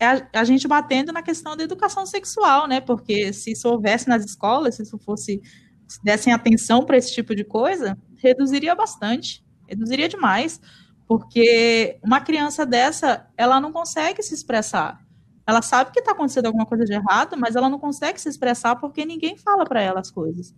é 0.00 0.06
a, 0.06 0.28
a, 0.32 0.44
gente 0.44 0.66
batendo 0.66 1.12
na 1.12 1.22
questão 1.22 1.54
da 1.54 1.62
educação 1.62 2.06
sexual, 2.06 2.66
né? 2.66 2.80
Porque 2.80 3.32
se 3.32 3.52
isso 3.52 3.68
houvesse 3.68 4.08
nas 4.08 4.24
escolas, 4.24 4.76
se 4.76 4.82
isso 4.82 4.98
fosse, 4.98 5.40
se 5.86 6.02
dessem 6.02 6.32
atenção 6.32 6.84
para 6.84 6.96
esse 6.96 7.12
tipo 7.12 7.34
de 7.36 7.44
coisa, 7.44 7.96
reduziria 8.22 8.74
bastante, 8.74 9.44
reduziria 9.68 10.08
demais, 10.08 10.60
porque 11.06 11.98
uma 12.02 12.20
criança 12.20 12.64
dessa, 12.64 13.26
ela 13.36 13.60
não 13.60 13.72
consegue 13.72 14.22
se 14.22 14.34
expressar. 14.34 15.00
Ela 15.46 15.60
sabe 15.60 15.90
que 15.90 15.98
está 15.98 16.12
acontecendo 16.12 16.46
alguma 16.46 16.64
coisa 16.64 16.84
de 16.84 16.92
errado, 16.92 17.36
mas 17.36 17.56
ela 17.56 17.68
não 17.68 17.78
consegue 17.78 18.20
se 18.20 18.28
expressar 18.28 18.76
porque 18.76 19.04
ninguém 19.04 19.36
fala 19.36 19.64
para 19.64 19.82
ela 19.82 20.00
as 20.00 20.10
coisas. 20.10 20.54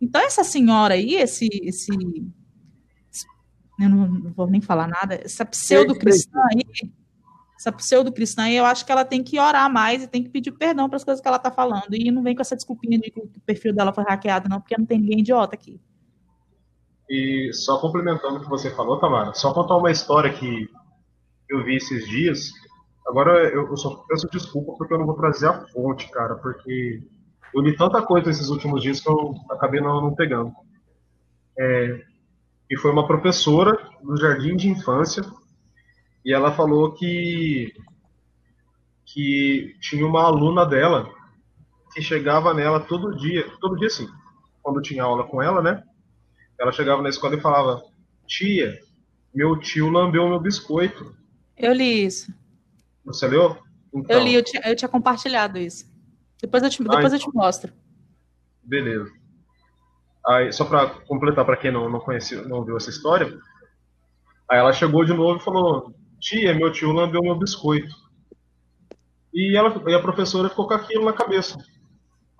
Então 0.00 0.20
essa 0.20 0.44
senhora 0.44 0.94
aí, 0.94 1.14
esse, 1.14 1.48
esse 1.62 1.90
eu 3.80 3.88
não, 3.88 4.08
não 4.08 4.32
vou 4.32 4.46
nem 4.48 4.60
falar 4.60 4.86
nada, 4.86 5.14
essa 5.14 5.44
pseudo 5.44 5.96
cristã 5.96 6.38
aí, 6.52 6.90
essa 7.58 7.72
pseudo-cristã, 7.72 8.48
eu 8.48 8.64
acho 8.64 8.86
que 8.86 8.92
ela 8.92 9.04
tem 9.04 9.20
que 9.20 9.36
orar 9.40 9.68
mais 9.70 10.04
e 10.04 10.06
tem 10.06 10.22
que 10.22 10.28
pedir 10.28 10.52
perdão 10.52 10.88
para 10.88 10.96
as 10.96 11.02
coisas 11.02 11.20
que 11.20 11.26
ela 11.26 11.38
está 11.38 11.50
falando. 11.50 11.92
E 11.92 12.08
não 12.08 12.22
vem 12.22 12.32
com 12.32 12.40
essa 12.40 12.54
desculpinha 12.54 12.96
de 13.00 13.10
que 13.10 13.18
o 13.18 13.28
perfil 13.44 13.74
dela 13.74 13.92
foi 13.92 14.04
hackeado, 14.04 14.48
não, 14.48 14.60
porque 14.60 14.78
não 14.78 14.86
tem 14.86 15.00
ninguém 15.00 15.18
idiota 15.18 15.56
aqui. 15.56 15.80
E 17.08 17.50
só 17.52 17.78
complementando 17.78 18.36
o 18.36 18.40
que 18.40 18.48
você 18.48 18.70
falou, 18.70 18.98
Tamara, 18.98 19.32
só 19.34 19.52
contar 19.52 19.76
uma 19.76 19.90
história 19.90 20.32
que 20.32 20.68
eu 21.48 21.64
vi 21.64 21.76
esses 21.76 22.06
dias. 22.06 22.52
Agora 23.06 23.48
eu, 23.48 23.74
só 23.76 24.04
peço 24.08 24.28
desculpa 24.30 24.74
porque 24.76 24.92
eu 24.92 24.98
não 24.98 25.06
vou 25.06 25.16
trazer 25.16 25.48
a 25.48 25.66
fonte, 25.68 26.10
cara, 26.10 26.34
porque 26.36 27.02
eu 27.54 27.62
li 27.62 27.74
tanta 27.74 28.02
coisa 28.02 28.28
esses 28.28 28.50
últimos 28.50 28.82
dias 28.82 29.00
que 29.00 29.08
eu 29.08 29.34
acabei 29.50 29.80
não, 29.80 30.00
não 30.02 30.14
pegando. 30.14 30.52
É, 31.58 32.02
e 32.70 32.76
foi 32.76 32.90
uma 32.90 33.06
professora 33.06 33.78
no 34.02 34.16
jardim 34.16 34.56
de 34.56 34.68
infância 34.68 35.24
e 36.24 36.32
ela 36.32 36.52
falou 36.52 36.92
que 36.92 37.72
que 39.06 39.74
tinha 39.80 40.06
uma 40.06 40.22
aluna 40.22 40.66
dela 40.66 41.10
que 41.94 42.02
chegava 42.02 42.52
nela 42.52 42.78
todo 42.78 43.16
dia, 43.16 43.50
todo 43.58 43.76
dia 43.76 43.88
sim, 43.88 44.06
quando 44.62 44.82
tinha 44.82 45.02
aula 45.02 45.24
com 45.24 45.40
ela, 45.40 45.62
né? 45.62 45.82
Ela 46.60 46.72
chegava 46.72 47.02
na 47.02 47.08
escola 47.08 47.36
e 47.36 47.40
falava: 47.40 47.82
"Tia, 48.26 48.78
meu 49.34 49.58
tio 49.58 49.88
lambeu 49.88 50.28
meu 50.28 50.40
biscoito". 50.40 51.14
Eu 51.56 51.72
li 51.72 52.04
isso. 52.04 52.32
Você 53.04 53.26
leu? 53.26 53.56
Então. 53.92 54.16
Eu 54.16 54.22
li, 54.22 54.34
eu 54.34 54.44
tinha, 54.44 54.62
eu 54.64 54.76
tinha 54.76 54.88
compartilhado 54.88 55.58
isso. 55.58 55.86
Depois 56.40 56.62
eu 56.62 56.70
te, 56.70 56.82
depois 56.82 57.12
ah, 57.12 57.16
eu 57.16 57.20
te 57.20 57.34
mostro. 57.34 57.72
Beleza. 58.62 59.10
Aí, 60.26 60.52
só 60.52 60.64
para 60.64 60.90
completar 61.06 61.44
para 61.44 61.56
quem 61.56 61.72
não, 61.72 61.88
não 61.88 62.00
conhecia, 62.00 62.42
não 62.42 62.64
viu 62.64 62.76
essa 62.76 62.90
história, 62.90 63.36
aí 64.48 64.58
ela 64.58 64.72
chegou 64.72 65.04
de 65.04 65.14
novo 65.14 65.40
e 65.40 65.44
falou: 65.44 65.94
Tia, 66.20 66.54
meu 66.54 66.70
tio 66.70 66.92
lambeu 66.92 67.22
meu 67.22 67.38
biscoito. 67.38 67.94
E, 69.32 69.56
ela, 69.56 69.82
e 69.88 69.94
a 69.94 70.02
professora 70.02 70.48
ficou 70.48 70.68
com 70.68 70.74
aquilo 70.74 71.04
na 71.04 71.12
cabeça. 71.12 71.56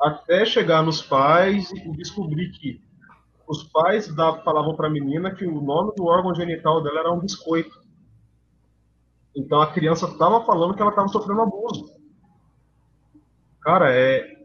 Até 0.00 0.44
chegar 0.44 0.82
nos 0.82 1.02
pais 1.02 1.70
e 1.72 1.92
descobrir 1.92 2.50
que 2.50 2.80
os 3.48 3.64
pais 3.64 4.14
da, 4.14 4.42
falavam 4.42 4.76
para 4.76 4.88
a 4.88 4.90
menina 4.90 5.34
que 5.34 5.46
o 5.46 5.60
nome 5.60 5.94
do 5.96 6.04
órgão 6.04 6.34
genital 6.34 6.82
dela 6.82 7.00
era 7.00 7.12
um 7.12 7.18
biscoito. 7.18 7.80
Então 9.34 9.60
a 9.60 9.72
criança 9.72 10.06
estava 10.06 10.44
falando 10.44 10.74
que 10.74 10.82
ela 10.82 10.90
estava 10.90 11.08
sofrendo 11.08 11.40
abuso. 11.40 11.90
Cara, 13.62 13.90
é. 13.94 14.36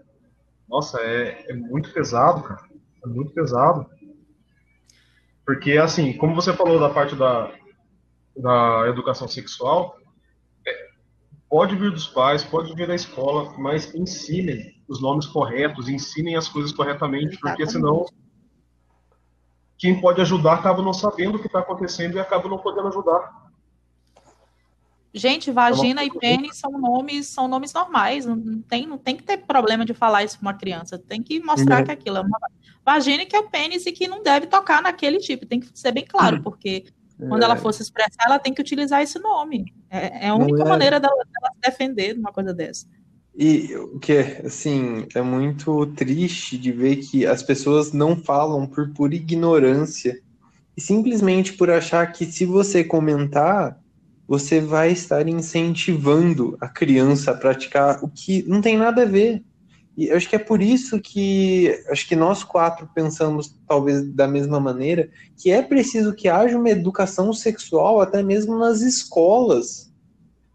Nossa, 0.69 1.01
é, 1.01 1.51
é 1.51 1.53
muito 1.53 1.91
pesado, 1.91 2.43
cara. 2.43 2.63
É 3.03 3.07
muito 3.07 3.33
pesado. 3.33 3.85
Porque, 5.45 5.73
assim, 5.73 6.15
como 6.17 6.33
você 6.33 6.53
falou 6.53 6.79
da 6.79 6.89
parte 6.89 7.15
da, 7.15 7.53
da 8.37 8.87
educação 8.87 9.27
sexual 9.27 9.97
é, 10.65 10.87
pode 11.49 11.75
vir 11.75 11.91
dos 11.91 12.07
pais, 12.07 12.43
pode 12.43 12.73
vir 12.73 12.87
da 12.87 12.95
escola, 12.95 13.53
mas 13.57 13.93
ensinem 13.93 14.81
os 14.87 15.01
nomes 15.01 15.25
corretos, 15.25 15.89
ensinem 15.89 16.37
as 16.37 16.47
coisas 16.47 16.71
corretamente, 16.71 17.37
porque 17.39 17.67
senão 17.67 18.05
quem 19.77 19.99
pode 19.99 20.21
ajudar 20.21 20.53
acaba 20.55 20.81
não 20.81 20.93
sabendo 20.93 21.35
o 21.35 21.39
que 21.39 21.47
está 21.47 21.59
acontecendo 21.59 22.15
e 22.15 22.19
acaba 22.19 22.47
não 22.47 22.57
podendo 22.57 22.87
ajudar. 22.87 23.43
Gente, 25.13 25.51
vagina 25.51 26.01
é 26.01 26.05
e 26.05 26.11
pênis 26.11 26.57
são 26.57 26.71
nomes, 26.71 27.27
são 27.27 27.47
nomes 27.47 27.71
normais, 27.71 28.25
não 28.25 28.61
tem, 28.63 28.87
não 28.87 28.97
tem 28.97 29.15
que 29.15 29.21
ter 29.21 29.37
problema 29.37 29.85
de 29.85 29.93
falar 29.93 30.23
isso 30.23 30.39
para 30.39 30.47
uma 30.47 30.53
criança, 30.55 30.97
tem 30.97 31.21
que 31.21 31.39
mostrar 31.39 31.81
é. 31.81 31.83
que 31.83 31.91
aquilo 31.91 32.17
é 32.17 32.21
uma 32.21 32.39
vagina 32.83 33.23
que 33.23 33.35
é 33.35 33.39
o 33.39 33.47
pênis 33.47 33.85
e 33.85 33.91
que 33.91 34.07
não 34.07 34.23
deve 34.23 34.47
tocar 34.47 34.81
naquele 34.81 35.19
tipo, 35.19 35.45
tem 35.45 35.59
que 35.59 35.69
ser 35.77 35.91
bem 35.91 36.03
claro, 36.03 36.41
porque 36.41 36.85
quando 37.29 37.43
ela 37.43 37.53
é. 37.53 37.57
for 37.57 37.71
se 37.71 37.83
expressar, 37.83 38.25
ela 38.25 38.39
tem 38.39 38.53
que 38.53 38.61
utilizar 38.61 39.01
esse 39.01 39.19
nome. 39.19 39.71
É, 39.89 40.25
é 40.25 40.29
a 40.29 40.35
única 40.35 40.63
é... 40.63 40.67
maneira 40.67 40.99
dela, 40.99 41.15
dela, 41.15 41.53
se 41.53 41.61
defender 41.61 42.15
de 42.15 42.19
uma 42.19 42.31
coisa 42.31 42.53
dessa. 42.53 42.87
E 43.35 43.75
o 43.75 43.99
que 43.99 44.13
assim, 44.45 45.07
é 45.15 45.21
muito 45.21 45.87
triste 45.87 46.57
de 46.57 46.71
ver 46.71 46.97
que 46.97 47.25
as 47.25 47.41
pessoas 47.41 47.91
não 47.91 48.15
falam 48.15 48.67
por 48.67 48.89
pura 48.93 49.15
ignorância 49.15 50.19
e 50.77 50.81
simplesmente 50.81 51.53
por 51.53 51.69
achar 51.69 52.11
que 52.11 52.25
se 52.25 52.45
você 52.45 52.83
comentar, 52.83 53.79
você 54.27 54.61
vai 54.61 54.91
estar 54.91 55.27
incentivando 55.27 56.55
a 56.61 56.67
criança 56.67 57.31
a 57.31 57.35
praticar 57.35 58.03
o 58.03 58.07
que 58.07 58.43
não 58.47 58.61
tem 58.61 58.77
nada 58.77 59.01
a 59.01 59.05
ver. 59.05 59.43
E 59.97 60.11
acho 60.11 60.29
que 60.29 60.35
é 60.35 60.39
por 60.39 60.61
isso 60.61 60.99
que 60.99 61.83
acho 61.89 62.07
que 62.07 62.15
nós 62.15 62.43
quatro 62.43 62.89
pensamos 62.93 63.55
talvez 63.67 64.03
da 64.13 64.27
mesma 64.27 64.59
maneira 64.59 65.09
que 65.37 65.51
é 65.51 65.61
preciso 65.61 66.15
que 66.15 66.27
haja 66.27 66.57
uma 66.57 66.69
educação 66.69 67.31
sexual 67.31 68.01
até 68.01 68.23
mesmo 68.23 68.57
nas 68.57 68.81
escolas 68.81 69.92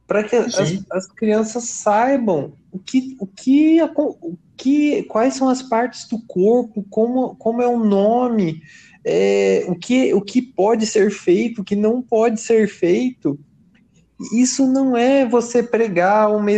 para 0.08 0.24
que 0.24 0.34
as, 0.34 0.58
as, 0.90 1.06
crianças 1.06 1.64
saibam 1.64 2.54
o 2.72 2.78
que, 2.78 3.16
o 3.20 3.26
que, 3.26 3.78
o 3.82 4.36
que, 4.56 5.02
quais 5.04 5.34
são 5.34 5.48
as 5.48 5.62
partes 5.62 6.08
do 6.08 6.18
corpo, 6.22 6.84
como, 6.90 7.36
como 7.36 7.62
é 7.62 7.68
o 7.68 7.78
nome, 7.78 8.60
é, 9.04 9.64
o, 9.68 9.76
que, 9.76 10.12
o 10.14 10.20
que 10.20 10.42
pode 10.42 10.86
ser 10.86 11.12
feito, 11.12 11.60
o 11.60 11.64
que 11.64 11.76
não 11.76 12.02
pode 12.02 12.40
ser 12.40 12.66
feito 12.66 13.38
isso 14.32 14.66
não 14.66 14.96
é 14.96 15.24
você 15.24 15.62
pregar 15.62 16.34
uma, 16.34 16.50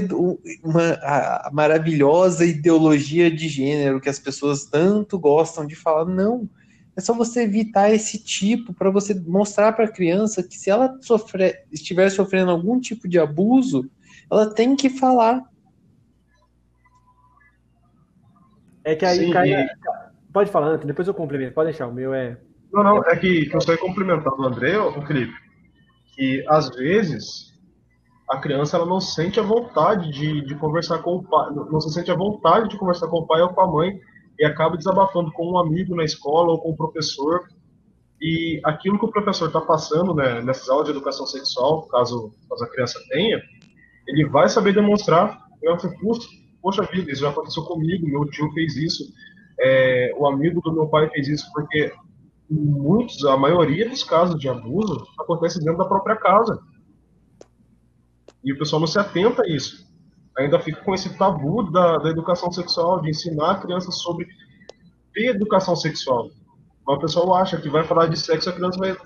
uma 0.64 1.51
maravilhosa 1.53 2.46
ideologia 2.46 3.30
de 3.30 3.48
gênero 3.48 4.01
que 4.01 4.09
as 4.09 4.18
pessoas 4.18 4.64
tanto 4.64 5.18
gostam 5.18 5.66
de 5.66 5.74
falar. 5.74 6.07
Não. 6.07 6.48
É 6.97 7.01
só 7.01 7.14
você 7.14 7.43
evitar 7.43 7.91
esse 7.91 8.22
tipo 8.22 8.74
para 8.74 8.91
você 8.91 9.14
mostrar 9.14 9.72
para 9.72 9.84
a 9.84 9.93
criança 9.93 10.43
que 10.43 10.57
se 10.57 10.70
ela 10.70 10.99
sofrer, 11.01 11.64
estiver 11.70 12.11
sofrendo 12.11 12.51
algum 12.51 12.80
tipo 12.80 13.09
de 13.09 13.18
abuso, 13.18 13.88
ela 14.30 14.53
tem 14.53 14.74
que 14.76 14.91
falar. 14.91 15.43
É 18.84 18.95
que 18.95 19.05
aí 19.05 19.18
Sim, 19.18 19.32
cai. 19.32 19.53
E... 19.53 19.68
Pode 20.32 20.51
falar, 20.51 20.68
Antônio, 20.68 20.88
depois 20.88 21.09
eu 21.09 21.14
complemento. 21.14 21.55
Pode 21.55 21.70
deixar, 21.70 21.86
o 21.86 21.93
meu 21.93 22.14
é. 22.14 22.38
Não, 22.72 22.82
não, 22.84 23.05
é 23.05 23.16
que, 23.16 23.47
que 23.47 23.57
eu 23.57 23.61
só 23.61 23.72
ia 23.72 23.78
complementar 23.78 24.32
o 24.32 24.45
André, 24.45 24.78
o 24.78 25.03
Felipe, 25.03 25.32
que 26.14 26.45
às 26.49 26.68
vezes 26.70 27.51
a 28.28 28.38
criança 28.38 28.76
ela 28.76 28.86
não 28.86 29.01
sente 29.01 29.41
a 29.41 29.43
vontade 29.43 30.11
de, 30.12 30.45
de 30.45 30.55
conversar 30.55 30.99
com 30.99 31.16
o 31.16 31.22
pai, 31.24 31.53
não 31.53 31.80
se 31.80 31.93
sente 31.93 32.12
a 32.12 32.14
vontade 32.14 32.68
de 32.68 32.78
conversar 32.78 33.09
com 33.09 33.18
o 33.18 33.26
pai 33.26 33.43
ou 33.43 33.49
com 33.49 33.61
a 33.61 33.66
mãe 33.66 34.01
e 34.41 34.45
acaba 34.47 34.74
desabafando 34.74 35.30
com 35.32 35.53
um 35.53 35.59
amigo 35.59 35.95
na 35.95 36.03
escola 36.03 36.53
ou 36.53 36.59
com 36.59 36.70
o 36.70 36.76
professor. 36.76 37.47
E 38.18 38.59
aquilo 38.64 38.99
que 38.99 39.05
o 39.05 39.11
professor 39.11 39.49
está 39.49 39.61
passando 39.61 40.14
né, 40.14 40.41
nessas 40.41 40.66
aulas 40.70 40.86
de 40.86 40.93
educação 40.93 41.26
sexual, 41.26 41.86
caso, 41.88 42.32
caso 42.49 42.64
a 42.64 42.70
criança 42.70 42.99
tenha, 43.11 43.38
ele 44.09 44.26
vai 44.26 44.49
saber 44.49 44.72
demonstrar. 44.72 45.38
Eu 45.62 45.78
fico, 45.78 46.18
poxa 46.62 46.82
vida, 46.91 47.12
isso 47.12 47.20
já 47.20 47.28
aconteceu 47.28 47.64
comigo, 47.64 48.09
meu 48.09 48.24
tio 48.30 48.51
fez 48.53 48.76
isso. 48.76 49.12
é, 49.61 50.14
o 50.16 50.26
amigo 50.26 50.62
do 50.62 50.72
meu 50.72 50.88
pai 50.88 51.11
fez 51.11 51.28
isso 51.28 51.47
porque 51.53 51.93
muitos, 52.49 53.22
a 53.26 53.36
maioria 53.36 53.91
dos 53.91 54.03
casos 54.03 54.41
de 54.41 54.49
abuso 54.49 55.07
acontece 55.18 55.59
dentro 55.59 55.76
da 55.76 55.84
própria 55.84 56.16
casa. 56.16 56.59
E 58.43 58.55
o 58.55 58.59
pessoal 58.59 58.80
não 58.80 58.86
se 58.86 58.99
atenta 58.99 59.43
a 59.43 59.49
isso. 59.49 59.86
Ainda 60.41 60.59
fica 60.59 60.82
com 60.82 60.95
esse 60.95 61.16
tabu 61.18 61.70
da, 61.70 61.99
da 61.99 62.09
educação 62.09 62.51
sexual, 62.51 63.03
de 63.03 63.11
ensinar 63.11 63.51
a 63.51 63.61
criança 63.61 63.91
sobre 63.91 64.26
educação 65.14 65.76
sexual. 65.76 66.30
Mas 66.86 66.97
o 66.97 67.01
pessoal 67.01 67.34
acha 67.34 67.61
que 67.61 67.68
vai 67.68 67.84
falar 67.84 68.07
de 68.07 68.18
sexo, 68.18 68.49
a 68.49 68.53
criança 68.53 68.78
vai, 68.78 68.97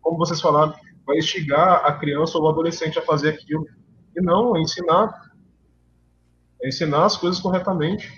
como 0.00 0.16
vocês 0.16 0.40
falaram, 0.40 0.74
vai 1.04 1.18
instigar 1.18 1.84
a 1.84 1.92
criança 1.92 2.38
ou 2.38 2.44
o 2.44 2.48
adolescente 2.48 2.98
a 2.98 3.02
fazer 3.02 3.30
aquilo. 3.30 3.66
E 4.16 4.20
não, 4.20 4.56
é 4.56 4.60
ensinar. 4.60 5.12
É 6.62 6.68
ensinar 6.68 7.04
as 7.04 7.16
coisas 7.16 7.40
corretamente. 7.40 8.10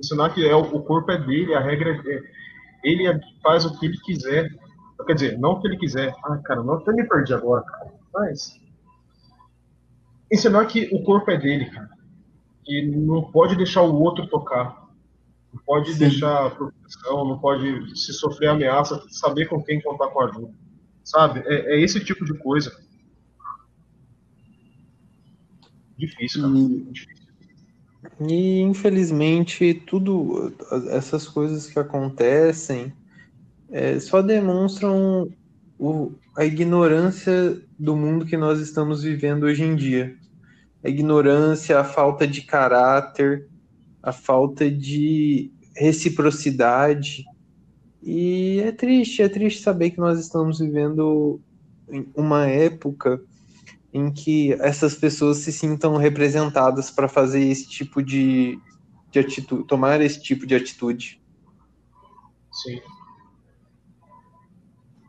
Ensinar 0.00 0.30
que 0.30 0.46
é, 0.46 0.54
o 0.54 0.82
corpo 0.82 1.10
é 1.10 1.18
dele, 1.18 1.54
a 1.54 1.60
regra 1.60 1.90
é. 1.90 2.22
Ele 2.84 3.06
é, 3.06 3.20
faz 3.42 3.64
o 3.66 3.78
que 3.78 3.86
ele 3.86 3.98
quiser. 3.98 4.48
Quer 5.06 5.14
dizer, 5.14 5.38
não 5.38 5.52
o 5.52 5.60
que 5.60 5.68
ele 5.68 5.76
quiser. 5.76 6.14
Ah, 6.24 6.38
cara, 6.38 6.62
não 6.62 6.74
até 6.74 6.92
me 6.92 7.06
perdi 7.06 7.34
agora, 7.34 7.62
cara. 7.64 7.92
Mas. 8.14 8.58
Ensinar 10.32 10.64
que 10.66 10.88
o 10.92 11.02
corpo 11.02 11.30
é 11.30 11.36
dele, 11.36 11.66
cara. 11.66 11.97
E 12.68 12.86
não 12.86 13.32
pode 13.32 13.56
deixar 13.56 13.82
o 13.82 13.98
outro 14.00 14.26
tocar. 14.28 14.86
Não 15.52 15.60
pode 15.64 15.92
Sim. 15.92 15.98
deixar 15.98 16.54
proteção, 16.54 17.26
não 17.26 17.38
pode 17.38 17.98
se 17.98 18.12
sofrer 18.12 18.48
ameaça, 18.48 19.02
saber 19.08 19.46
com 19.46 19.62
quem 19.62 19.80
contar 19.80 20.08
com 20.08 20.20
ajuda. 20.20 20.52
Sabe? 21.02 21.40
É, 21.46 21.76
é 21.76 21.80
esse 21.80 21.98
tipo 22.04 22.24
de 22.24 22.34
coisa. 22.34 22.70
Difícil, 25.96 26.42
cara. 26.42 26.54
E, 26.54 26.92
Difícil. 26.92 27.16
e 28.28 28.60
infelizmente 28.60 29.74
tudo 29.74 30.54
essas 30.90 31.26
coisas 31.26 31.66
que 31.66 31.78
acontecem 31.78 32.92
é, 33.70 33.98
só 33.98 34.22
demonstram 34.22 35.28
o, 35.78 36.12
a 36.36 36.44
ignorância 36.44 37.60
do 37.78 37.96
mundo 37.96 38.26
que 38.26 38.36
nós 38.36 38.60
estamos 38.60 39.02
vivendo 39.02 39.44
hoje 39.44 39.64
em 39.64 39.74
dia. 39.74 40.16
A 40.82 40.88
ignorância, 40.88 41.78
a 41.78 41.84
falta 41.84 42.26
de 42.26 42.42
caráter, 42.42 43.48
a 44.02 44.12
falta 44.12 44.70
de 44.70 45.52
reciprocidade. 45.76 47.24
E 48.02 48.60
é 48.60 48.72
triste, 48.72 49.22
é 49.22 49.28
triste 49.28 49.62
saber 49.62 49.90
que 49.90 49.98
nós 49.98 50.18
estamos 50.18 50.58
vivendo 50.58 51.40
uma 52.14 52.46
época 52.46 53.20
em 53.92 54.12
que 54.12 54.52
essas 54.54 54.94
pessoas 54.94 55.38
se 55.38 55.52
sintam 55.52 55.96
representadas 55.96 56.90
para 56.90 57.08
fazer 57.08 57.40
esse 57.40 57.68
tipo 57.68 58.02
de, 58.02 58.58
de 59.10 59.18
atitude, 59.18 59.64
tomar 59.64 60.00
esse 60.00 60.22
tipo 60.22 60.46
de 60.46 60.54
atitude. 60.54 61.20
Sim. 62.52 62.80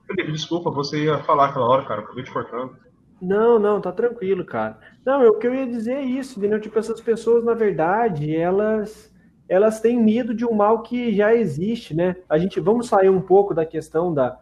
Felipe, 0.07 0.31
desculpa, 0.31 0.71
você 0.71 1.05
ia 1.05 1.23
falar 1.23 1.49
aquela 1.49 1.67
hora, 1.67 1.85
cara, 1.85 2.01
acabei 2.01 2.23
te 2.23 2.31
cortando. 2.31 2.75
Não, 3.21 3.59
não, 3.59 3.81
tá 3.81 3.91
tranquilo, 3.91 4.45
cara. 4.45 4.79
Não, 5.05 5.27
o 5.27 5.37
que 5.37 5.47
eu 5.47 5.53
ia 5.53 5.67
dizer 5.67 5.93
é 5.93 6.01
isso, 6.01 6.39
entendeu? 6.39 6.59
Tipo, 6.59 6.79
essas 6.79 7.01
pessoas, 7.01 7.43
na 7.43 7.53
verdade, 7.53 8.35
elas 8.35 9.09
elas 9.49 9.81
têm 9.81 9.99
medo 9.99 10.31
de 10.31 10.45
um 10.45 10.53
mal 10.53 10.83
que 10.83 11.11
já 11.15 11.33
existe, 11.33 11.95
né? 11.95 12.15
A 12.29 12.37
gente 12.37 12.59
vamos 12.59 12.87
sair 12.87 13.09
um 13.09 13.19
pouco 13.19 13.51
da 13.51 13.65
questão 13.65 14.13
da, 14.13 14.39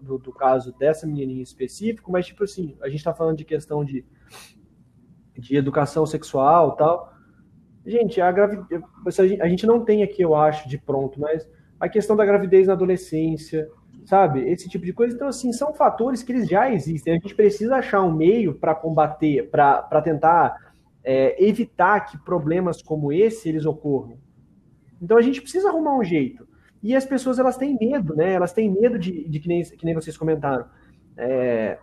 do, 0.00 0.16
do 0.16 0.32
caso 0.32 0.72
dessa 0.78 1.06
menininha 1.06 1.40
em 1.40 1.42
específico, 1.42 2.10
mas 2.12 2.26
tipo 2.26 2.44
assim, 2.44 2.76
a 2.80 2.88
gente 2.88 2.98
está 2.98 3.12
falando 3.12 3.36
de 3.36 3.44
questão 3.44 3.84
de, 3.84 4.04
de 5.36 5.56
educação 5.56 6.06
sexual 6.06 6.76
tal. 6.76 7.12
Gente, 7.84 8.20
a 8.20 8.30
gravidez, 8.30 8.80
a 9.40 9.48
gente 9.48 9.66
não 9.66 9.84
tem 9.84 10.04
aqui, 10.04 10.22
eu 10.22 10.36
acho, 10.36 10.68
de 10.68 10.78
pronto, 10.78 11.20
mas 11.20 11.46
a 11.78 11.88
questão 11.88 12.14
da 12.14 12.24
gravidez 12.24 12.68
na 12.68 12.72
adolescência, 12.74 13.68
sabe? 14.04 14.40
Esse 14.48 14.68
tipo 14.68 14.84
de 14.84 14.92
coisa. 14.92 15.14
Então, 15.14 15.28
assim, 15.28 15.52
são 15.52 15.74
fatores 15.74 16.22
que 16.22 16.32
eles 16.32 16.48
já 16.48 16.70
existem. 16.70 17.14
A 17.14 17.16
gente 17.16 17.34
precisa 17.34 17.76
achar 17.76 18.02
um 18.02 18.12
meio 18.12 18.54
para 18.54 18.74
combater, 18.74 19.50
para 19.50 20.02
tentar 20.02 20.74
é, 21.02 21.42
evitar 21.44 22.00
que 22.00 22.18
problemas 22.18 22.82
como 22.82 23.12
esse 23.12 23.48
eles 23.48 23.64
ocorram. 23.64 24.18
Então, 25.00 25.16
a 25.16 25.22
gente 25.22 25.40
precisa 25.40 25.68
arrumar 25.68 25.96
um 25.96 26.04
jeito. 26.04 26.46
E 26.82 26.94
as 26.94 27.04
pessoas, 27.04 27.38
elas 27.38 27.56
têm 27.56 27.76
medo, 27.80 28.14
né? 28.14 28.32
Elas 28.32 28.52
têm 28.52 28.70
medo 28.70 28.98
de, 28.98 29.28
de 29.28 29.40
que, 29.40 29.48
nem, 29.48 29.62
que 29.62 29.84
nem 29.84 29.94
vocês 29.94 30.16
comentaram. 30.16 30.66
É, 31.16 31.78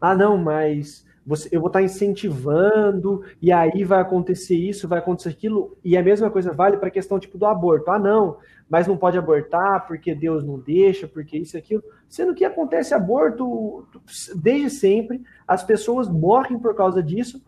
ah, 0.00 0.14
não, 0.14 0.36
mas 0.36 1.04
você, 1.24 1.48
eu 1.52 1.60
vou 1.60 1.68
estar 1.68 1.82
incentivando, 1.82 3.22
e 3.40 3.52
aí 3.52 3.84
vai 3.84 4.00
acontecer 4.00 4.56
isso, 4.56 4.88
vai 4.88 4.98
acontecer 4.98 5.28
aquilo, 5.28 5.76
e 5.84 5.96
a 5.96 6.02
mesma 6.02 6.30
coisa 6.30 6.52
vale 6.52 6.76
para 6.76 6.88
a 6.88 6.92
questão 6.92 7.18
tipo 7.18 7.38
do 7.38 7.46
aborto. 7.46 7.90
Ah, 7.90 7.98
não, 7.98 8.38
mas 8.68 8.86
não 8.86 8.96
pode 8.96 9.16
abortar 9.16 9.86
porque 9.86 10.14
Deus 10.14 10.42
não 10.42 10.58
deixa, 10.58 11.06
porque 11.06 11.38
isso 11.38 11.56
e 11.56 11.58
aquilo. 11.58 11.82
Sendo 12.08 12.34
que 12.34 12.44
acontece 12.44 12.94
aborto 12.94 13.86
desde 14.34 14.70
sempre, 14.70 15.22
as 15.46 15.62
pessoas 15.62 16.08
morrem 16.08 16.58
por 16.58 16.74
causa 16.74 17.02
disso, 17.02 17.42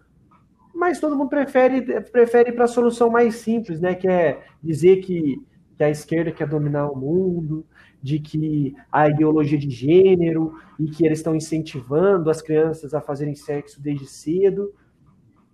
mas 0.75 1.01
todo 1.01 1.17
mundo 1.17 1.29
prefere, 1.29 1.83
prefere 2.03 2.53
para 2.53 2.65
a 2.65 2.69
solução 2.69 3.09
mais 3.09 3.37
simples, 3.37 3.81
né? 3.81 3.95
Que 3.95 4.09
é 4.09 4.43
dizer 4.63 4.97
que, 4.99 5.41
que 5.77 5.85
a 5.85 5.91
esquerda 5.91 6.33
quer 6.33 6.49
dominar 6.49 6.91
o 6.91 6.97
mundo, 6.97 7.65
de 8.05 8.19
que 8.19 8.77
a 8.93 9.09
ideologia 9.09 9.57
de 9.57 9.71
gênero 9.71 10.61
e 10.79 10.85
que 10.91 11.07
eles 11.07 11.21
estão 11.21 11.35
incentivando 11.35 12.29
as 12.29 12.43
crianças 12.43 12.93
a 12.93 13.01
fazerem 13.01 13.35
sexo 13.35 13.81
desde 13.81 14.05
cedo. 14.05 14.75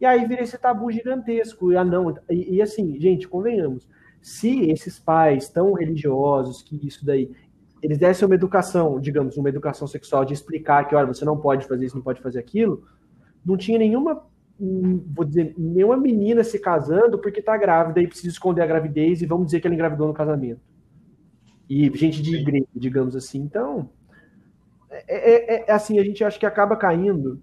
E 0.01 0.05
aí 0.05 0.27
vira 0.27 0.43
esse 0.43 0.59
tabu 0.59 0.91
gigantesco. 0.91 1.71
E, 1.71 1.77
ah, 1.77 1.85
não, 1.85 2.13
e, 2.29 2.57
e 2.57 2.61
assim, 2.61 2.99
gente, 2.99 3.29
convenhamos, 3.29 3.87
se 4.21 4.69
esses 4.69 4.99
pais 4.99 5.49
tão 5.49 5.75
religiosos 5.75 6.61
que 6.61 6.85
isso 6.85 7.07
daí 7.07 7.31
eles 7.81 7.99
dessem 7.99 8.27
uma 8.27 8.35
educação, 8.35 8.99
digamos, 8.99 9.37
uma 9.37 9.49
educação 9.49 9.87
sexual 9.87 10.25
de 10.25 10.35
explicar 10.35 10.89
que, 10.89 10.95
olha, 10.97 11.07
você 11.07 11.25
não 11.25 11.39
pode 11.39 11.69
fazer 11.69 11.87
isso, 11.87 11.95
não 11.95 12.03
pode 12.03 12.21
fazer 12.21 12.41
aquilo, 12.41 12.83
não 13.47 13.57
tinha 13.57 13.79
nenhuma, 13.79 14.25
hum, 14.61 15.01
vou 15.15 15.25
dizer, 15.25 15.55
nenhuma 15.57 15.97
menina 15.97 16.43
se 16.43 16.59
casando 16.59 17.17
porque 17.17 17.39
está 17.39 17.57
grávida 17.57 18.03
e 18.03 18.09
precisa 18.09 18.29
esconder 18.29 18.63
a 18.63 18.67
gravidez 18.67 19.23
e 19.23 19.27
vamos 19.27 19.47
dizer 19.47 19.61
que 19.61 19.69
ela 19.69 19.75
engravidou 19.75 20.09
no 20.09 20.13
casamento 20.13 20.61
e 21.71 21.89
gente 21.97 22.21
de 22.21 22.35
igreja, 22.35 22.67
digamos 22.75 23.15
assim. 23.15 23.39
Então, 23.39 23.89
é, 24.91 25.05
é, 25.09 25.65
é, 25.69 25.73
assim, 25.73 26.01
a 26.01 26.05
gente 26.05 26.25
acha 26.25 26.37
que 26.37 26.45
acaba 26.45 26.77
caindo 26.77 27.41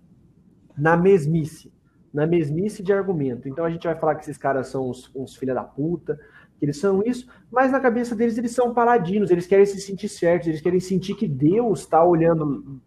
na 0.78 0.98
mesmice, 0.98 1.72
na 2.14 2.28
mesmice 2.28 2.84
de 2.84 2.92
argumento. 2.92 3.48
Então 3.48 3.64
a 3.64 3.70
gente 3.70 3.88
vai 3.88 3.96
falar 3.96 4.16
que 4.16 4.24
esses 4.24 4.38
caras 4.38 4.68
são 4.68 4.90
uns, 4.90 5.10
uns 5.16 5.38
filha 5.38 5.54
da 5.54 5.64
puta, 5.64 6.20
que 6.60 6.66
eles 6.66 6.78
são 6.78 7.02
isso, 7.04 7.26
mas 7.50 7.72
na 7.72 7.80
cabeça 7.80 8.16
deles 8.16 8.38
eles 8.38 8.52
são 8.52 8.74
paladinos, 8.74 9.32
eles 9.32 9.48
querem 9.48 9.66
se 9.66 9.80
sentir 9.80 10.10
certos, 10.10 10.50
eles 10.50 10.60
querem 10.60 10.80
sentir 10.82 11.16
que 11.16 11.28
Deus 11.28 11.80
está 11.80 12.04
olhando, 12.04 12.82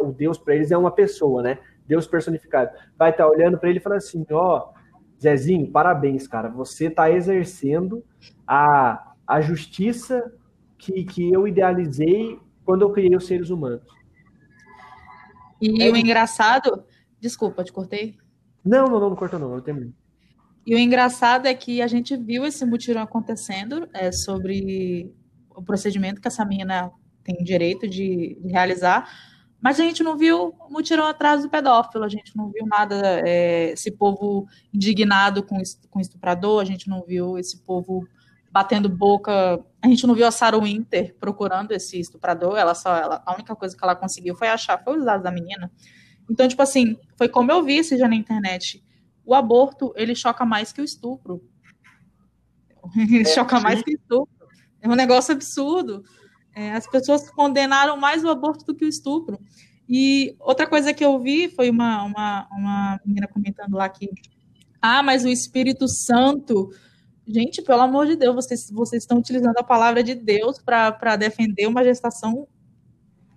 o 0.00 0.10
Deus 0.10 0.38
para 0.38 0.54
eles 0.54 0.70
é 0.70 0.78
uma 0.78 0.90
pessoa, 0.90 1.42
né? 1.42 1.58
Deus 1.86 2.06
personificado. 2.06 2.70
Vai 2.96 3.10
estar 3.10 3.24
tá 3.24 3.30
olhando 3.30 3.58
para 3.58 3.68
ele 3.68 3.78
e 3.78 3.82
falando 3.82 3.98
assim: 3.98 4.24
ó, 4.30 4.70
Zezinho, 5.22 5.70
parabéns, 5.70 6.26
cara, 6.26 6.48
você 6.48 6.86
está 6.86 7.10
exercendo 7.10 8.02
a, 8.46 9.12
a 9.26 9.40
justiça 9.42 10.32
que, 10.78 11.04
que 11.04 11.32
eu 11.32 11.46
idealizei 11.46 12.38
quando 12.64 12.82
eu 12.82 12.90
criei 12.90 13.14
os 13.16 13.26
seres 13.26 13.50
humanos. 13.50 13.82
E 15.60 15.82
é. 15.82 15.90
o 15.90 15.96
engraçado. 15.96 16.84
Desculpa, 17.20 17.64
te 17.64 17.72
cortei? 17.72 18.16
Não, 18.64 18.86
não, 18.86 19.00
não, 19.00 19.10
não 19.10 19.16
cortou, 19.16 19.40
não, 19.40 19.54
eu 19.54 19.60
terminei. 19.60 19.92
E 20.66 20.74
o 20.74 20.78
engraçado 20.78 21.46
é 21.46 21.54
que 21.54 21.80
a 21.80 21.86
gente 21.86 22.16
viu 22.16 22.44
esse 22.44 22.64
mutirão 22.66 23.02
acontecendo 23.02 23.88
é, 23.94 24.12
sobre 24.12 25.10
o 25.56 25.62
procedimento 25.62 26.20
que 26.20 26.28
essa 26.28 26.44
menina 26.44 26.92
tem 27.24 27.42
direito 27.42 27.88
de, 27.88 28.38
de, 28.40 28.52
realizar, 28.52 29.10
mas 29.60 29.80
a 29.80 29.82
gente 29.82 30.02
não 30.02 30.16
viu 30.16 30.54
mutirão 30.70 31.06
atrás 31.06 31.42
do 31.42 31.48
pedófilo, 31.48 32.04
a 32.04 32.08
gente 32.08 32.36
não 32.36 32.50
viu 32.50 32.66
nada, 32.66 33.22
é, 33.26 33.72
esse 33.72 33.90
povo 33.90 34.46
indignado 34.72 35.42
com, 35.42 35.56
com 35.90 36.00
estuprador, 36.00 36.60
a 36.60 36.64
gente 36.64 36.88
não 36.88 37.02
viu 37.02 37.38
esse 37.38 37.64
povo 37.64 38.06
batendo 38.52 38.88
boca. 38.88 39.58
A 39.82 39.88
gente 39.88 40.06
não 40.06 40.14
viu 40.14 40.26
a 40.26 40.30
Sarah 40.30 40.58
Winter 40.58 41.14
procurando 41.20 41.72
esse 41.72 42.00
estuprador, 42.00 42.56
ela 42.56 42.74
só, 42.74 42.96
ela, 42.96 43.22
a 43.24 43.34
única 43.34 43.54
coisa 43.54 43.76
que 43.76 43.84
ela 43.84 43.94
conseguiu 43.94 44.34
foi 44.34 44.48
achar, 44.48 44.82
foi 44.82 44.98
os 44.98 45.04
dados 45.04 45.22
da 45.22 45.30
menina. 45.30 45.70
Então, 46.28 46.46
tipo 46.48 46.60
assim, 46.62 46.96
foi 47.16 47.28
como 47.28 47.50
eu 47.52 47.62
vi 47.62 47.76
esse 47.78 47.96
já 47.96 48.08
na 48.08 48.16
internet. 48.16 48.84
O 49.24 49.34
aborto, 49.34 49.92
ele 49.96 50.14
choca 50.14 50.44
mais 50.44 50.72
que 50.72 50.80
o 50.80 50.84
estupro. 50.84 51.42
Ele 52.96 53.20
é, 53.20 53.24
choca 53.24 53.56
sim. 53.58 53.62
mais 53.62 53.82
que 53.82 53.90
o 53.90 53.94
estupro. 53.94 54.46
É 54.80 54.88
um 54.88 54.94
negócio 54.94 55.34
absurdo. 55.34 56.02
É, 56.54 56.72
as 56.72 56.86
pessoas 56.86 57.30
condenaram 57.30 57.96
mais 57.96 58.24
o 58.24 58.28
aborto 58.28 58.64
do 58.64 58.74
que 58.74 58.84
o 58.84 58.88
estupro. 58.88 59.38
E 59.88 60.34
outra 60.38 60.66
coisa 60.66 60.92
que 60.92 61.04
eu 61.04 61.18
vi 61.18 61.48
foi 61.48 61.70
uma, 61.70 62.04
uma, 62.04 62.48
uma 62.50 63.00
menina 63.04 63.26
comentando 63.26 63.74
lá 63.74 63.88
que, 63.88 64.10
ah, 64.80 65.02
mas 65.02 65.24
o 65.24 65.28
Espírito 65.28 65.88
Santo 65.88 66.70
Gente, 67.28 67.60
pelo 67.60 67.82
amor 67.82 68.06
de 68.06 68.16
Deus, 68.16 68.34
vocês, 68.34 68.70
vocês 68.70 69.02
estão 69.02 69.18
utilizando 69.18 69.58
a 69.58 69.62
palavra 69.62 70.02
de 70.02 70.14
Deus 70.14 70.58
para 70.58 71.14
defender 71.16 71.66
uma 71.66 71.84
gestação 71.84 72.48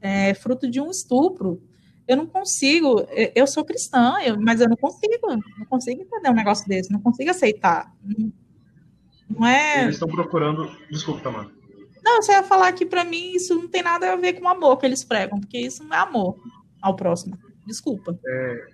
é, 0.01 0.33
fruto 0.33 0.69
de 0.69 0.79
um 0.79 0.89
estupro. 0.89 1.61
Eu 2.07 2.15
não 2.15 2.25
consigo, 2.25 3.05
eu 3.35 3.45
sou 3.45 3.65
cristã, 3.65 4.15
eu, 4.23 4.39
mas 4.39 4.61
eu 4.61 4.69
não 4.69 4.77
consigo, 4.77 5.27
não 5.57 5.65
consigo 5.69 6.01
entender 6.01 6.29
um 6.29 6.33
negócio 6.33 6.67
desse, 6.69 6.91
não 6.91 7.01
consigo 7.01 7.29
aceitar. 7.29 7.93
Não, 8.01 8.31
Não 9.29 9.45
é. 9.45 9.83
Eles 9.83 9.95
estão 9.95 10.07
procurando. 10.07 10.71
Desculpa, 10.89 11.21
Tamara. 11.21 11.51
Não, 12.01 12.21
você 12.21 12.31
ia 12.31 12.43
falar 12.43 12.71
que 12.71 12.85
para 12.85 13.03
mim 13.03 13.33
isso 13.33 13.53
não 13.55 13.67
tem 13.67 13.83
nada 13.83 14.13
a 14.13 14.15
ver 14.15 14.39
com 14.39 14.47
amor 14.47 14.77
que 14.77 14.85
eles 14.85 15.03
pregam, 15.03 15.39
porque 15.39 15.59
isso 15.59 15.83
não 15.83 15.95
é 15.95 15.99
amor 15.99 16.39
ao 16.81 16.95
próximo. 16.95 17.37
Desculpa. 17.67 18.17
É, 18.25 18.67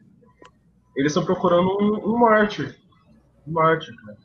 eles 0.96 1.12
estão 1.12 1.26
procurando 1.26 1.68
um, 1.82 2.14
um 2.14 2.20
mártir. 2.20 2.76
Um 3.46 3.54
mártir, 3.54 3.96
cara. 3.96 4.18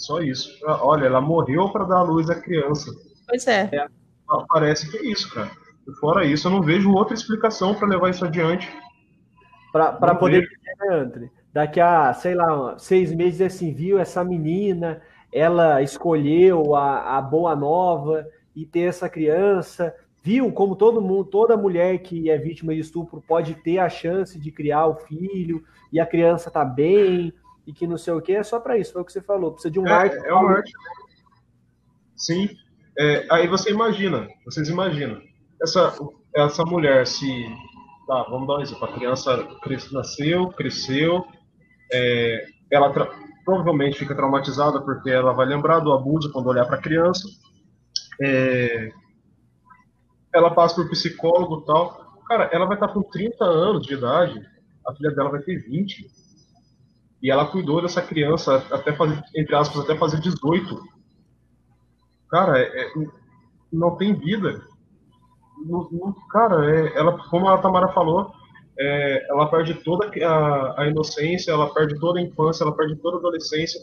Só 0.00 0.20
isso. 0.20 0.58
Ah, 0.64 0.80
olha, 0.82 1.04
ela 1.04 1.20
morreu 1.20 1.68
para 1.68 1.84
dar 1.84 1.98
a 1.98 2.02
luz 2.02 2.30
à 2.30 2.34
criança. 2.34 2.90
Pois 3.28 3.46
é. 3.46 3.68
é. 3.70 3.86
Parece 4.48 4.90
que 4.90 4.96
é 4.96 5.04
isso, 5.04 5.32
cara. 5.32 5.50
E 5.86 5.92
fora 5.96 6.24
isso, 6.24 6.48
eu 6.48 6.52
não 6.52 6.62
vejo 6.62 6.90
outra 6.90 7.14
explicação 7.14 7.74
para 7.74 7.86
levar 7.86 8.08
isso 8.08 8.24
adiante. 8.24 8.66
Para 9.70 10.14
poder 10.14 10.48
né, 10.80 10.96
André? 10.96 11.30
Daqui 11.52 11.80
a, 11.80 12.14
sei 12.14 12.34
lá, 12.34 12.78
seis 12.78 13.12
meses 13.12 13.40
assim, 13.42 13.74
viu 13.74 13.98
essa 13.98 14.24
menina, 14.24 15.02
ela 15.32 15.82
escolheu 15.82 16.74
a, 16.74 17.18
a 17.18 17.20
boa 17.20 17.54
nova 17.54 18.26
e 18.56 18.64
ter 18.64 18.88
essa 18.88 19.08
criança, 19.08 19.94
viu 20.22 20.50
como 20.50 20.76
todo 20.76 21.02
mundo, 21.02 21.24
toda 21.24 21.56
mulher 21.56 21.98
que 21.98 22.30
é 22.30 22.38
vítima 22.38 22.72
de 22.72 22.80
estupro 22.80 23.22
pode 23.26 23.54
ter 23.54 23.78
a 23.78 23.88
chance 23.88 24.38
de 24.38 24.50
criar 24.50 24.86
o 24.86 24.94
filho 24.94 25.62
e 25.92 26.00
a 26.00 26.06
criança 26.06 26.50
tá 26.50 26.64
bem 26.64 27.32
e 27.66 27.72
que 27.72 27.86
não 27.86 27.98
sei 27.98 28.12
o 28.14 28.20
que, 28.20 28.32
é 28.32 28.42
só 28.42 28.58
para 28.58 28.78
isso, 28.78 28.92
foi 28.92 29.02
o 29.02 29.04
que 29.04 29.12
você 29.12 29.20
falou, 29.20 29.52
precisa 29.52 29.70
de 29.70 29.78
um 29.78 29.86
é, 29.86 29.92
arte. 29.92 30.16
É 30.16 30.34
um 30.34 30.48
arte. 30.48 30.72
Sim. 32.16 32.48
É, 32.98 33.26
aí 33.30 33.46
você 33.46 33.70
imagina, 33.70 34.28
vocês 34.44 34.68
imaginam, 34.68 35.20
essa, 35.62 35.96
essa 36.34 36.64
mulher 36.64 37.06
se. 37.06 37.26
Tá, 38.06 38.24
vamos 38.24 38.48
dar 38.48 38.58
um 38.58 38.60
exemplo. 38.60 38.84
A 38.84 38.92
criança 38.92 39.48
nasceu, 39.92 40.48
cresceu, 40.48 41.24
é, 41.92 42.46
ela 42.70 42.92
provavelmente 43.44 43.98
fica 43.98 44.14
traumatizada 44.14 44.80
porque 44.80 45.10
ela 45.10 45.32
vai 45.32 45.46
lembrar 45.46 45.80
do 45.80 45.92
abuso 45.92 46.32
quando 46.32 46.48
olhar 46.48 46.66
para 46.66 46.76
a 46.76 46.82
criança. 46.82 47.28
É, 48.20 48.90
ela 50.34 50.50
passa 50.54 50.76
por 50.76 50.90
psicólogo 50.90 51.62
e 51.62 51.66
tal. 51.66 52.20
Cara, 52.28 52.48
ela 52.52 52.66
vai 52.66 52.76
estar 52.76 52.88
com 52.88 53.02
30 53.02 53.44
anos 53.44 53.86
de 53.86 53.94
idade, 53.94 54.40
a 54.86 54.94
filha 54.94 55.10
dela 55.10 55.30
vai 55.30 55.40
ter 55.40 55.56
20. 55.58 56.06
E 57.22 57.30
ela 57.30 57.46
cuidou 57.46 57.82
dessa 57.82 58.00
criança 58.00 58.64
até 58.70 58.92
fazer, 58.92 59.22
entre 59.36 59.54
aspas, 59.54 59.84
até 59.84 59.96
fazer 59.96 60.20
18. 60.20 60.80
Cara, 62.30 62.58
é, 62.58 62.82
é, 62.82 62.92
não 63.72 63.96
tem 63.96 64.14
vida. 64.14 64.62
Não, 65.66 65.88
não, 65.90 66.14
cara, 66.30 66.74
é, 66.74 66.96
ela, 66.96 67.18
como 67.28 67.48
a 67.48 67.58
Tamara 67.58 67.88
falou, 67.88 68.32
é, 68.78 69.26
ela 69.30 69.50
perde 69.50 69.74
toda 69.74 70.10
a, 70.26 70.82
a, 70.82 70.86
inocência, 70.86 71.52
ela 71.52 71.72
perde 71.72 71.98
toda 72.00 72.18
a 72.18 72.22
infância, 72.22 72.64
ela 72.64 72.74
perde 72.74 72.96
toda 72.96 73.16
a 73.16 73.20
adolescência 73.20 73.80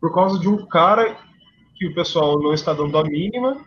por 0.00 0.14
causa 0.14 0.38
de 0.38 0.48
um 0.48 0.66
cara 0.66 1.16
que 1.76 1.86
o 1.86 1.94
pessoal 1.94 2.40
não 2.40 2.52
está 2.52 2.72
dando 2.72 2.96
a 2.96 3.02
mínima, 3.02 3.64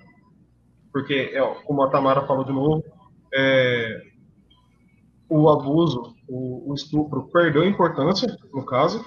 porque, 0.91 1.31
é, 1.33 1.41
como 1.65 1.83
a 1.83 1.89
Tamara 1.89 2.25
falou 2.25 2.45
de 2.45 2.53
novo, 2.53 2.83
é, 3.33 4.01
o 5.29 5.49
abuso, 5.49 6.14
o, 6.27 6.71
o 6.71 6.73
estupro 6.73 7.29
perdeu 7.31 7.63
importância, 7.63 8.37
no 8.53 8.65
caso, 8.65 9.05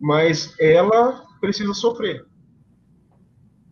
mas 0.00 0.54
ela 0.60 1.24
precisa 1.40 1.74
sofrer. 1.74 2.24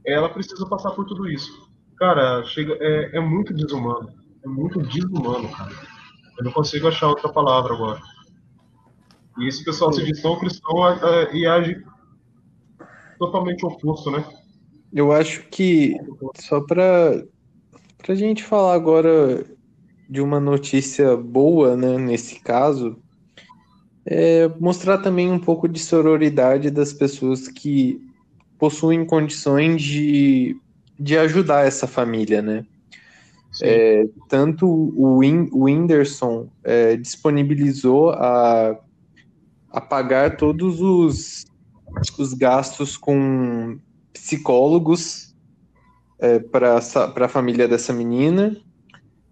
Ela 0.04 0.28
precisa 0.28 0.66
passar 0.66 0.90
por 0.92 1.04
tudo 1.06 1.28
isso. 1.28 1.50
Cara, 1.96 2.44
chega, 2.44 2.76
é, 2.80 3.16
é 3.16 3.20
muito 3.20 3.54
desumano. 3.54 4.12
É 4.44 4.48
muito 4.48 4.80
desumano, 4.80 5.48
cara. 5.50 5.72
Eu 6.38 6.44
não 6.44 6.52
consigo 6.52 6.88
achar 6.88 7.08
outra 7.08 7.32
palavra 7.32 7.74
agora. 7.74 8.00
E 9.38 9.48
esse 9.48 9.64
pessoal 9.64 9.92
se 9.92 10.04
diz 10.04 10.20
tão 10.22 10.38
cristão 10.38 10.88
é, 10.88 11.24
é, 11.24 11.36
e 11.36 11.46
age 11.46 11.82
totalmente 13.18 13.64
oposto, 13.64 14.10
né? 14.10 14.24
Eu 14.92 15.12
acho 15.12 15.42
que, 15.48 15.96
só 16.36 16.60
para 16.60 17.22
a 18.08 18.14
gente 18.14 18.44
falar 18.44 18.74
agora 18.74 19.44
de 20.08 20.20
uma 20.20 20.38
notícia 20.38 21.16
boa, 21.16 21.76
né, 21.76 21.98
nesse 21.98 22.40
caso, 22.40 22.96
é 24.04 24.48
mostrar 24.60 24.98
também 24.98 25.30
um 25.30 25.38
pouco 25.38 25.68
de 25.68 25.80
sororidade 25.80 26.70
das 26.70 26.92
pessoas 26.92 27.48
que 27.48 28.00
possuem 28.58 29.04
condições 29.04 29.82
de, 29.82 30.56
de 30.98 31.18
ajudar 31.18 31.66
essa 31.66 31.86
família, 31.86 32.40
né? 32.40 32.64
É, 33.62 34.06
tanto 34.28 34.66
o, 34.66 35.20
Win, 35.20 35.48
o 35.50 35.64
Whindersson 35.64 36.48
é, 36.62 36.96
disponibilizou 36.96 38.10
a, 38.10 38.78
a 39.70 39.80
pagar 39.80 40.36
todos 40.36 40.80
os, 40.80 41.46
os 42.18 42.34
gastos 42.34 42.96
com 42.96 43.78
psicólogos 44.12 45.34
é, 46.18 46.38
para 46.38 46.76
a 46.76 47.28
família 47.28 47.66
dessa 47.66 47.92
menina, 47.92 48.56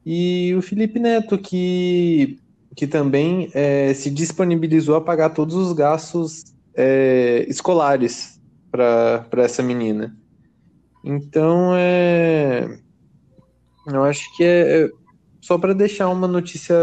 e 0.05 0.55
o 0.55 0.61
Felipe 0.63 0.99
Neto, 0.99 1.39
que, 1.39 2.39
que 2.77 2.87
também 2.87 3.51
é, 3.55 3.95
se 3.95 4.11
disponibilizou 4.11 4.97
a 4.97 5.01
pagar 5.01 5.31
todos 5.31 5.55
os 5.55 5.73
gastos 5.73 6.45
é, 6.75 7.47
escolares 7.49 8.41
para 8.71 9.27
essa 9.37 9.63
menina. 9.63 10.15
Então, 11.03 11.75
é, 11.75 12.79
eu 13.87 14.03
acho 14.05 14.25
que 14.37 14.45
é, 14.45 14.85
é 14.85 14.91
só 15.41 15.59
para 15.59 15.73
deixar 15.73 16.09
uma 16.09 16.27
notícia, 16.27 16.77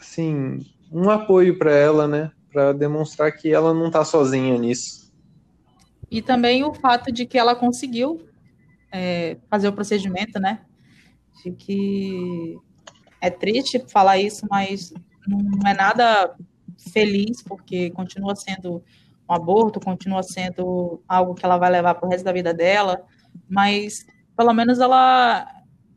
assim, 0.00 0.60
um 0.92 1.08
apoio 1.10 1.58
para 1.58 1.72
ela, 1.72 2.06
né? 2.06 2.30
Para 2.52 2.72
demonstrar 2.72 3.32
que 3.32 3.52
ela 3.52 3.72
não 3.72 3.86
está 3.86 4.04
sozinha 4.04 4.58
nisso. 4.58 5.12
E 6.10 6.22
também 6.22 6.64
o 6.64 6.72
fato 6.74 7.10
de 7.10 7.26
que 7.26 7.38
ela 7.38 7.54
conseguiu 7.54 8.20
é, 8.92 9.36
fazer 9.50 9.68
o 9.68 9.72
procedimento, 9.72 10.38
né? 10.38 10.60
De 11.42 11.52
que 11.52 12.56
é 13.20 13.30
triste 13.30 13.84
falar 13.88 14.18
isso, 14.18 14.46
mas 14.50 14.92
não 15.26 15.68
é 15.68 15.74
nada 15.74 16.36
feliz, 16.92 17.42
porque 17.42 17.90
continua 17.90 18.34
sendo 18.34 18.82
um 19.28 19.34
aborto, 19.34 19.80
continua 19.80 20.22
sendo 20.22 21.02
algo 21.08 21.34
que 21.34 21.44
ela 21.44 21.58
vai 21.58 21.70
levar 21.70 21.94
para 21.94 22.06
o 22.06 22.10
resto 22.10 22.24
da 22.24 22.32
vida 22.32 22.54
dela, 22.54 23.04
mas 23.48 24.06
pelo 24.36 24.52
menos 24.52 24.78
ela 24.78 25.52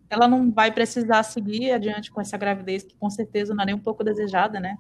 ela 0.10 0.28
não 0.28 0.52
vai 0.52 0.72
precisar 0.72 1.22
seguir 1.22 1.72
adiante 1.72 2.12
com 2.12 2.20
essa 2.20 2.36
gravidez, 2.36 2.82
que 2.82 2.96
com 2.96 3.12
certeza 3.12 3.54
não 3.54 3.62
é 3.62 3.68
nem 3.68 3.76
um 3.76 3.80
pouco 3.80 4.04
desejada, 4.04 4.60
né? 4.60 4.76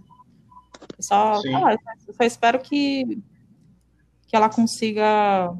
só, 0.99 1.33
ah, 1.35 1.77
eu 2.07 2.13
só 2.13 2.23
espero 2.23 2.59
que, 2.59 3.21
que 4.27 4.35
ela 4.35 4.49
consiga 4.49 5.55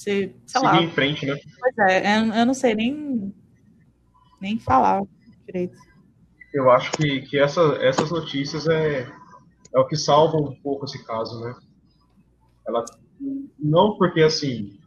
ser, 0.00 0.34
sei 0.46 0.60
Seguir 0.60 0.64
lá. 0.64 0.82
em 0.82 0.90
frente, 0.90 1.26
né? 1.26 1.36
Pois 1.58 1.90
é, 1.90 2.18
eu, 2.18 2.32
eu 2.32 2.46
não 2.46 2.54
sei 2.54 2.74
nem, 2.74 3.34
nem 4.40 4.58
falar 4.58 5.02
direito. 5.46 5.76
Eu 6.52 6.70
acho 6.70 6.90
que, 6.92 7.22
que 7.22 7.38
essa, 7.38 7.60
essas 7.80 8.10
notícias 8.10 8.66
é, 8.66 9.06
é 9.74 9.78
o 9.78 9.86
que 9.86 9.96
salva 9.96 10.36
um 10.38 10.54
pouco 10.62 10.86
esse 10.86 11.04
caso, 11.04 11.40
né? 11.40 11.54
Ela, 12.66 12.84
não 13.58 13.96
porque, 13.96 14.22
assim, 14.22 14.78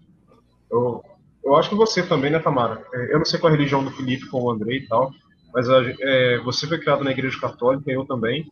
eu, 0.69 1.03
eu 1.43 1.55
acho 1.55 1.69
que 1.69 1.75
você 1.75 2.05
também, 2.05 2.31
né, 2.31 2.39
Tamara? 2.39 2.85
É, 2.93 3.13
eu 3.13 3.19
não 3.19 3.25
sei 3.25 3.39
qual 3.39 3.53
a 3.53 3.55
religião 3.55 3.83
do 3.83 3.91
Felipe 3.91 4.27
com 4.27 4.41
o 4.41 4.51
Andrei 4.51 4.79
e 4.79 4.87
tal, 4.87 5.11
mas 5.53 5.67
é, 5.69 6.39
você 6.39 6.67
foi 6.67 6.79
criado 6.79 7.03
na 7.03 7.11
igreja 7.11 7.39
católica, 7.39 7.91
eu 7.91 8.05
também. 8.05 8.51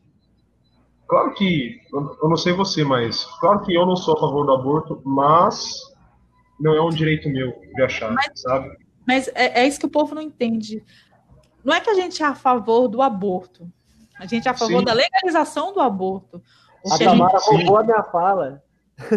Claro 1.07 1.33
que, 1.33 1.81
eu 1.91 2.29
não 2.29 2.37
sei 2.37 2.53
você, 2.53 2.85
mas 2.85 3.25
claro 3.41 3.61
que 3.63 3.73
eu 3.73 3.85
não 3.85 3.97
sou 3.97 4.15
a 4.15 4.19
favor 4.19 4.45
do 4.45 4.53
aborto, 4.53 5.01
mas 5.03 5.90
não 6.61 6.75
é 6.75 6.81
um 6.81 6.89
direito 6.89 7.27
meu 7.27 7.59
de 7.75 7.83
achar, 7.83 8.11
mas, 8.11 8.31
sabe? 8.35 8.77
Mas 9.05 9.27
é, 9.29 9.61
é, 9.61 9.67
isso 9.67 9.79
que 9.79 9.85
o 9.85 9.89
povo 9.89 10.13
não 10.13 10.21
entende. 10.21 10.83
Não 11.63 11.73
é 11.73 11.81
que 11.81 11.89
a 11.89 11.95
gente 11.95 12.21
é 12.21 12.25
a 12.25 12.35
favor 12.35 12.87
do 12.87 13.01
aborto. 13.01 13.69
A 14.19 14.25
gente 14.25 14.47
é 14.47 14.51
a 14.51 14.53
favor 14.53 14.79
Sim. 14.79 14.85
da 14.85 14.93
legalização 14.93 15.73
do 15.73 15.79
aborto. 15.79 16.41
A 16.85 16.97
Tamara 16.97 17.39
gente... 17.39 17.49
roubou 17.49 17.77
a 17.77 17.83
minha 17.83 18.03
fala. 18.03 18.63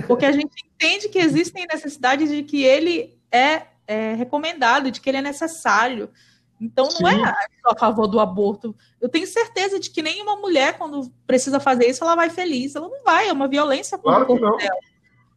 Porque 0.07 0.25
a 0.25 0.33
gente 0.33 0.53
entende 0.67 1.09
que 1.09 1.19
existem 1.19 1.67
necessidades 1.71 2.31
de 2.31 2.43
que 2.43 2.63
ele 2.63 3.19
é, 3.31 3.63
é 3.87 4.15
recomendado, 4.15 4.91
de 4.91 5.01
que 5.01 5.11
ele 5.11 5.19
é 5.19 5.23
necessário. 5.23 6.11
Então, 6.59 6.89
não 7.01 7.11
Sim. 7.11 7.23
é 7.23 7.35
a 7.67 7.79
favor 7.79 8.07
do 8.07 8.19
aborto. 8.19 8.75
Eu 9.01 9.09
tenho 9.09 9.27
certeza 9.27 9.79
de 9.79 9.91
que 9.91 10.01
nenhuma 10.01 10.37
mulher, 10.37 10.79
quando 10.79 11.11
precisa 11.27 11.61
fazer 11.61 11.87
isso, 11.87 12.03
ela 12.03 12.15
vai 12.15 12.31
feliz. 12.31 12.75
Ela 12.75 12.89
não 12.89 13.03
vai, 13.05 13.29
é 13.29 13.33
uma 13.33 13.49
violência 13.49 13.99
contra 13.99 14.25
claro 14.25 14.35
o 14.35 14.39
corpo 14.39 14.57
dela. 14.57 14.94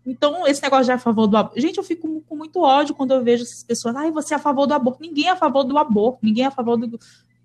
Então, 0.08 0.48
esse 0.48 0.64
negócio 0.64 0.86
de 0.86 0.92
é 0.92 0.94
a 0.94 0.98
favor 0.98 1.28
do 1.28 1.36
aborto. 1.36 1.60
Gente, 1.60 1.78
eu 1.78 1.84
fico 1.84 2.22
com 2.22 2.36
muito 2.36 2.62
ódio 2.62 2.96
quando 2.96 3.14
eu 3.14 3.22
vejo 3.22 3.44
essas 3.44 3.62
pessoas. 3.62 3.94
Ai, 3.94 4.10
você 4.10 4.34
é 4.34 4.38
a 4.38 4.40
favor 4.40 4.66
do 4.66 4.74
aborto. 4.74 5.02
Ninguém 5.02 5.28
é 5.28 5.32
a 5.32 5.36
favor 5.36 5.66
do 5.66 5.78
aborto. 5.78 6.20
Ninguém 6.24 6.46
é 6.46 6.48
a 6.48 6.52
favor 6.52 6.78
do, 6.78 6.98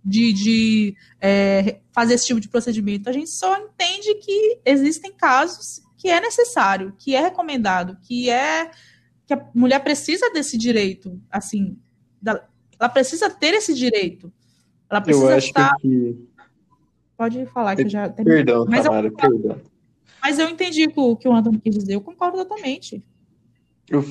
de, 0.04 0.32
de 0.32 0.96
é, 1.20 1.80
fazer 1.90 2.14
esse 2.14 2.26
tipo 2.26 2.38
de 2.38 2.48
procedimento. 2.48 3.10
A 3.10 3.12
gente 3.12 3.30
só 3.30 3.58
entende 3.58 4.14
que 4.14 4.60
existem 4.64 5.12
casos 5.12 5.82
que 5.98 6.08
é 6.08 6.20
necessário, 6.20 6.94
que 6.96 7.16
é 7.16 7.20
recomendado, 7.20 7.96
que 8.00 8.30
é 8.30 8.70
que 9.26 9.34
a 9.34 9.44
mulher 9.54 9.80
precisa 9.80 10.30
desse 10.30 10.56
direito, 10.56 11.20
assim, 11.30 11.76
da, 12.20 12.44
ela 12.78 12.88
precisa 12.88 13.30
ter 13.30 13.54
esse 13.54 13.74
direito. 13.74 14.32
Ela 14.88 15.00
precisa 15.00 15.26
eu 15.26 15.36
acho 15.36 15.46
estar. 15.46 15.74
Que... 15.80 16.28
Pode 17.16 17.46
falar 17.46 17.76
que 17.76 17.88
já. 17.88 18.08
Perdão, 18.08 18.66
Mas 18.68 18.84
Tamara, 18.84 19.06
eu... 19.06 19.12
perdão. 19.12 19.71
Mas 20.22 20.38
eu 20.38 20.48
entendi 20.48 20.88
o 20.94 21.16
que 21.16 21.28
o 21.28 21.34
Antônio 21.34 21.60
quis 21.60 21.74
dizer, 21.74 21.94
eu 21.94 22.00
concordo 22.00 22.38
totalmente. 22.38 23.02
Eu, 23.90 24.04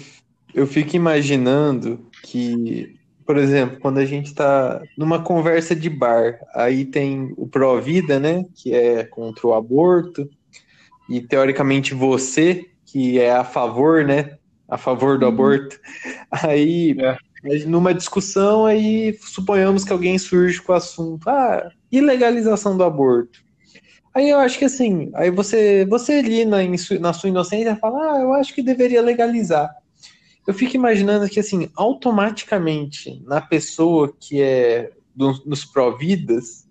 eu 0.53 0.68
fico 0.68 0.95
imaginando 0.95 2.05
que, 2.24 2.99
por 3.26 3.38
exemplo, 3.38 3.80
quando 3.80 3.99
a 3.99 4.05
gente 4.05 4.28
está 4.28 4.82
numa 4.97 5.24
conversa 5.24 5.74
de 5.74 5.89
bar, 5.89 6.39
aí 6.53 6.84
tem 6.84 7.34
o 7.38 7.47
pró-vida, 7.47 8.20
né, 8.20 8.45
que 8.53 8.74
é 8.74 9.05
contra 9.05 9.47
o 9.47 9.53
aborto, 9.53 10.30
e 11.09 11.22
teoricamente 11.22 11.93
você, 11.93 12.70
que 12.86 13.18
é 13.18 13.32
a 13.32 13.45
favor, 13.45 14.03
né, 14.03 14.38
a 14.68 14.78
favor 14.78 15.18
do 15.18 15.26
uhum. 15.26 15.32
aborto, 15.32 15.80
aí 16.30 16.95
é. 16.99 17.66
numa 17.66 17.93
discussão 17.93 18.66
aí 18.66 19.18
suponhamos 19.22 19.86
que 19.86 19.93
alguém 19.93 20.18
surge 20.18 20.62
com 20.62 20.74
o 20.74 20.76
assunto, 20.76 21.30
ah, 21.30 21.72
ilegalização 21.89 22.76
do 22.76 22.84
aborto. 22.84 23.43
Aí 24.14 24.30
eu 24.30 24.39
acho 24.39 24.59
que 24.59 24.66
assim, 24.66 25.09
aí 25.14 25.32
você, 25.32 25.86
você 25.86 26.14
ali 26.14 26.43
na, 26.43 26.57
na 26.99 27.14
sua 27.14 27.30
inocência 27.30 27.76
fala, 27.78 28.14
ah, 28.14 28.22
eu 28.22 28.34
acho 28.34 28.53
que 28.53 28.62
deveria 28.62 29.01
legalizar. 29.01 29.74
Eu 30.45 30.53
fico 30.53 30.76
imaginando 30.76 31.30
que 31.30 31.39
assim, 31.39 31.70
automaticamente 31.76 33.22
na 33.26 33.39
pessoa 33.39 34.14
que 34.20 34.41
é 34.41 34.91
do, 35.16 35.34
dos 35.45 35.64
pró-vidas, 35.64 36.68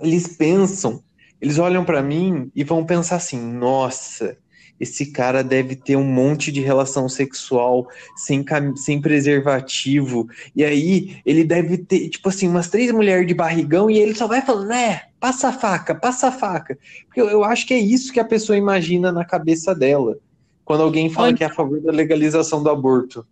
eles 0.00 0.36
pensam, 0.36 1.02
eles 1.40 1.58
olham 1.58 1.84
para 1.84 2.02
mim 2.02 2.52
e 2.54 2.62
vão 2.62 2.84
pensar 2.84 3.16
assim, 3.16 3.40
nossa, 3.40 4.36
esse 4.80 5.06
cara 5.12 5.42
deve 5.42 5.74
ter 5.74 5.96
um 5.96 6.04
monte 6.04 6.52
de 6.52 6.60
relação 6.60 7.08
sexual 7.08 7.88
sem, 8.16 8.44
sem 8.76 9.00
preservativo. 9.00 10.28
E 10.54 10.64
aí 10.64 11.20
ele 11.24 11.44
deve 11.44 11.78
ter, 11.78 12.08
tipo 12.08 12.28
assim, 12.28 12.48
umas 12.48 12.68
três 12.68 12.92
mulheres 12.92 13.26
de 13.26 13.34
barrigão 13.34 13.90
e 13.90 13.98
ele 13.98 14.14
só 14.14 14.26
vai 14.26 14.42
falando, 14.42 14.72
é, 14.72 15.08
passa 15.18 15.48
a 15.48 15.52
faca, 15.52 15.94
passa 15.94 16.28
a 16.28 16.32
faca. 16.32 16.78
Porque 17.06 17.20
eu, 17.20 17.28
eu 17.28 17.44
acho 17.44 17.66
que 17.66 17.74
é 17.74 17.78
isso 17.78 18.12
que 18.12 18.20
a 18.20 18.24
pessoa 18.24 18.56
imagina 18.56 19.10
na 19.10 19.24
cabeça 19.24 19.74
dela. 19.74 20.16
Quando 20.64 20.82
alguém 20.82 21.08
fala 21.08 21.32
que 21.32 21.42
é 21.42 21.46
a 21.46 21.54
favor 21.54 21.80
da 21.80 21.90
legalização 21.90 22.62
do 22.62 22.68
aborto. 22.68 23.26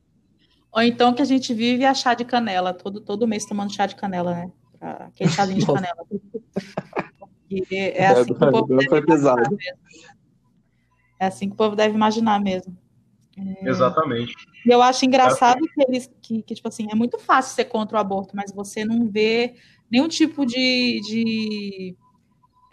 Ou 0.72 0.82
então 0.82 1.14
que 1.14 1.22
a 1.22 1.26
gente 1.26 1.54
vive 1.54 1.84
a 1.84 1.94
chá 1.94 2.14
de 2.14 2.24
canela, 2.24 2.74
todo, 2.74 3.00
todo 3.00 3.26
mês 3.26 3.44
tomando 3.44 3.72
chá 3.72 3.86
de 3.86 3.94
canela, 3.94 4.34
né? 4.34 4.50
Aquele 4.80 5.30
chazinho 5.30 5.60
de 5.60 5.66
canela. 5.66 6.06
é, 7.70 8.02
é 8.02 8.06
assim 8.06 8.34
foi 8.88 9.02
pesado. 9.02 9.56
É 11.18 11.26
assim 11.26 11.48
que 11.48 11.54
o 11.54 11.56
povo 11.56 11.76
deve 11.76 11.94
imaginar 11.94 12.40
mesmo. 12.40 12.76
É... 13.36 13.68
Exatamente. 13.68 14.34
E 14.64 14.70
eu 14.70 14.82
acho 14.82 15.04
engraçado 15.04 15.60
que 15.60 15.82
eles 15.82 16.10
que, 16.22 16.42
que, 16.42 16.54
tipo 16.54 16.68
assim, 16.68 16.88
é 16.90 16.94
muito 16.94 17.18
fácil 17.18 17.54
ser 17.54 17.66
contra 17.66 17.96
o 17.96 18.00
aborto, 18.00 18.34
mas 18.34 18.52
você 18.52 18.84
não 18.84 19.06
vê 19.08 19.54
nenhum 19.90 20.08
tipo 20.08 20.44
de, 20.44 21.00
de, 21.00 21.96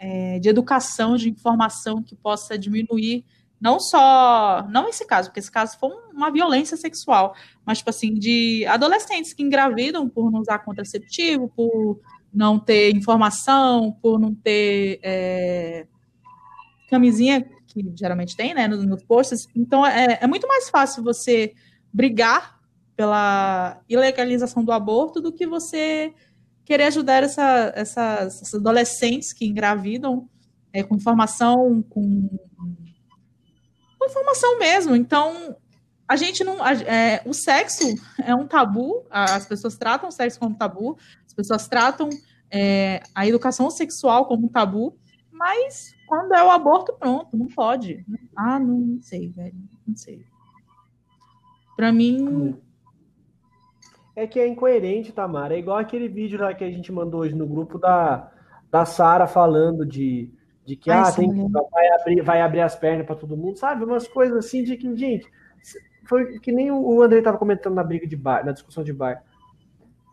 é, 0.00 0.38
de 0.38 0.48
educação, 0.48 1.16
de 1.16 1.30
informação 1.30 2.02
que 2.02 2.16
possa 2.16 2.58
diminuir, 2.58 3.24
não 3.60 3.78
só, 3.78 4.66
não 4.68 4.88
esse 4.88 5.06
caso, 5.06 5.28
porque 5.28 5.40
esse 5.40 5.50
caso 5.50 5.78
foi 5.78 5.90
uma 6.12 6.30
violência 6.30 6.76
sexual, 6.76 7.34
mas, 7.64 7.78
tipo 7.78 7.90
assim, 7.90 8.12
de 8.14 8.66
adolescentes 8.66 9.32
que 9.32 9.42
engravidam 9.42 10.08
por 10.08 10.30
não 10.30 10.40
usar 10.40 10.58
contraceptivo, 10.58 11.48
por 11.54 12.00
não 12.32 12.58
ter 12.58 12.90
informação, 12.90 13.92
por 14.02 14.18
não 14.18 14.34
ter 14.34 14.98
é, 15.02 15.86
camisinha 16.90 17.48
que 17.74 17.92
geralmente 17.98 18.36
tem, 18.36 18.54
né, 18.54 18.68
nos, 18.68 18.84
nos 18.86 19.02
posts. 19.02 19.48
Então, 19.54 19.84
é, 19.84 20.20
é 20.22 20.26
muito 20.26 20.46
mais 20.46 20.70
fácil 20.70 21.02
você 21.02 21.52
brigar 21.92 22.60
pela 22.96 23.80
ilegalização 23.88 24.64
do 24.64 24.70
aborto 24.70 25.20
do 25.20 25.32
que 25.32 25.46
você 25.46 26.14
querer 26.64 26.84
ajudar 26.84 27.24
essa, 27.24 27.72
essas, 27.74 28.40
essas, 28.40 28.54
adolescentes 28.54 29.32
que 29.32 29.44
engravidam 29.44 30.28
é, 30.72 30.82
com 30.82 30.94
informação, 30.94 31.82
com, 31.90 32.28
com, 32.56 34.06
informação 34.06 34.58
mesmo. 34.58 34.94
Então, 34.94 35.56
a 36.06 36.16
gente 36.16 36.44
não. 36.44 36.64
É, 36.66 37.20
o 37.26 37.34
sexo 37.34 37.94
é 38.22 38.34
um 38.34 38.46
tabu, 38.46 39.04
as 39.10 39.46
pessoas 39.46 39.76
tratam 39.76 40.08
o 40.08 40.12
sexo 40.12 40.38
como 40.38 40.56
tabu, 40.56 40.96
as 41.26 41.34
pessoas 41.34 41.66
tratam 41.66 42.08
é, 42.50 43.02
a 43.14 43.26
educação 43.26 43.70
sexual 43.70 44.26
como 44.26 44.48
tabu, 44.48 44.96
mas 45.32 45.93
quando 46.06 46.32
é 46.34 46.42
o 46.42 46.50
aborto, 46.50 46.92
pronto, 46.94 47.36
não 47.36 47.46
pode. 47.46 48.04
Ah, 48.36 48.58
não, 48.58 48.78
não 48.78 49.02
sei, 49.02 49.28
velho. 49.28 49.54
Não 49.86 49.96
sei. 49.96 50.24
Para 51.76 51.92
mim. 51.92 52.56
É 54.16 54.26
que 54.26 54.38
é 54.38 54.46
incoerente, 54.46 55.12
Tamara. 55.12 55.54
É 55.54 55.58
igual 55.58 55.78
aquele 55.78 56.08
vídeo 56.08 56.40
lá 56.40 56.54
que 56.54 56.64
a 56.64 56.70
gente 56.70 56.92
mandou 56.92 57.20
hoje 57.20 57.34
no 57.34 57.46
grupo 57.46 57.78
da, 57.78 58.30
da 58.70 58.84
Sara 58.84 59.26
falando 59.26 59.84
de, 59.84 60.30
de 60.64 60.76
que 60.76 60.90
Ai, 60.90 61.00
ah, 61.00 61.12
tem 61.12 61.48
vai, 61.50 61.88
abrir, 61.98 62.22
vai 62.22 62.40
abrir 62.40 62.60
as 62.60 62.76
pernas 62.76 63.06
para 63.06 63.16
todo 63.16 63.36
mundo, 63.36 63.58
sabe? 63.58 63.84
Umas 63.84 64.06
coisas 64.06 64.36
assim 64.36 64.62
de 64.62 64.76
que, 64.76 64.96
gente, 64.96 65.30
foi 66.04 66.38
que 66.38 66.52
nem 66.52 66.70
o 66.70 67.02
André 67.02 67.18
estava 67.18 67.38
comentando 67.38 67.74
na 67.74 67.82
briga 67.82 68.06
de 68.06 68.16
bar, 68.16 68.44
na 68.44 68.52
discussão 68.52 68.84
de 68.84 68.92
bar 68.92 69.24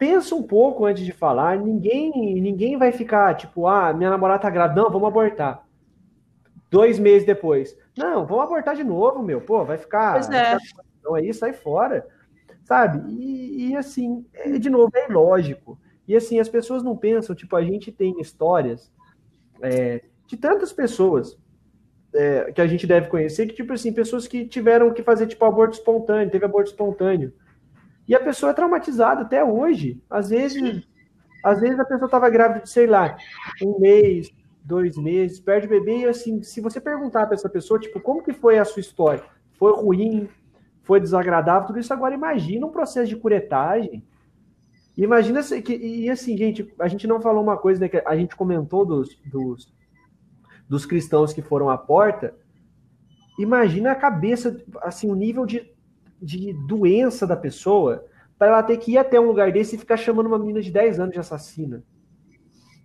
pensa 0.02 0.34
um 0.34 0.42
pouco 0.42 0.84
antes 0.84 1.06
de 1.06 1.12
falar. 1.12 1.60
Ninguém, 1.60 2.42
ninguém 2.42 2.76
vai 2.76 2.92
ficar 2.92 3.36
tipo, 3.36 3.68
ah, 3.68 3.94
minha 3.94 4.10
namorada 4.10 4.40
tá 4.42 4.50
grávida, 4.50 4.82
não, 4.82 4.90
vamos 4.90 5.08
abortar. 5.08 5.64
Dois 6.72 6.98
meses 6.98 7.26
depois, 7.28 7.78
não, 7.98 8.26
vamos 8.26 8.46
abortar 8.46 8.76
de 8.76 8.84
novo, 8.84 9.22
meu, 9.22 9.42
pô, 9.42 9.66
vai 9.66 9.78
ficar. 9.78 10.14
Pois 10.14 10.30
é. 10.30 10.58
Então 11.00 11.14
aí 11.14 11.34
sai 11.34 11.52
fora, 11.52 12.08
sabe? 12.64 13.12
E, 13.12 13.68
e 13.68 13.76
assim, 13.76 14.26
é, 14.34 14.58
de 14.58 14.70
novo, 14.70 14.90
é 14.96 15.10
ilógico. 15.10 15.78
E 16.08 16.16
assim, 16.16 16.40
as 16.40 16.48
pessoas 16.48 16.82
não 16.82 16.96
pensam, 16.96 17.36
tipo, 17.36 17.56
a 17.58 17.64
gente 17.64 17.92
tem 17.92 18.20
histórias 18.22 18.90
é, 19.62 20.02
de 20.26 20.38
tantas 20.38 20.72
pessoas 20.72 21.38
é, 22.16 22.52
que 22.52 22.62
a 22.62 22.68
gente 22.68 22.88
deve 22.88 23.10
conhecer, 23.10 23.48
que, 23.48 23.56
tipo 23.56 23.74
assim, 23.74 23.92
pessoas 23.92 24.28
que 24.28 24.46
tiveram 24.46 24.94
que 24.94 25.04
fazer, 25.04 25.28
tipo, 25.28 25.44
aborto 25.44 25.76
espontâneo, 25.76 26.32
teve 26.32 26.46
aborto 26.46 26.70
espontâneo. 26.70 27.34
E 28.08 28.16
a 28.16 28.20
pessoa 28.20 28.52
é 28.52 28.56
traumatizada 28.56 29.22
até 29.22 29.44
hoje. 29.44 30.02
Às 30.10 30.30
vezes, 30.30 30.88
às 31.44 31.60
vezes 31.60 31.80
a 31.80 31.86
pessoa 31.86 32.06
estava 32.06 32.30
grávida 32.30 32.62
de, 32.62 32.70
sei 32.70 32.88
lá, 32.88 33.18
um 33.62 33.80
mês, 33.80 34.32
dois 34.64 34.98
meses, 34.98 35.40
perde 35.40 35.68
o 35.68 35.70
bebê 35.70 36.00
e 36.00 36.06
assim, 36.06 36.42
se 36.44 36.62
você 36.62 36.80
perguntar 36.80 37.26
para 37.26 37.36
essa 37.36 37.50
pessoa, 37.50 37.80
tipo, 37.80 38.00
como 38.00 38.24
que 38.24 38.34
foi 38.34 38.60
a 38.60 38.66
sua 38.66 38.80
história? 38.80 39.24
Foi 39.58 39.74
ruim? 39.74 40.30
Foi 40.84 41.00
desagradável? 41.00 41.68
Tudo 41.68 41.80
isso 41.80 41.94
agora 41.94 42.14
imagina 42.14 42.66
um 42.66 42.72
processo 42.72 43.10
de 43.10 43.16
curetagem. 43.16 44.04
Imagina 44.98 45.42
que 45.62 45.76
e 45.76 46.10
assim, 46.10 46.38
gente, 46.38 46.74
a 46.80 46.88
gente 46.88 47.08
não 47.08 47.22
falou 47.22 47.44
uma 47.44 47.58
coisa, 47.58 47.80
né, 47.80 47.90
que 47.90 48.02
a 48.06 48.16
gente 48.16 48.36
comentou 48.36 48.86
dos, 48.86 49.16
dos, 49.26 49.74
dos 50.68 50.86
cristãos 50.86 51.34
que 51.34 51.42
foram 51.42 51.70
à 51.70 51.78
porta. 51.78 52.36
Imagina 53.40 53.92
a 53.92 53.96
cabeça, 53.96 54.62
assim, 54.82 55.10
o 55.10 55.16
nível 55.16 55.46
de 55.46 55.72
de 56.22 56.54
doença 56.54 57.26
da 57.26 57.36
pessoa 57.36 58.06
para 58.38 58.48
ela 58.50 58.64
ter 58.64 58.78
que 58.78 58.92
ir 58.92 58.98
até 58.98 59.20
um 59.20 59.26
lugar 59.26 59.52
desse 59.52 59.76
e 59.76 59.80
ficar 59.80 59.98
chamando 59.98 60.28
uma 60.28 60.38
menina 60.38 60.62
de 60.62 60.72
10 60.72 61.00
anos 61.00 61.14
de 61.14 61.20
assassina. 61.20 61.84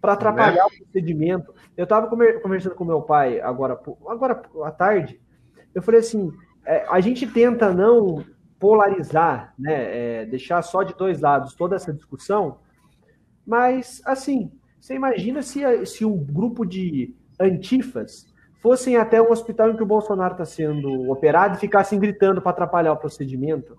Para 0.07 0.13
atrapalhar 0.13 0.63
é. 0.63 0.67
o 0.67 0.85
procedimento. 0.85 1.53
Eu 1.77 1.83
estava 1.83 2.07
conversando 2.07 2.77
com 2.77 2.85
meu 2.85 3.03
pai 3.03 3.41
agora, 3.41 3.77
agora 4.07 4.41
à 4.63 4.71
tarde. 4.71 5.21
Eu 5.75 5.83
falei 5.83 5.99
assim: 5.99 6.33
é, 6.65 6.87
a 6.89 7.01
gente 7.01 7.27
tenta 7.27 7.75
não 7.75 8.25
polarizar, 8.57 9.53
né, 9.59 10.21
é, 10.21 10.25
deixar 10.25 10.63
só 10.63 10.85
de 10.85 10.95
dois 10.95 11.21
lados 11.21 11.55
toda 11.55 11.75
essa 11.75 11.93
discussão, 11.93 12.59
mas 13.45 14.01
assim, 14.07 14.53
você 14.81 14.95
imagina 14.95 15.43
se, 15.43 15.85
se 15.85 16.05
um 16.05 16.17
grupo 16.17 16.65
de 16.65 17.13
antifas 17.41 18.33
fossem 18.63 18.97
até 18.97 19.21
um 19.21 19.33
hospital 19.33 19.71
em 19.71 19.77
que 19.77 19.83
o 19.83 19.87
Bolsonaro 19.87 20.35
está 20.35 20.45
sendo 20.45 21.11
operado 21.11 21.57
e 21.57 21.61
ficassem 21.61 21.99
gritando 21.99 22.41
para 22.41 22.53
atrapalhar 22.53 22.93
o 22.93 22.97
procedimento, 22.97 23.77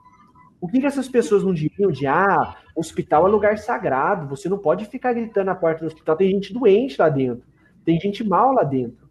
o 0.59 0.67
que, 0.67 0.81
que, 0.81 0.85
essas 0.85 1.07
pessoas 1.07 1.41
não 1.41 1.53
diriam 1.53 1.89
de 1.89 2.05
ah, 2.05 2.57
hospital 2.79 3.27
é 3.27 3.29
lugar 3.29 3.57
sagrado, 3.57 4.27
você 4.27 4.47
não 4.47 4.57
pode 4.57 4.85
ficar 4.85 5.13
gritando 5.13 5.45
na 5.45 5.55
porta 5.55 5.81
do 5.81 5.87
hospital, 5.87 6.15
tem 6.15 6.31
gente 6.31 6.53
doente 6.53 6.99
lá 6.99 7.09
dentro, 7.09 7.45
tem 7.83 7.99
gente 7.99 8.23
mal 8.23 8.53
lá 8.53 8.63
dentro. 8.63 9.07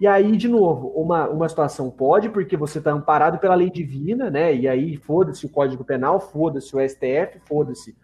E 0.00 0.06
aí, 0.06 0.36
de 0.36 0.48
novo, 0.48 0.88
uma, 0.88 1.28
uma 1.28 1.48
situação 1.48 1.90
pode, 1.90 2.28
porque 2.28 2.56
você 2.56 2.78
está 2.78 2.90
amparado 2.90 3.38
pela 3.38 3.54
lei 3.54 3.70
divina, 3.70 4.28
né? 4.28 4.54
E 4.54 4.68
aí, 4.68 4.96
foda-se 4.96 5.46
o 5.46 5.48
Código 5.48 5.84
Penal, 5.84 6.20
foda-se 6.20 6.76
o 6.76 6.80
STF, 6.80 7.40
foda-se 7.46 7.96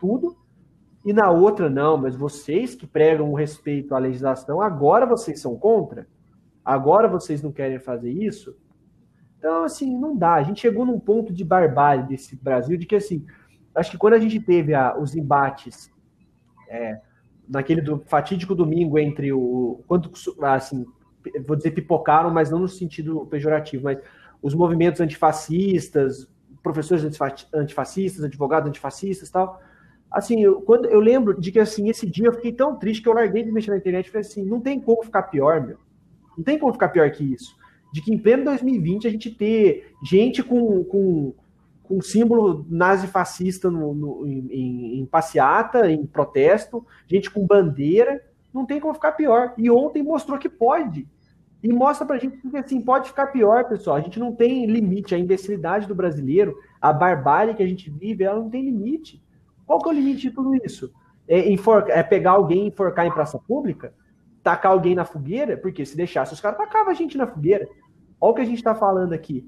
tudo 0.00 0.36
e 1.04 1.12
na 1.12 1.30
outra 1.30 1.68
não, 1.68 1.96
mas 1.96 2.14
vocês 2.14 2.74
que 2.74 2.86
pregam 2.86 3.30
o 3.30 3.34
respeito 3.34 3.94
à 3.94 3.98
legislação, 3.98 4.60
agora 4.60 5.04
vocês 5.04 5.40
são 5.40 5.56
contra? 5.56 6.06
Agora 6.64 7.08
vocês 7.08 7.42
não 7.42 7.50
querem 7.50 7.80
fazer 7.80 8.10
isso? 8.10 8.56
Então, 9.36 9.64
assim, 9.64 9.98
não 9.98 10.16
dá. 10.16 10.34
A 10.34 10.42
gente 10.44 10.60
chegou 10.60 10.86
num 10.86 11.00
ponto 11.00 11.32
de 11.32 11.44
barbárie 11.44 12.06
desse 12.06 12.36
Brasil, 12.36 12.76
de 12.76 12.86
que, 12.86 12.94
assim, 12.94 13.26
acho 13.74 13.90
que 13.90 13.98
quando 13.98 14.14
a 14.14 14.18
gente 14.18 14.40
teve 14.40 14.74
a, 14.74 14.96
os 14.98 15.14
embates 15.14 15.90
é, 16.68 17.00
naquele 17.48 17.80
do, 17.80 18.02
fatídico 18.06 18.54
domingo 18.54 18.98
entre 18.98 19.32
o. 19.32 19.82
Quanto, 19.86 20.10
assim, 20.42 20.84
vou 21.46 21.56
dizer 21.56 21.72
pipocaram, 21.72 22.30
mas 22.30 22.50
não 22.50 22.60
no 22.60 22.68
sentido 22.68 23.26
pejorativo, 23.26 23.84
mas 23.84 23.98
os 24.40 24.54
movimentos 24.54 25.00
antifascistas, 25.00 26.28
professores 26.62 27.04
antifascistas, 27.54 28.24
advogados 28.24 28.68
antifascistas 28.68 29.30
tal 29.30 29.60
assim, 30.12 30.42
eu, 30.42 30.60
quando, 30.60 30.86
eu 30.86 31.00
lembro 31.00 31.40
de 31.40 31.50
que, 31.50 31.58
assim, 31.58 31.88
esse 31.88 32.08
dia 32.08 32.26
eu 32.26 32.32
fiquei 32.34 32.52
tão 32.52 32.76
triste 32.78 33.02
que 33.02 33.08
eu 33.08 33.14
larguei 33.14 33.42
de 33.42 33.50
mexer 33.50 33.70
na 33.70 33.78
internet 33.78 34.06
e 34.06 34.10
falei 34.10 34.26
assim, 34.26 34.44
não 34.44 34.60
tem 34.60 34.78
como 34.78 35.02
ficar 35.02 35.22
pior, 35.22 35.66
meu. 35.66 35.78
Não 36.36 36.44
tem 36.44 36.58
como 36.58 36.72
ficar 36.72 36.90
pior 36.90 37.10
que 37.10 37.24
isso. 37.24 37.56
De 37.92 38.02
que 38.02 38.12
em 38.12 38.18
pleno 38.18 38.44
2020 38.44 39.06
a 39.06 39.10
gente 39.10 39.30
ter 39.30 39.94
gente 40.04 40.42
com, 40.42 40.84
com, 40.84 41.34
com 41.92 42.00
símbolo 42.00 42.64
nazi-fascista 42.70 43.70
no, 43.70 43.92
no, 43.92 44.26
em, 44.26 45.00
em 45.00 45.04
passeata, 45.04 45.90
em 45.90 46.06
protesto, 46.06 46.86
gente 47.06 47.30
com 47.30 47.46
bandeira, 47.46 48.18
não 48.50 48.64
tem 48.64 48.80
como 48.80 48.94
ficar 48.94 49.12
pior. 49.12 49.52
E 49.58 49.70
ontem 49.70 50.02
mostrou 50.02 50.38
que 50.38 50.48
pode. 50.48 51.06
E 51.62 51.70
mostra 51.70 52.06
pra 52.06 52.16
gente 52.16 52.38
que 52.38 52.56
assim, 52.56 52.80
pode 52.80 53.08
ficar 53.08 53.26
pior, 53.26 53.68
pessoal. 53.68 53.96
A 53.96 54.00
gente 54.00 54.18
não 54.18 54.34
tem 54.34 54.64
limite. 54.64 55.14
A 55.14 55.18
imbecilidade 55.18 55.86
do 55.86 55.94
brasileiro, 55.94 56.56
a 56.80 56.94
barbárie 56.94 57.54
que 57.54 57.62
a 57.62 57.66
gente 57.66 57.90
vive, 57.90 58.24
ela 58.24 58.40
não 58.40 58.48
tem 58.48 58.64
limite. 58.64 59.22
Qual 59.66 59.78
que 59.78 59.90
é 59.90 59.92
o 59.92 59.94
limite 59.94 60.22
de 60.22 60.30
tudo 60.30 60.54
isso? 60.64 60.90
É, 61.28 61.46
enforca, 61.50 61.92
é 61.92 62.02
pegar 62.02 62.32
alguém 62.32 62.64
e 62.64 62.68
enforcar 62.68 63.06
em 63.06 63.12
praça 63.12 63.38
pública? 63.38 63.92
Tacar 64.42 64.72
alguém 64.72 64.94
na 64.94 65.04
fogueira? 65.04 65.58
Porque 65.58 65.84
se 65.84 65.94
deixasse, 65.94 66.32
os 66.32 66.40
caras 66.40 66.56
tacavam 66.56 66.90
a 66.90 66.94
gente 66.94 67.18
na 67.18 67.26
fogueira. 67.26 67.68
Olha 68.18 68.32
o 68.32 68.34
que 68.34 68.40
a 68.40 68.46
gente 68.46 68.56
está 68.56 68.74
falando 68.74 69.12
aqui. 69.12 69.46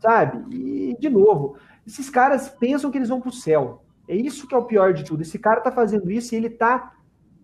Sabe? 0.00 0.56
E, 0.56 0.96
de 0.98 1.08
novo, 1.08 1.56
esses 1.86 2.08
caras 2.08 2.48
pensam 2.48 2.90
que 2.90 2.98
eles 2.98 3.08
vão 3.08 3.20
pro 3.20 3.30
céu. 3.30 3.84
É 4.08 4.16
isso 4.16 4.48
que 4.48 4.54
é 4.54 4.58
o 4.58 4.64
pior 4.64 4.92
de 4.92 5.04
tudo. 5.04 5.22
Esse 5.22 5.38
cara 5.38 5.60
tá 5.60 5.70
fazendo 5.70 6.10
isso 6.10 6.34
e 6.34 6.38
ele 6.38 6.50
tá 6.50 6.94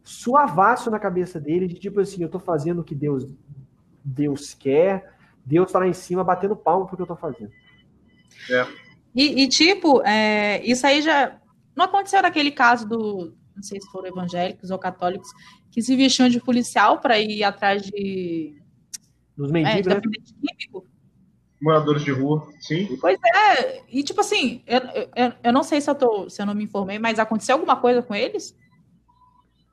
suavaço 0.03 0.91
na 0.91 0.99
cabeça 0.99 1.41
dele, 1.41 1.67
de 1.67 1.75
tipo 1.75 2.01
assim, 2.01 2.23
eu 2.23 2.29
tô 2.29 2.39
fazendo 2.39 2.81
o 2.81 2.85
que 2.85 2.95
Deus 2.95 3.27
Deus 4.05 4.55
quer, 4.55 5.13
Deus 5.45 5.71
tá 5.71 5.81
lá 5.81 5.89
em 5.89 5.93
cima 5.93 6.23
batendo 6.23 6.55
palmo 6.55 6.87
porque 6.87 7.03
eu 7.03 7.07
tô 7.07 7.17
fazendo. 7.17 7.51
É. 8.51 8.67
E, 9.15 9.43
e, 9.43 9.49
tipo, 9.49 10.01
é, 10.03 10.65
isso 10.65 10.87
aí 10.87 11.03
já 11.03 11.37
não 11.75 11.87
aconteceu 11.87 12.23
naquele 12.23 12.53
caso 12.53 12.89
do, 12.89 13.35
não 13.55 13.63
sei 13.63 13.81
se 13.81 13.91
foram 13.91 14.09
evangélicos 14.09 14.71
ou 14.71 14.79
católicos, 14.79 15.29
que 15.71 15.83
se 15.83 15.97
vestiam 15.97 16.29
de 16.29 16.41
policial 16.41 17.01
para 17.01 17.19
ir 17.19 17.43
atrás 17.43 17.83
de 17.83 18.63
dos 19.37 19.51
mendigos, 19.51 19.93
é, 19.93 19.95
né? 19.97 20.01
Moradores 21.61 22.05
de 22.05 22.13
rua, 22.13 22.47
sim. 22.61 22.97
Pois 23.01 23.19
é, 23.35 23.83
e 23.89 24.03
tipo 24.03 24.21
assim, 24.21 24.63
eu, 24.67 24.81
eu, 25.17 25.33
eu 25.43 25.53
não 25.53 25.63
sei 25.63 25.81
se 25.81 25.89
eu, 25.89 25.95
tô, 25.95 26.29
se 26.29 26.41
eu 26.41 26.47
não 26.47 26.55
me 26.55 26.65
informei, 26.65 26.99
mas 26.99 27.19
aconteceu 27.19 27.55
alguma 27.55 27.77
coisa 27.77 28.03
com 28.03 28.15
eles? 28.15 28.55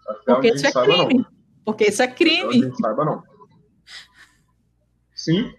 Até 0.07 0.33
Porque 0.33 0.49
isso 0.49 0.67
é 0.67 0.71
crime. 0.71 1.13
Não. 1.15 1.25
Porque 1.65 1.83
isso 1.85 2.01
é 2.01 2.07
crime. 2.07 2.39
Até 2.39 2.47
onde 2.47 2.65
a 2.65 2.67
gente 2.69 2.81
saiba, 2.81 3.05
não. 3.05 3.23
Sim. 5.13 5.53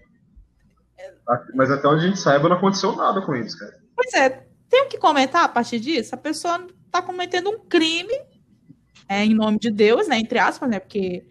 Mas 1.55 1.71
até 1.71 1.89
onde 1.89 2.05
a 2.05 2.09
gente 2.09 2.19
saiba, 2.19 2.49
não 2.49 2.57
aconteceu 2.57 2.95
nada 2.95 3.23
com 3.23 3.35
eles, 3.35 3.55
cara. 3.55 3.79
Pois 3.95 4.13
é, 4.15 4.47
tenho 4.69 4.89
que 4.89 4.99
comentar 4.99 5.45
a 5.45 5.49
partir 5.49 5.81
disso. 5.81 6.15
A 6.15 6.19
pessoa 6.19 6.67
está 6.87 7.01
cometendo 7.01 7.51
um 7.51 7.61
crime 7.67 8.15
é, 9.09 9.25
em 9.25 9.35
nome 9.35 9.59
de 9.59 9.71
Deus, 9.71 10.09
né? 10.09 10.19
Entre 10.19 10.39
aspas, 10.39 10.69
né? 10.69 10.79
Porque, 10.79 11.25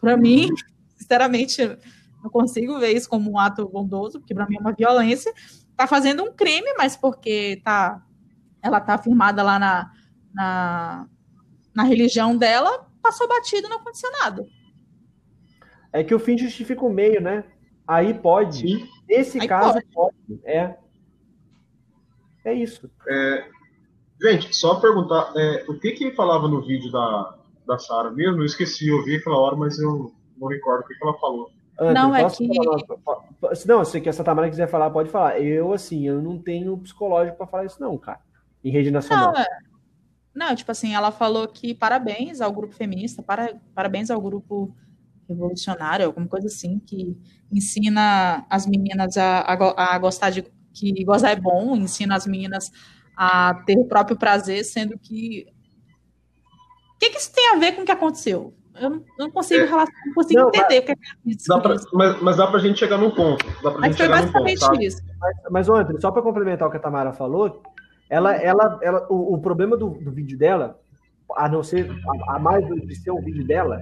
para 0.00 0.16
mim, 0.16 0.48
sinceramente, 0.96 1.62
não 2.22 2.30
consigo 2.30 2.78
ver 2.78 2.92
isso 2.92 3.08
como 3.08 3.30
um 3.30 3.38
ato 3.38 3.68
bondoso, 3.68 4.18
porque 4.18 4.34
para 4.34 4.46
mim 4.46 4.56
é 4.56 4.60
uma 4.60 4.72
violência. 4.72 5.32
Está 5.70 5.86
fazendo 5.86 6.22
um 6.22 6.32
crime, 6.32 6.74
mas 6.76 6.96
porque 6.96 7.60
tá, 7.64 8.02
ela 8.62 8.78
está 8.78 8.94
afirmada 8.94 9.42
lá 9.42 9.58
na, 9.58 9.92
na, 10.34 11.06
na 11.74 11.82
religião 11.82 12.36
dela, 12.36 12.86
passou 13.02 13.28
batido, 13.28 13.68
não 13.68 13.78
aconteceu 13.78 14.10
nada. 14.12 14.46
É 15.92 16.02
que 16.02 16.14
o 16.14 16.18
fim 16.18 16.36
justifica 16.36 16.84
o 16.84 16.92
meio, 16.92 17.20
né? 17.20 17.44
Aí 17.86 18.12
pode. 18.14 18.68
Sim. 18.68 18.88
Nesse 19.08 19.40
Aí 19.40 19.46
caso, 19.46 19.74
pode. 19.92 20.14
pode. 20.26 20.40
É. 20.44 20.76
É 22.44 22.54
isso. 22.54 22.90
É, 23.08 23.48
gente, 24.22 24.54
só 24.54 24.80
perguntar, 24.80 25.32
é, 25.36 25.64
o 25.68 25.78
que 25.78 25.92
que 25.92 26.12
falava 26.12 26.48
no 26.48 26.62
vídeo 26.62 26.90
da, 26.90 27.38
da 27.66 27.78
Sara 27.78 28.10
mesmo? 28.10 28.40
Eu 28.40 28.46
esqueci, 28.46 28.88
eu 28.88 29.04
vi 29.04 29.16
aquela 29.16 29.38
hora, 29.38 29.56
mas 29.56 29.78
eu 29.78 30.12
não 30.36 30.48
recordo 30.48 30.84
o 30.84 30.86
que, 30.86 30.94
que 30.94 31.04
ela 31.04 31.18
falou. 31.18 31.50
André, 31.78 31.94
não, 31.94 32.14
é 32.14 32.30
que... 32.30 32.48
Falar, 33.04 33.28
não, 33.66 33.84
se 33.84 34.00
que 34.00 34.08
essa 34.08 34.24
Tamara 34.24 34.48
quiser 34.48 34.68
falar, 34.68 34.90
pode 34.90 35.10
falar. 35.10 35.40
Eu, 35.40 35.72
assim, 35.72 36.06
eu 36.06 36.22
não 36.22 36.38
tenho 36.38 36.76
psicológico 36.78 37.36
para 37.36 37.46
falar 37.46 37.64
isso 37.66 37.80
não, 37.80 37.96
cara. 37.98 38.20
Em 38.64 38.70
rede 38.70 38.90
nacional. 38.90 39.32
Não, 39.32 39.40
é... 39.40 39.46
não, 40.34 40.54
tipo 40.54 40.70
assim, 40.70 40.94
ela 40.94 41.12
falou 41.12 41.46
que 41.46 41.74
parabéns 41.74 42.40
ao 42.40 42.52
grupo 42.52 42.74
feminista, 42.74 43.22
para, 43.22 43.54
parabéns 43.74 44.10
ao 44.10 44.20
grupo 44.20 44.74
revolucionário, 45.28 46.06
alguma 46.06 46.26
coisa 46.26 46.46
assim, 46.46 46.78
que 46.78 47.16
ensina 47.52 48.46
as 48.48 48.66
meninas 48.66 49.16
a, 49.16 49.40
a, 49.40 49.94
a 49.94 49.98
gostar 49.98 50.30
de 50.30 50.42
que 50.72 51.04
gozar 51.04 51.32
é 51.32 51.40
bom, 51.40 51.74
ensina 51.76 52.14
as 52.14 52.26
meninas 52.26 52.70
a 53.16 53.54
ter 53.66 53.78
o 53.78 53.86
próprio 53.86 54.16
prazer, 54.16 54.64
sendo 54.64 54.98
que. 54.98 55.46
O 56.94 56.98
que, 56.98 57.10
que 57.10 57.18
isso 57.18 57.32
tem 57.32 57.52
a 57.52 57.58
ver 57.58 57.72
com 57.72 57.82
o 57.82 57.84
que 57.84 57.92
aconteceu? 57.92 58.54
Eu 58.80 59.02
não, 59.18 59.30
consigo, 59.30 59.62
é. 59.62 59.66
relacionar, 59.66 60.06
não 60.06 60.14
consigo 60.14 60.40
não, 60.40 60.48
entender 60.48 60.64
mas, 60.68 60.78
o 60.78 60.84
que 60.84 60.92
é 60.92 60.96
isso. 61.26 61.48
Dá 61.48 61.60
pra, 61.60 61.76
mas, 61.92 62.22
mas, 62.22 62.36
dá 62.36 62.46
pra 62.46 62.58
gente 62.60 62.78
chegar 62.78 62.98
num 62.98 63.10
ponto. 63.10 63.44
Dá 63.62 63.70
pra 63.70 63.80
mas 63.80 63.96
foi 63.96 64.08
basicamente 64.08 64.60
ponto, 64.60 64.82
isso. 64.82 65.02
Mas, 65.20 65.36
mas 65.50 65.68
André, 65.68 66.00
só 66.00 66.10
para 66.10 66.22
complementar 66.22 66.68
o 66.68 66.70
que 66.70 66.76
a 66.76 66.80
Tamara 66.80 67.12
falou, 67.12 67.62
ela, 68.08 68.34
ela, 68.34 68.78
ela, 68.82 69.06
o, 69.08 69.34
o 69.34 69.40
problema 69.40 69.76
do, 69.76 69.90
do, 69.90 70.10
vídeo 70.10 70.38
dela, 70.38 70.78
a 71.34 71.48
não 71.48 71.62
ser, 71.62 71.90
a, 72.28 72.36
a 72.36 72.38
mais 72.38 72.66
de 72.66 72.94
ser 72.96 73.10
um 73.10 73.20
vídeo 73.20 73.46
dela, 73.46 73.80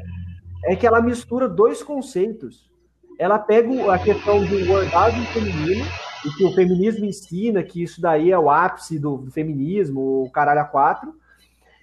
é 0.65 0.77
que 0.77 0.87
ela 0.87 1.01
mistura 1.01 1.49
dois 1.49 1.83
conceitos. 1.83 2.71
Ela 3.19 3.39
pega 3.39 3.93
a 3.93 3.99
questão 3.99 4.45
do 4.45 4.73
orgasmo 4.73 5.25
feminino, 5.27 5.85
e 6.25 6.31
que 6.31 6.45
o 6.45 6.53
feminismo 6.53 7.05
ensina 7.05 7.63
que 7.63 7.83
isso 7.83 8.01
daí 8.01 8.33
é 8.33 8.39
o 8.39 8.51
ápice 8.51 8.99
do, 8.99 9.19
do 9.19 9.31
feminismo, 9.31 10.25
o 10.25 10.31
caralho 10.31 10.61
a 10.61 10.65
quatro, 10.65 11.15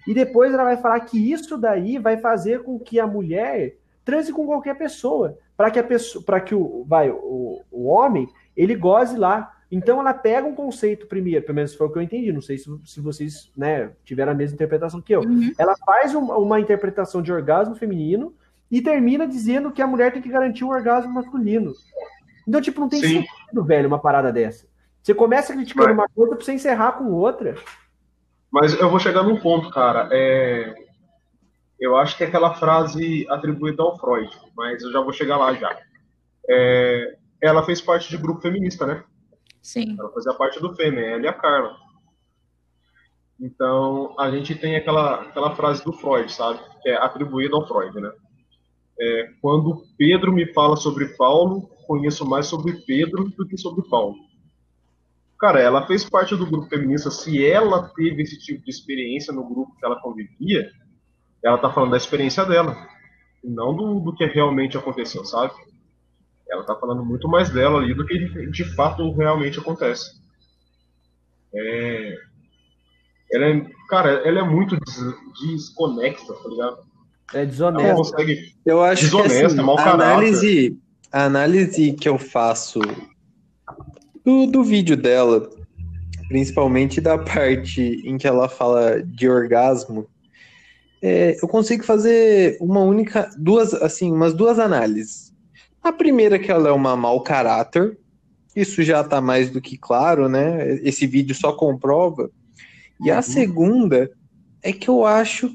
e 0.07 0.13
depois 0.13 0.53
ela 0.53 0.63
vai 0.63 0.77
falar 0.77 0.99
que 1.01 1.31
isso 1.31 1.57
daí 1.57 1.97
vai 1.97 2.17
fazer 2.17 2.63
com 2.63 2.79
que 2.79 2.99
a 2.99 3.07
mulher 3.07 3.75
transe 4.03 4.33
com 4.33 4.45
qualquer 4.45 4.77
pessoa, 4.77 5.37
para 5.55 5.69
que 5.69 5.79
a 5.79 5.83
pessoa, 5.83 6.23
para 6.23 6.41
que 6.41 6.55
o, 6.55 6.83
vai, 6.87 7.09
o, 7.11 7.61
o 7.71 7.85
homem, 7.85 8.27
ele 8.55 8.75
goze 8.75 9.17
lá. 9.17 9.57
Então 9.71 9.99
ela 9.99 10.13
pega 10.13 10.45
um 10.45 10.55
conceito 10.55 11.07
primeiro, 11.07 11.45
pelo 11.45 11.55
menos 11.55 11.73
foi 11.73 11.87
o 11.87 11.89
que 11.89 11.97
eu 11.97 12.01
entendi, 12.01 12.33
não 12.33 12.41
sei 12.41 12.57
se, 12.57 12.69
se 12.83 12.99
vocês 12.99 13.51
né, 13.55 13.91
tiveram 14.03 14.33
a 14.33 14.35
mesma 14.35 14.55
interpretação 14.55 15.01
que 15.01 15.15
eu. 15.15 15.21
Uhum. 15.21 15.53
Ela 15.57 15.75
faz 15.85 16.13
uma, 16.13 16.37
uma 16.37 16.59
interpretação 16.59 17.21
de 17.21 17.31
orgasmo 17.31 17.75
feminino 17.75 18.33
e 18.69 18.81
termina 18.81 19.25
dizendo 19.25 19.71
que 19.71 19.81
a 19.81 19.87
mulher 19.87 20.11
tem 20.11 20.21
que 20.21 20.29
garantir 20.29 20.65
o 20.65 20.69
orgasmo 20.69 21.13
masculino. 21.13 21.73
Então, 22.45 22.59
tipo, 22.59 22.81
não 22.81 22.89
tem 22.89 23.01
Sim. 23.01 23.21
sentido, 23.21 23.63
velho, 23.63 23.87
uma 23.87 23.99
parada 23.99 24.31
dessa. 24.31 24.65
Você 25.01 25.13
começa 25.13 25.53
criticando 25.53 25.87
Mas... 25.87 25.97
uma 25.97 26.09
coisa 26.09 26.35
pra 26.35 26.45
você 26.45 26.53
encerrar 26.53 26.93
com 26.93 27.11
outra. 27.11 27.55
Mas 28.51 28.73
eu 28.73 28.89
vou 28.89 28.99
chegar 28.99 29.23
num 29.23 29.39
ponto, 29.39 29.69
cara. 29.69 30.09
É... 30.11 30.73
Eu 31.79 31.97
acho 31.97 32.15
que 32.15 32.23
é 32.23 32.27
aquela 32.27 32.53
frase 32.53 33.25
atribuída 33.29 33.81
ao 33.81 33.97
Freud, 33.97 34.29
mas 34.55 34.83
eu 34.83 34.91
já 34.91 35.01
vou 35.01 35.13
chegar 35.13 35.37
lá 35.37 35.53
já. 35.53 35.75
É... 36.49 37.17
Ela 37.41 37.63
fez 37.63 37.81
parte 37.81 38.09
de 38.09 38.17
grupo 38.17 38.41
feminista, 38.41 38.85
né? 38.85 39.03
Sim. 39.61 39.95
Ela 39.97 40.11
fazia 40.11 40.33
parte 40.33 40.59
do 40.59 40.75
FEME, 40.75 41.01
ela 41.01 41.23
e 41.23 41.27
a 41.27 41.33
Carla. 41.33 41.75
Então, 43.39 44.13
a 44.19 44.29
gente 44.29 44.53
tem 44.53 44.75
aquela, 44.75 45.21
aquela 45.21 45.55
frase 45.55 45.83
do 45.83 45.93
Freud, 45.93 46.31
sabe? 46.31 46.59
Que 46.83 46.89
é 46.89 46.97
atribuída 46.97 47.55
ao 47.55 47.67
Freud, 47.67 47.99
né? 47.99 48.11
É, 48.99 49.29
quando 49.41 49.83
Pedro 49.97 50.31
me 50.31 50.53
fala 50.53 50.75
sobre 50.77 51.07
Paulo, 51.17 51.67
conheço 51.87 52.23
mais 52.23 52.45
sobre 52.45 52.73
Pedro 52.85 53.29
do 53.29 53.47
que 53.47 53.57
sobre 53.57 53.87
Paulo. 53.89 54.15
Cara, 55.41 55.59
ela 55.59 55.87
fez 55.87 56.07
parte 56.07 56.35
do 56.35 56.45
grupo 56.45 56.67
feminista. 56.67 57.09
Se 57.09 57.43
ela 57.43 57.89
teve 57.95 58.21
esse 58.21 58.37
tipo 58.37 58.63
de 58.63 58.69
experiência 58.69 59.33
no 59.33 59.43
grupo 59.43 59.75
que 59.75 59.83
ela 59.83 59.99
convivia, 59.99 60.69
ela 61.43 61.57
tá 61.57 61.73
falando 61.73 61.89
da 61.89 61.97
experiência 61.97 62.45
dela, 62.45 62.77
não 63.43 63.75
do, 63.75 63.99
do 64.01 64.15
que 64.15 64.23
realmente 64.27 64.77
aconteceu, 64.77 65.25
sabe? 65.25 65.51
Ela 66.47 66.63
tá 66.63 66.75
falando 66.75 67.03
muito 67.03 67.27
mais 67.27 67.49
dela 67.49 67.79
ali 67.79 67.95
do 67.95 68.05
que 68.05 68.19
de, 68.19 68.51
de 68.51 68.75
fato 68.75 69.11
realmente 69.13 69.57
acontece. 69.57 70.21
É... 71.55 72.17
Ela 73.33 73.45
é, 73.47 73.65
cara, 73.89 74.09
ela 74.27 74.41
é 74.41 74.43
muito 74.43 74.77
des, 74.79 74.95
desconexa, 75.41 76.35
tá 76.35 76.49
ligado? 76.49 76.77
É 77.33 77.45
desonesto. 77.47 78.13
Eu 78.63 78.83
acho 78.83 79.05
desonesto, 79.05 79.39
que 79.39 79.45
assim, 79.45 79.59
é 79.59 79.63
mau 79.63 79.79
a 79.79 79.91
análise, 79.91 80.77
a 81.11 81.23
análise 81.23 81.93
que 81.93 82.07
eu 82.07 82.19
faço 82.19 82.79
do, 84.23 84.45
do 84.45 84.63
vídeo 84.63 84.95
dela, 84.95 85.49
principalmente 86.27 87.01
da 87.01 87.17
parte 87.17 88.01
em 88.05 88.17
que 88.17 88.27
ela 88.27 88.47
fala 88.47 89.01
de 89.01 89.27
orgasmo, 89.27 90.07
é, 91.01 91.37
eu 91.41 91.47
consigo 91.47 91.83
fazer 91.83 92.57
uma 92.61 92.81
única, 92.81 93.29
duas, 93.37 93.73
assim, 93.73 94.11
umas 94.11 94.33
duas 94.33 94.59
análises. 94.59 95.33
A 95.83 95.91
primeira 95.91 96.37
que 96.37 96.51
ela 96.51 96.69
é 96.69 96.71
uma 96.71 96.95
mau 96.95 97.21
caráter, 97.21 97.97
isso 98.55 98.83
já 98.83 99.01
está 99.01 99.19
mais 99.19 99.49
do 99.49 99.59
que 99.59 99.77
claro, 99.77 100.29
né? 100.29 100.75
Esse 100.83 101.07
vídeo 101.07 101.33
só 101.33 101.53
comprova. 101.53 102.29
E 103.03 103.09
a 103.09 103.15
uhum. 103.17 103.21
segunda 103.23 104.11
é 104.61 104.71
que 104.71 104.87
eu 104.87 105.05
acho 105.05 105.51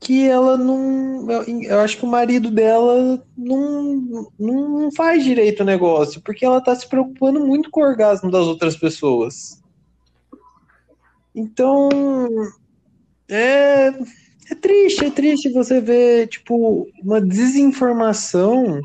que 0.00 0.26
ela 0.26 0.56
não. 0.56 1.30
Eu, 1.30 1.42
eu, 1.62 1.80
acho 1.80 1.98
que 1.98 2.04
o 2.04 2.08
marido 2.08 2.50
dela 2.50 3.22
não, 3.36 4.30
não 4.38 4.92
faz 4.92 5.24
direito 5.24 5.60
o 5.60 5.66
negócio, 5.66 6.20
porque 6.20 6.44
ela 6.44 6.60
tá 6.60 6.74
se 6.74 6.88
preocupando 6.88 7.44
muito 7.44 7.70
com 7.70 7.80
o 7.80 7.84
orgasmo 7.84 8.30
das 8.30 8.46
outras 8.46 8.76
pessoas. 8.76 9.62
Então. 11.34 11.88
É, 13.30 13.88
é 14.50 14.54
triste, 14.54 15.04
é 15.04 15.10
triste 15.10 15.50
você 15.50 15.80
ver, 15.80 16.28
tipo, 16.28 16.88
uma 17.02 17.20
desinformação 17.20 18.80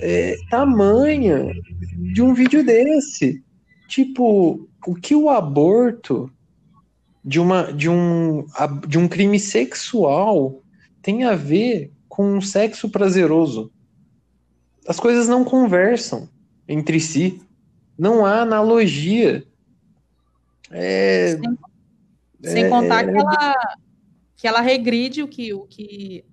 é, 0.00 0.36
tamanha 0.50 1.54
de 2.12 2.20
um 2.20 2.34
vídeo 2.34 2.64
desse. 2.64 3.42
Tipo, 3.88 4.68
o 4.86 4.94
que 4.94 5.14
o 5.14 5.30
aborto 5.30 6.30
de, 7.24 7.40
uma, 7.40 7.72
de, 7.72 7.88
um, 7.88 8.46
de 8.86 8.98
um 8.98 9.08
crime 9.08 9.38
sexual 9.38 10.60
tem 11.00 11.24
a 11.24 11.34
ver 11.34 11.92
com 12.08 12.36
um 12.36 12.40
sexo 12.40 12.90
prazeroso? 12.90 13.72
As 14.86 14.98
coisas 14.98 15.28
não 15.28 15.44
conversam 15.44 16.28
entre 16.66 16.98
si. 17.00 17.40
Não 17.98 18.26
há 18.26 18.40
analogia. 18.40 19.46
É, 20.70 21.36
sem, 21.36 22.52
sem 22.52 22.70
contar 22.70 23.08
é, 23.08 23.12
que, 23.12 23.18
ela, 23.18 23.76
que 24.36 24.48
ela 24.48 24.60
regride 24.60 25.22
o 25.22 25.28
que, 25.28 25.52
o 25.52 25.66
que, 25.66 26.24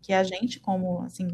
que 0.00 0.12
a 0.12 0.22
gente, 0.22 0.60
como, 0.60 1.02
assim, 1.02 1.28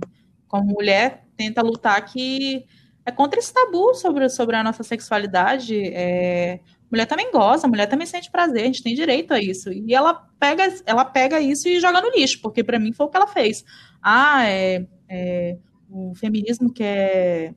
como 0.48 0.72
mulher, 0.72 1.26
tenta 1.36 1.62
lutar 1.62 2.04
que 2.04 2.64
é 3.06 3.12
contra 3.12 3.38
esse 3.38 3.52
tabu 3.52 3.94
sobre, 3.94 4.28
sobre 4.28 4.56
a 4.56 4.64
nossa 4.64 4.82
sexualidade. 4.82 5.78
É, 5.92 6.60
mulher 6.90 7.06
também 7.06 7.30
goza, 7.30 7.68
mulher 7.68 7.86
também 7.86 8.06
sente 8.06 8.30
prazer, 8.30 8.62
a 8.62 8.66
gente 8.66 8.82
tem 8.82 8.94
direito 8.94 9.32
a 9.32 9.40
isso. 9.40 9.72
E 9.72 9.94
ela 9.94 10.14
pega, 10.38 10.74
ela 10.86 11.04
pega 11.04 11.40
isso 11.40 11.68
e 11.68 11.80
joga 11.80 12.00
no 12.00 12.10
lixo, 12.10 12.40
porque 12.40 12.62
para 12.62 12.78
mim 12.78 12.92
foi 12.92 13.06
o 13.06 13.08
que 13.08 13.16
ela 13.16 13.26
fez. 13.26 13.64
Ah, 14.02 14.44
é, 14.48 14.86
é 15.08 15.56
o 15.88 16.14
feminismo 16.14 16.72
quer, 16.72 17.54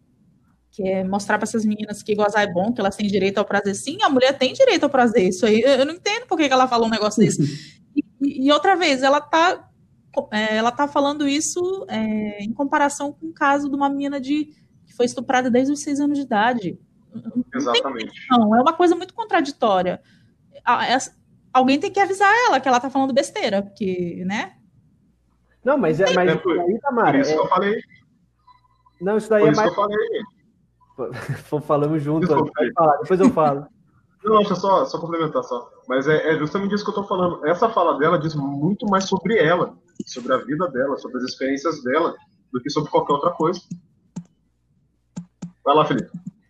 quer 0.71 1.03
mostrar 1.03 1.37
para 1.37 1.47
essas 1.47 1.65
meninas 1.65 2.03
que 2.03 2.15
gozar 2.15 2.43
é 2.43 2.51
bom, 2.51 2.71
que 2.71 2.79
elas 2.79 2.95
têm 2.95 3.07
direito 3.07 3.39
ao 3.39 3.45
prazer. 3.45 3.75
Sim, 3.75 3.97
a 4.03 4.09
mulher 4.09 4.37
tem 4.37 4.53
direito 4.53 4.83
ao 4.83 4.89
prazer. 4.89 5.27
Isso 5.27 5.45
aí, 5.45 5.61
eu 5.61 5.85
não 5.85 5.95
entendo 5.95 6.27
por 6.27 6.37
que 6.37 6.43
ela 6.43 6.67
falou 6.67 6.87
um 6.87 6.91
negócio 6.91 7.23
desse. 7.23 7.41
E, 8.19 8.47
e 8.47 8.51
outra 8.51 8.75
vez, 8.75 9.03
ela 9.03 9.21
tá, 9.21 9.69
é, 10.31 10.57
ela 10.57 10.71
tá 10.71 10.87
falando 10.87 11.27
isso 11.27 11.85
é, 11.87 12.43
em 12.43 12.51
comparação 12.51 13.13
com 13.13 13.27
o 13.27 13.33
caso 13.33 13.69
de 13.69 13.75
uma 13.75 13.87
menina 13.89 14.19
de 14.19 14.49
foi 14.95 15.05
estuprada 15.05 15.51
desde 15.51 15.71
os 15.71 15.81
seis 15.81 15.99
anos 15.99 16.17
de 16.17 16.25
idade. 16.25 16.79
Exatamente. 17.53 18.27
Não, 18.29 18.55
é 18.55 18.61
uma 18.61 18.73
coisa 18.73 18.95
muito 18.95 19.13
contraditória. 19.13 20.01
Alguém 21.53 21.79
tem 21.79 21.91
que 21.91 21.99
avisar 21.99 22.31
ela 22.47 22.59
que 22.59 22.67
ela 22.67 22.79
tá 22.79 22.89
falando 22.89 23.13
besteira, 23.13 23.61
porque, 23.61 24.23
né? 24.25 24.57
Não, 25.63 25.77
mas 25.77 25.99
é, 25.99 26.13
mas 26.13 26.29
é 26.29 26.35
por, 26.35 26.59
aí, 26.59 26.79
Tamara. 26.79 27.11
Por 27.11 27.19
isso 27.21 27.31
é... 27.31 27.33
que 27.33 27.39
eu 27.39 27.47
falei. 27.47 27.81
Não, 29.01 29.17
isso 29.17 29.29
daí 29.29 29.41
por 29.41 29.47
é 29.47 29.51
isso 29.51 29.61
mais. 29.61 29.73
Que 29.73 29.79
eu 29.79 29.83
falei. 29.83 31.61
Falamos 31.67 32.01
junto. 32.01 32.27
depois 32.27 33.19
eu 33.19 33.29
falo. 33.31 33.67
Não, 34.23 34.37
deixa 34.37 34.53
eu 34.53 34.57
só, 34.57 34.85
só 34.85 34.99
complementar 34.99 35.43
só. 35.43 35.69
Mas 35.87 36.07
é, 36.07 36.33
é, 36.33 36.37
justamente 36.37 36.73
isso 36.73 36.83
que 36.83 36.89
eu 36.89 36.95
tô 36.95 37.03
falando. 37.03 37.45
Essa 37.45 37.69
fala 37.69 37.97
dela 37.97 38.19
diz 38.19 38.35
muito 38.35 38.85
mais 38.87 39.05
sobre 39.05 39.37
ela, 39.37 39.77
sobre 40.05 40.33
a 40.33 40.37
vida 40.37 40.67
dela, 40.69 40.97
sobre 40.97 41.17
as 41.17 41.23
experiências 41.23 41.81
dela, 41.83 42.15
do 42.51 42.59
que 42.59 42.69
sobre 42.69 42.91
qualquer 42.91 43.13
outra 43.13 43.31
coisa. 43.31 43.61
Vai 45.63 45.75
lá, 45.75 45.85
Felipe. 45.85 46.09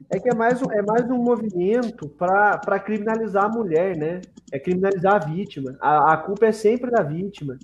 É 0.10 0.20
que 0.20 0.30
é 0.30 0.34
mais, 0.34 0.62
é 0.62 0.82
mais 0.82 1.10
um 1.10 1.18
movimento 1.18 2.08
para 2.08 2.80
criminalizar 2.80 3.46
a 3.46 3.50
mulher, 3.50 3.98
né? 3.98 4.22
É 4.52 4.58
criminalizar 4.58 5.16
a 5.16 5.26
vítima. 5.26 5.78
A, 5.82 6.14
a 6.14 6.18
culpa 6.18 6.46
é 6.46 6.52
sempre 6.52 6.90
da 6.90 7.04
vítima. 7.04 7.58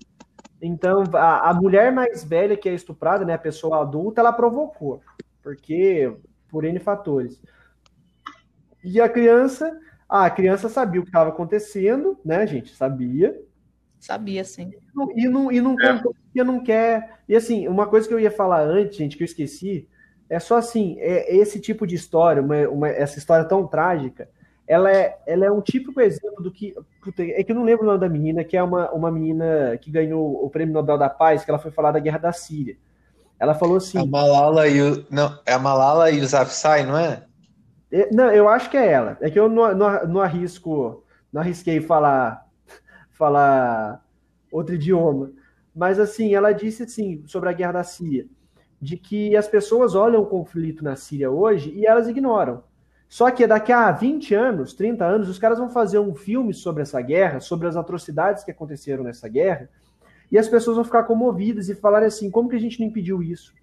Então, 0.61 1.03
a, 1.13 1.49
a, 1.49 1.53
mulher 1.53 1.91
mais 1.91 2.23
velha 2.23 2.57
que 2.57 2.67
é 2.67 2.73
estuprada, 2.73 3.25
né, 3.25 3.33
a 3.33 3.37
pessoa 3.37 3.81
adulta, 3.81 4.21
ela 4.21 4.31
provocou. 4.31 5.01
Porque, 5.41 6.13
por 6.49 6.65
N 6.65 6.79
fatores. 6.79 7.41
E 8.83 8.99
a 8.99 9.07
criança, 9.07 9.77
a 10.07 10.29
criança 10.29 10.67
sabia 10.67 10.99
o 10.99 11.03
que 11.03 11.09
estava 11.09 11.29
acontecendo, 11.29 12.17
né, 12.23 12.45
gente? 12.45 12.75
Sabia. 12.75 13.41
Sabia, 13.99 14.43
sim. 14.43 14.71
E 15.15 15.27
não, 15.27 15.51
e 15.51 15.61
não, 15.61 15.79
é. 15.79 16.01
e 16.35 16.43
não 16.43 16.61
quer. 16.61 17.19
E 17.27 17.35
assim, 17.35 17.67
uma 17.69 17.87
coisa 17.87 18.07
que 18.07 18.13
eu 18.13 18.19
ia 18.19 18.31
falar 18.31 18.61
antes, 18.61 18.97
gente, 18.97 19.15
que 19.15 19.23
eu 19.23 19.25
esqueci, 19.25 19.87
é 20.33 20.39
só 20.39 20.57
assim, 20.57 20.97
é, 20.99 21.35
esse 21.35 21.59
tipo 21.59 21.85
de 21.85 21.93
história, 21.93 22.41
uma, 22.41 22.67
uma, 22.67 22.89
essa 22.89 23.19
história 23.19 23.45
tão 23.45 23.67
trágica, 23.67 24.27
ela 24.67 24.91
é, 24.91 25.15
ela 25.27 25.45
é 25.45 25.51
um 25.51 25.61
típico 25.61 26.01
exemplo 26.01 26.41
do 26.41 26.51
que. 26.51 26.73
É 27.19 27.43
que 27.43 27.51
eu 27.51 27.55
não 27.55 27.63
lembro 27.63 27.83
o 27.83 27.85
nome 27.85 27.99
da 27.99 28.09
menina, 28.09 28.43
que 28.43 28.57
é 28.57 28.63
uma, 28.63 28.89
uma 28.91 29.11
menina 29.11 29.77
que 29.79 29.91
ganhou 29.91 30.43
o 30.43 30.49
Prêmio 30.49 30.73
Nobel 30.73 30.97
da 30.97 31.07
Paz, 31.07 31.45
que 31.45 31.51
ela 31.51 31.59
foi 31.59 31.69
falar 31.69 31.91
da 31.91 31.99
guerra 31.99 32.17
da 32.17 32.33
Síria. 32.33 32.75
Ela 33.39 33.53
falou 33.53 33.77
assim. 33.77 33.99
A 33.99 34.05
Malala 34.05 34.67
e 34.67 34.81
o. 34.81 35.05
Não, 35.11 35.37
é 35.45 35.53
a 35.53 35.59
Malala 35.59 36.09
e 36.09 36.19
o 36.19 36.25
Zafsai, 36.25 36.83
não 36.83 36.97
é? 36.97 37.23
é? 37.91 38.09
Não, 38.11 38.31
eu 38.31 38.49
acho 38.49 38.71
que 38.71 38.77
é 38.77 38.91
ela. 38.91 39.17
É 39.21 39.29
que 39.29 39.39
eu 39.39 39.47
não, 39.47 39.75
não, 39.75 40.07
não 40.07 40.21
arrisco, 40.21 41.03
não 41.31 41.41
arrisquei 41.41 41.79
falar, 41.79 42.43
falar 43.11 44.03
outro 44.51 44.73
idioma. 44.73 45.31
Mas 45.75 45.99
assim, 45.99 46.33
ela 46.33 46.51
disse 46.53 46.83
assim 46.83 47.23
sobre 47.27 47.49
a 47.49 47.53
guerra 47.53 47.73
da 47.73 47.83
Síria 47.83 48.25
de 48.83 48.97
que 48.97 49.33
as 49.33 49.47
pessoas 49.47 49.95
olham 49.95 50.21
o 50.21 50.25
conflito 50.25 50.83
na 50.83 50.97
Síria 50.97 51.31
hoje 51.31 51.71
e 51.71 51.85
elas 51.85 52.09
ignoram. 52.09 52.61
Só 53.07 53.31
que 53.31 53.47
daqui 53.47 53.71
a 53.71 53.89
20 53.89 54.35
anos, 54.35 54.73
30 54.73 55.05
anos, 55.05 55.29
os 55.29 55.39
caras 55.39 55.57
vão 55.57 55.69
fazer 55.69 55.99
um 55.99 56.13
filme 56.13 56.53
sobre 56.53 56.81
essa 56.81 56.99
guerra, 56.99 57.39
sobre 57.39 57.65
as 57.65 57.77
atrocidades 57.77 58.43
que 58.43 58.51
aconteceram 58.51 59.01
nessa 59.01 59.29
guerra, 59.29 59.69
e 60.29 60.37
as 60.37 60.49
pessoas 60.49 60.75
vão 60.75 60.83
ficar 60.83 61.03
comovidas 61.03 61.69
e 61.69 61.75
falar 61.75 62.03
assim: 62.03 62.29
como 62.29 62.49
que 62.49 62.57
a 62.57 62.59
gente 62.59 62.77
não 62.81 62.87
impediu 62.87 63.23
isso? 63.23 63.53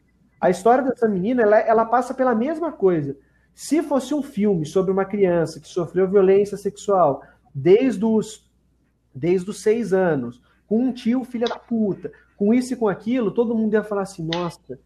A 0.41 0.49
história 0.49 0.83
dessa 0.85 1.07
menina, 1.07 1.43
ela, 1.43 1.59
ela 1.59 1.85
passa 1.85 2.15
pela 2.15 2.35
mesma 2.35 2.73
coisa. 2.73 3.15
Se 3.55 3.83
fosse 3.83 4.15
um 4.15 4.23
filme 4.23 4.65
sobre 4.65 4.91
uma 4.91 5.05
criança 5.05 5.61
que 5.61 5.69
sofreu 5.69 6.09
violência 6.09 6.57
sexual 6.57 7.23
desde 7.55 8.03
os, 8.07 8.51
desde 9.15 9.51
os 9.51 9.61
seis 9.61 9.93
anos, 9.93 10.41
com 10.67 10.83
um 10.83 10.93
tio 10.93 11.25
filha 11.25 11.47
da 11.47 11.59
puta, 11.59 12.11
com 12.39 12.55
isso 12.55 12.73
e 12.73 12.77
com 12.77 12.89
aquilo, 12.89 13.31
todo 13.31 13.55
mundo 13.55 13.75
ia 13.75 13.85
falar 13.85 14.03
assim: 14.03 14.27
nossa, 14.27 14.79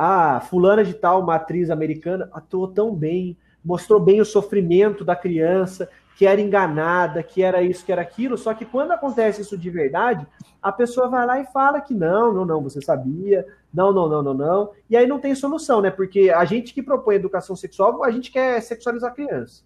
ah, 0.00 0.38
fulana 0.38 0.84
de 0.84 0.94
tal, 0.94 1.20
uma 1.20 1.34
atriz 1.34 1.70
americana, 1.70 2.30
atuou 2.32 2.68
tão 2.68 2.94
bem, 2.94 3.36
mostrou 3.64 3.98
bem 3.98 4.20
o 4.20 4.24
sofrimento 4.24 5.04
da 5.04 5.16
criança, 5.16 5.90
que 6.14 6.24
era 6.24 6.40
enganada, 6.40 7.20
que 7.20 7.42
era 7.42 7.62
isso, 7.62 7.84
que 7.84 7.90
era 7.90 8.00
aquilo, 8.00 8.38
só 8.38 8.54
que 8.54 8.64
quando 8.64 8.92
acontece 8.92 9.42
isso 9.42 9.58
de 9.58 9.68
verdade, 9.68 10.24
a 10.62 10.70
pessoa 10.70 11.08
vai 11.08 11.26
lá 11.26 11.40
e 11.40 11.46
fala 11.46 11.80
que 11.80 11.94
não, 11.94 12.32
não, 12.32 12.44
não, 12.44 12.62
você 12.62 12.80
sabia, 12.80 13.44
não, 13.74 13.92
não, 13.92 14.08
não, 14.08 14.22
não, 14.22 14.34
não, 14.34 14.70
e 14.88 14.96
aí 14.96 15.04
não 15.04 15.18
tem 15.18 15.34
solução, 15.34 15.80
né? 15.80 15.90
Porque 15.90 16.30
a 16.30 16.44
gente 16.44 16.72
que 16.72 16.80
propõe 16.80 17.16
educação 17.16 17.56
sexual, 17.56 18.04
a 18.04 18.10
gente 18.12 18.30
quer 18.30 18.62
sexualizar 18.62 19.10
a 19.10 19.14
criança. 19.14 19.64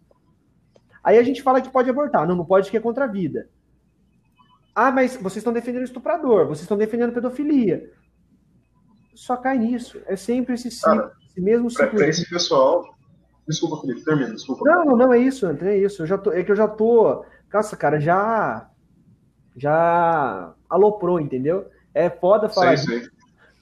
Aí 1.05 1.19
a 1.19 1.23
gente 1.23 1.43
fala 1.43 1.61
que 1.61 1.69
pode 1.69 1.91
abortar, 1.91 2.27
não, 2.27 2.37
não 2.37 2.45
pode 2.47 2.71
que 2.71 2.77
é 2.79 2.81
contra 2.81 3.05
a 3.05 3.09
vida. 3.09 3.51
Ah, 4.75 4.91
mas 4.91 5.15
vocês 5.15 5.39
estão 5.39 5.53
defendendo 5.53 5.85
estuprador, 5.85 6.47
vocês 6.47 6.63
estão 6.63 6.79
defendendo 6.79 7.13
pedofilia 7.13 7.91
só 9.15 9.37
cai 9.37 9.59
nisso. 9.59 10.01
É 10.07 10.17
sempre 10.17 10.55
esse 10.55 10.71
ciclo, 10.71 11.11
esse 11.29 11.41
mesmo 11.41 11.71
ciclo. 11.71 11.91
Para 11.91 12.09
esse 12.09 12.29
pessoal. 12.29 12.85
Desculpa, 13.47 13.81
Felipe, 13.81 14.05
termina, 14.05 14.33
desculpa. 14.33 14.65
Não, 14.65 14.85
não, 14.85 14.97
não, 14.97 15.13
é 15.13 15.19
isso, 15.19 15.47
André, 15.47 15.77
é 15.77 15.79
isso. 15.79 16.03
Eu 16.03 16.07
já 16.07 16.17
tô, 16.17 16.33
é 16.33 16.43
que 16.45 16.53
eu 16.53 16.57
já 16.57 16.69
tô. 16.69 17.25
Nossa, 17.53 17.77
cara, 17.77 18.01
já. 18.01 18.69
Já 19.55 20.55
aloprou, 20.71 21.21
entendeu? 21.21 21.67
É 21.93 22.09
foda 22.09 22.49
falar 22.49 22.79
sei, 22.79 23.01
sei. 23.01 23.11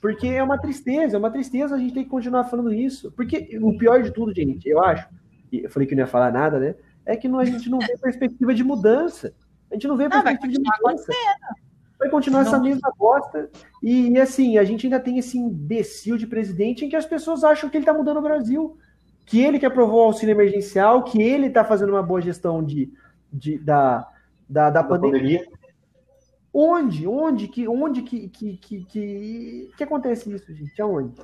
Porque 0.01 0.29
é 0.29 0.43
uma 0.43 0.57
tristeza, 0.57 1.17
é 1.17 1.19
uma 1.19 1.31
tristeza 1.31 1.75
a 1.75 1.79
gente 1.79 1.93
tem 1.93 2.05
que 2.05 2.11
continuar 2.11 2.45
falando 2.45 2.73
isso. 2.73 3.11
Porque 3.13 3.59
o 3.61 3.77
pior 3.77 4.03
de 4.03 4.13
tudo, 4.13 4.33
gente, 4.33 4.69
eu 4.69 4.83
acho, 4.83 5.09
e 5.51 5.65
eu 5.65 5.71
falei 5.71 5.87
que 5.87 5.95
não 5.95 6.03
ia 6.03 6.07
falar 6.07 6.33
nada, 6.33 6.59
né? 6.59 6.75
É 7.05 7.17
que 7.17 7.29
não, 7.29 7.41
a 7.41 7.45
gente 7.45 7.69
não 7.69 7.81
vê 7.81 7.97
perspectiva 7.99 8.55
de 8.55 8.63
mudança. 8.63 9.35
A 9.71 9.75
gente 9.75 9.89
não 9.89 9.97
vê 9.97 10.09
perspectiva 10.09 10.53
de 10.53 10.59
mudança. 10.59 11.13
Vai 12.01 12.09
continuar 12.09 12.41
essa 12.41 12.59
mesma 12.59 12.91
bosta. 12.97 13.51
E, 13.83 14.09
e, 14.09 14.19
assim, 14.19 14.57
a 14.57 14.65
gente 14.65 14.87
ainda 14.87 14.99
tem 14.99 15.19
esse 15.19 15.37
imbecil 15.37 16.17
de 16.17 16.27
presidente 16.27 16.83
em 16.83 16.89
que 16.89 16.97
as 16.97 17.05
pessoas 17.05 17.45
acham 17.45 17.69
que 17.69 17.77
ele 17.77 17.83
está 17.83 17.93
mudando 17.93 18.17
o 18.17 18.23
Brasil. 18.23 18.79
Que 19.27 19.43
ele 19.43 19.59
que 19.59 19.67
aprovou 19.67 20.01
o 20.01 20.05
auxílio 20.05 20.33
emergencial, 20.33 21.05
que 21.05 21.21
ele 21.21 21.49
está 21.49 21.63
fazendo 21.63 21.91
uma 21.91 22.03
boa 22.03 22.23
gestão 22.23 22.65
de, 22.65 22.91
de 23.31 23.59
da, 23.59 24.09
da, 24.49 24.71
da, 24.71 24.83
pandemia. 24.83 25.41
pandemia. 25.41 25.61
Onde? 26.55 27.07
Onde 27.07 27.49
que, 27.49 27.69
onde 27.69 28.01
que, 28.01 28.29
que, 28.31 28.57
que, 28.57 28.85
que, 28.87 29.71
que 29.77 29.85
acontece 29.85 30.33
isso, 30.33 30.53
gente? 30.55 30.81
Aonde? 30.81 31.21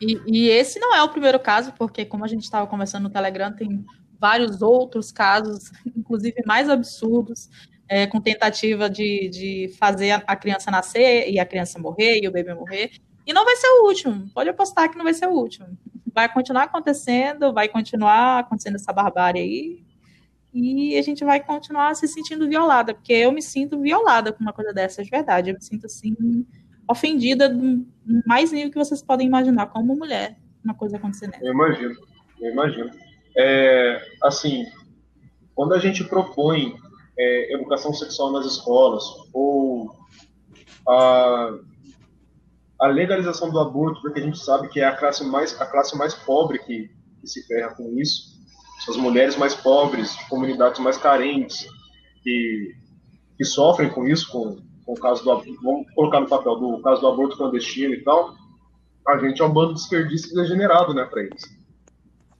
E, 0.00 0.20
e 0.26 0.48
esse 0.48 0.80
não 0.80 0.92
é 0.96 1.02
o 1.02 1.08
primeiro 1.08 1.38
caso, 1.38 1.72
porque 1.78 2.04
como 2.04 2.24
a 2.24 2.28
gente 2.28 2.42
estava 2.42 2.66
conversando 2.66 3.04
no 3.04 3.10
Telegram, 3.10 3.52
tem 3.52 3.86
vários 4.18 4.62
outros 4.62 5.12
casos, 5.12 5.70
inclusive 5.96 6.42
mais 6.44 6.68
absurdos, 6.68 7.48
é, 7.88 8.06
com 8.06 8.20
tentativa 8.20 8.88
de, 8.88 9.28
de 9.28 9.74
fazer 9.78 10.10
a, 10.10 10.36
criança 10.36 10.70
nascer 10.70 11.30
e 11.30 11.38
a 11.38 11.46
criança 11.46 11.78
morrer 11.78 12.20
e 12.22 12.28
o 12.28 12.32
bebê 12.32 12.54
morrer. 12.54 12.90
E 13.26 13.32
não 13.32 13.44
vai 13.44 13.56
ser 13.56 13.68
o 13.68 13.86
último, 13.86 14.28
pode 14.34 14.48
apostar 14.48 14.90
que 14.90 14.96
não 14.96 15.04
vai 15.04 15.14
ser 15.14 15.26
o 15.26 15.32
último. 15.32 15.66
Vai 16.12 16.32
continuar 16.32 16.64
acontecendo, 16.64 17.52
vai 17.52 17.68
continuar 17.68 18.40
acontecendo 18.40 18.76
essa 18.76 18.92
barbárie 18.92 19.40
aí, 19.40 19.88
e 20.52 20.96
a 20.96 21.02
gente 21.02 21.24
vai 21.24 21.40
continuar 21.40 21.94
se 21.94 22.08
sentindo 22.08 22.48
violada, 22.48 22.94
porque 22.94 23.12
eu 23.12 23.30
me 23.30 23.42
sinto 23.42 23.78
violada 23.80 24.32
com 24.32 24.40
uma 24.40 24.52
coisa 24.52 24.72
dessa, 24.72 25.04
de 25.04 25.10
verdade. 25.10 25.50
Eu 25.50 25.54
me 25.54 25.62
sinto 25.62 25.86
assim, 25.86 26.46
ofendida 26.88 27.48
no 27.48 27.86
mais 28.26 28.50
nível 28.50 28.70
que 28.70 28.78
vocês 28.78 29.02
podem 29.02 29.26
imaginar, 29.26 29.66
como 29.66 29.94
mulher, 29.94 30.38
uma 30.64 30.74
coisa 30.74 30.96
acontecendo. 30.96 31.34
Eu 31.40 31.52
imagino, 31.52 31.94
eu 32.40 32.52
imagino. 32.52 32.90
É, 33.36 34.00
assim, 34.22 34.64
quando 35.54 35.74
a 35.74 35.78
gente 35.78 36.02
propõe 36.04 36.74
é, 37.18 37.54
educação 37.54 37.92
sexual 37.92 38.32
nas 38.32 38.46
escolas, 38.46 39.04
ou 39.32 39.90
a, 40.88 41.58
a 42.80 42.86
legalização 42.86 43.50
do 43.50 43.58
aborto, 43.58 44.00
porque 44.00 44.20
a 44.20 44.22
gente 44.22 44.38
sabe 44.38 44.68
que 44.68 44.80
é 44.80 44.84
a 44.84 44.96
classe 44.96 45.24
mais, 45.24 45.60
a 45.60 45.66
classe 45.66 45.96
mais 45.96 46.14
pobre 46.14 46.58
que, 46.60 46.90
que 47.20 47.26
se 47.26 47.46
ferra 47.46 47.74
com 47.74 47.98
isso, 47.98 48.38
são 48.84 48.94
as 48.94 49.00
mulheres 49.00 49.36
mais 49.36 49.54
pobres, 49.54 50.16
de 50.16 50.28
comunidades 50.28 50.80
mais 50.80 50.96
carentes, 50.96 51.66
que, 52.22 52.74
que 53.36 53.44
sofrem 53.44 53.90
com 53.90 54.06
isso, 54.06 54.30
com, 54.30 54.56
com 54.86 54.92
o 54.92 55.00
caso 55.00 55.24
do 55.24 55.60
vamos 55.62 55.90
colocar 55.94 56.20
no 56.20 56.28
papel 56.28 56.56
do 56.56 56.80
caso 56.82 57.00
do 57.00 57.08
aborto 57.08 57.36
clandestino 57.36 57.94
e 57.94 58.04
tal, 58.04 58.34
a 59.06 59.18
gente 59.18 59.40
é 59.40 59.44
um 59.44 59.52
bando 59.52 59.74
de 59.74 59.80
desperdício 59.80 60.34
degenerado, 60.34 60.94
né, 60.94 61.04
para 61.04 61.22
eles. 61.22 61.42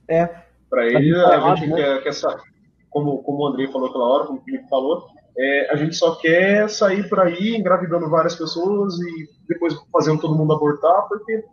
É. 0.09 0.27
Para 0.71 0.87
eles, 0.87 1.17
a 1.17 1.55
gente 1.55 1.67
né? 1.67 1.77
quer, 1.77 2.03
quer 2.03 2.13
saber, 2.13 2.43
como, 2.91 3.23
como 3.23 3.39
o 3.39 3.47
Andrei 3.47 3.69
falou 3.69 3.89
aquela 3.89 4.05
hora, 4.05 4.27
como 4.27 4.39
o 4.39 4.43
Felipe 4.43 4.69
falou, 4.69 5.07
é, 5.37 5.73
a 5.73 5.77
gente 5.77 5.95
só 5.95 6.17
quer 6.17 6.69
sair 6.69 7.09
por 7.09 7.21
aí 7.21 7.57
engravidando 7.57 8.11
várias 8.11 8.35
pessoas 8.35 8.95
e 8.99 9.29
depois 9.47 9.75
fazendo 9.93 10.21
todo 10.21 10.35
mundo 10.35 10.53
abortar, 10.53 11.07
porque 11.09 11.45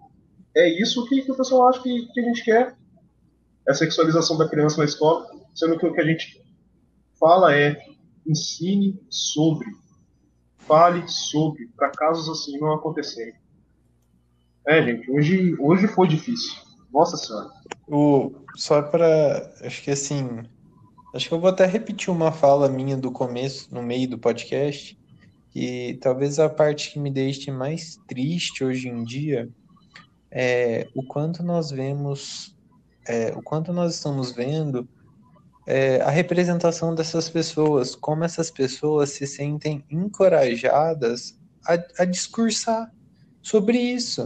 é 0.56 0.68
isso 0.82 1.06
que, 1.08 1.22
que 1.22 1.32
o 1.32 1.38
pessoal 1.38 1.70
acha 1.70 1.82
que, 1.82 2.08
que, 2.08 2.20
a 2.20 2.24
gente 2.24 2.44
quer. 2.44 2.76
É 3.68 3.72
a 3.72 3.76
sexualização 3.76 4.38
da 4.38 4.48
criança 4.48 4.78
na 4.78 4.86
escola, 4.86 5.28
sendo 5.54 5.78
que 5.78 5.86
o 5.86 5.94
que 5.94 6.02
a 6.02 6.06
gente 6.06 6.42
fala 7.20 7.56
é 7.56 7.78
ensine 8.26 9.00
sobre, 9.10 9.68
fale 10.60 11.08
sobre, 11.08 11.68
para 11.76 11.92
casos 11.92 12.28
assim 12.30 12.58
não 12.60 12.74
acontecerem. 12.74 13.36
É, 14.68 14.82
gente, 14.82 15.12
hoje, 15.12 15.56
hoje 15.60 15.88
foi 15.88 16.08
difícil. 16.08 16.54
Nossa 16.92 17.18
Senhora. 17.18 17.50
O, 17.88 18.32
só 18.56 18.82
para. 18.82 19.54
Acho 19.62 19.84
que 19.84 19.92
assim. 19.92 20.44
Acho 21.16 21.30
que 21.30 21.34
eu 21.34 21.40
vou 21.40 21.50
até 21.50 21.66
repetir 21.66 22.10
uma 22.10 22.30
fala 22.30 22.68
minha 22.68 22.98
do 22.98 23.10
começo, 23.10 23.74
no 23.74 23.82
meio 23.82 24.06
do 24.06 24.18
podcast, 24.18 25.00
que 25.50 25.98
talvez 26.02 26.40
a 26.40 26.50
parte 26.50 26.92
que 26.92 27.00
me 27.00 27.10
deixe 27.10 27.50
mais 27.50 27.98
triste 28.06 28.66
hoje 28.66 28.90
em 28.90 29.02
dia 29.02 29.50
é 30.30 30.90
o 30.94 31.02
quanto 31.02 31.42
nós 31.42 31.72
vemos, 31.72 32.54
é, 33.08 33.32
o 33.34 33.42
quanto 33.42 33.72
nós 33.72 33.96
estamos 33.96 34.34
vendo 34.34 34.86
é, 35.66 36.02
a 36.02 36.10
representação 36.10 36.94
dessas 36.94 37.30
pessoas, 37.30 37.96
como 37.96 38.26
essas 38.26 38.52
pessoas 38.52 39.12
se 39.12 39.26
sentem 39.26 39.86
encorajadas 39.90 41.40
a, 41.66 41.76
a 42.00 42.04
discursar 42.04 42.94
sobre 43.42 43.78
isso, 43.78 44.26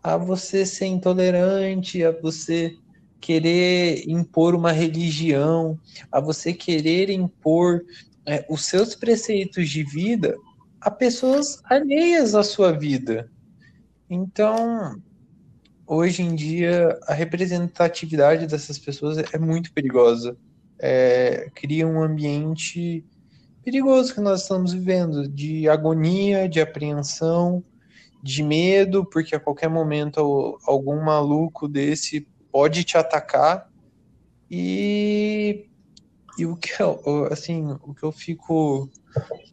a 0.00 0.16
você 0.16 0.64
ser 0.64 0.86
intolerante, 0.86 2.04
a 2.04 2.12
você 2.12 2.78
querer 3.24 4.04
impor 4.06 4.54
uma 4.54 4.70
religião, 4.70 5.78
a 6.12 6.20
você 6.20 6.52
querer 6.52 7.08
impor 7.08 7.82
é, 8.26 8.44
os 8.50 8.66
seus 8.66 8.94
preceitos 8.94 9.70
de 9.70 9.82
vida 9.82 10.36
a 10.78 10.90
pessoas 10.90 11.62
alheias 11.64 12.34
à 12.34 12.42
sua 12.42 12.70
vida. 12.70 13.30
Então, 14.10 15.00
hoje 15.86 16.20
em 16.20 16.34
dia, 16.34 16.98
a 17.06 17.14
representatividade 17.14 18.46
dessas 18.46 18.78
pessoas 18.78 19.16
é 19.16 19.38
muito 19.38 19.72
perigosa. 19.72 20.36
É, 20.78 21.50
cria 21.54 21.88
um 21.88 22.02
ambiente 22.02 23.02
perigoso 23.64 24.12
que 24.12 24.20
nós 24.20 24.42
estamos 24.42 24.74
vivendo, 24.74 25.26
de 25.26 25.66
agonia, 25.66 26.46
de 26.46 26.60
apreensão, 26.60 27.64
de 28.22 28.42
medo, 28.42 29.02
porque 29.06 29.34
a 29.34 29.40
qualquer 29.40 29.70
momento 29.70 30.58
algum 30.66 31.02
maluco 31.02 31.66
desse 31.66 32.28
pode 32.54 32.84
te 32.84 32.96
atacar 32.96 33.68
e, 34.48 35.66
e 36.38 36.46
o 36.46 36.54
que 36.54 36.80
eu, 36.80 37.26
assim, 37.28 37.76
o 37.82 37.92
que 37.92 38.04
eu 38.04 38.12
fico 38.12 38.88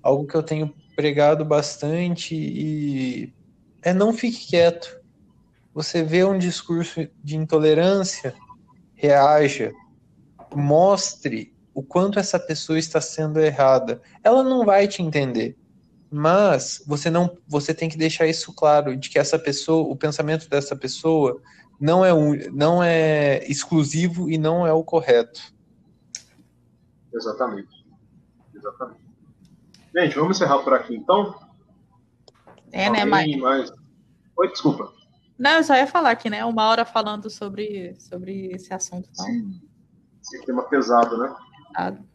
algo 0.03 0.27
que 0.27 0.35
eu 0.35 0.43
tenho 0.43 0.71
pregado 0.95 1.43
bastante 1.43 2.35
e 2.35 3.33
é 3.81 3.91
não 3.91 4.13
fique 4.13 4.45
quieto. 4.45 5.01
Você 5.73 6.03
vê 6.03 6.23
um 6.23 6.37
discurso 6.37 7.07
de 7.23 7.35
intolerância, 7.35 8.35
reaja, 8.93 9.71
mostre 10.53 11.55
o 11.73 11.81
quanto 11.81 12.19
essa 12.19 12.39
pessoa 12.39 12.77
está 12.77 13.01
sendo 13.01 13.39
errada. 13.39 13.99
Ela 14.23 14.43
não 14.43 14.63
vai 14.63 14.87
te 14.87 15.01
entender, 15.01 15.57
mas 16.11 16.83
você 16.85 17.09
não, 17.09 17.35
você 17.47 17.73
tem 17.73 17.89
que 17.89 17.97
deixar 17.97 18.27
isso 18.27 18.53
claro 18.53 18.95
de 18.95 19.09
que 19.09 19.17
essa 19.17 19.39
pessoa, 19.39 19.91
o 19.91 19.95
pensamento 19.95 20.47
dessa 20.47 20.75
pessoa 20.75 21.41
não 21.81 22.05
é, 22.05 22.13
um, 22.13 22.35
não 22.51 22.83
é 22.83 23.43
exclusivo 23.45 24.29
e 24.29 24.37
não 24.37 24.67
é 24.67 24.71
o 24.71 24.83
correto. 24.83 25.41
Exatamente. 27.11 27.83
Exatamente. 28.53 29.01
Gente, 29.95 30.15
vamos 30.15 30.37
encerrar 30.37 30.59
por 30.59 30.73
aqui 30.73 30.95
então. 30.95 31.35
É, 32.71 32.87
né, 32.87 33.03
Mike? 33.03 33.41
Mais... 33.41 33.73
Oi, 34.37 34.47
desculpa. 34.49 34.93
Não, 35.39 35.51
eu 35.53 35.63
só 35.63 35.75
ia 35.75 35.87
falar 35.87 36.11
aqui, 36.11 36.29
né? 36.29 36.45
Uma 36.45 36.67
hora 36.69 36.85
falando 36.85 37.31
sobre, 37.31 37.95
sobre 37.99 38.51
esse 38.53 38.71
assunto. 38.71 39.09
Então... 39.11 39.59
Esse 40.21 40.45
tema 40.45 40.61
pesado, 40.69 41.17
né? 41.17 41.35
Pesado. 41.73 42.05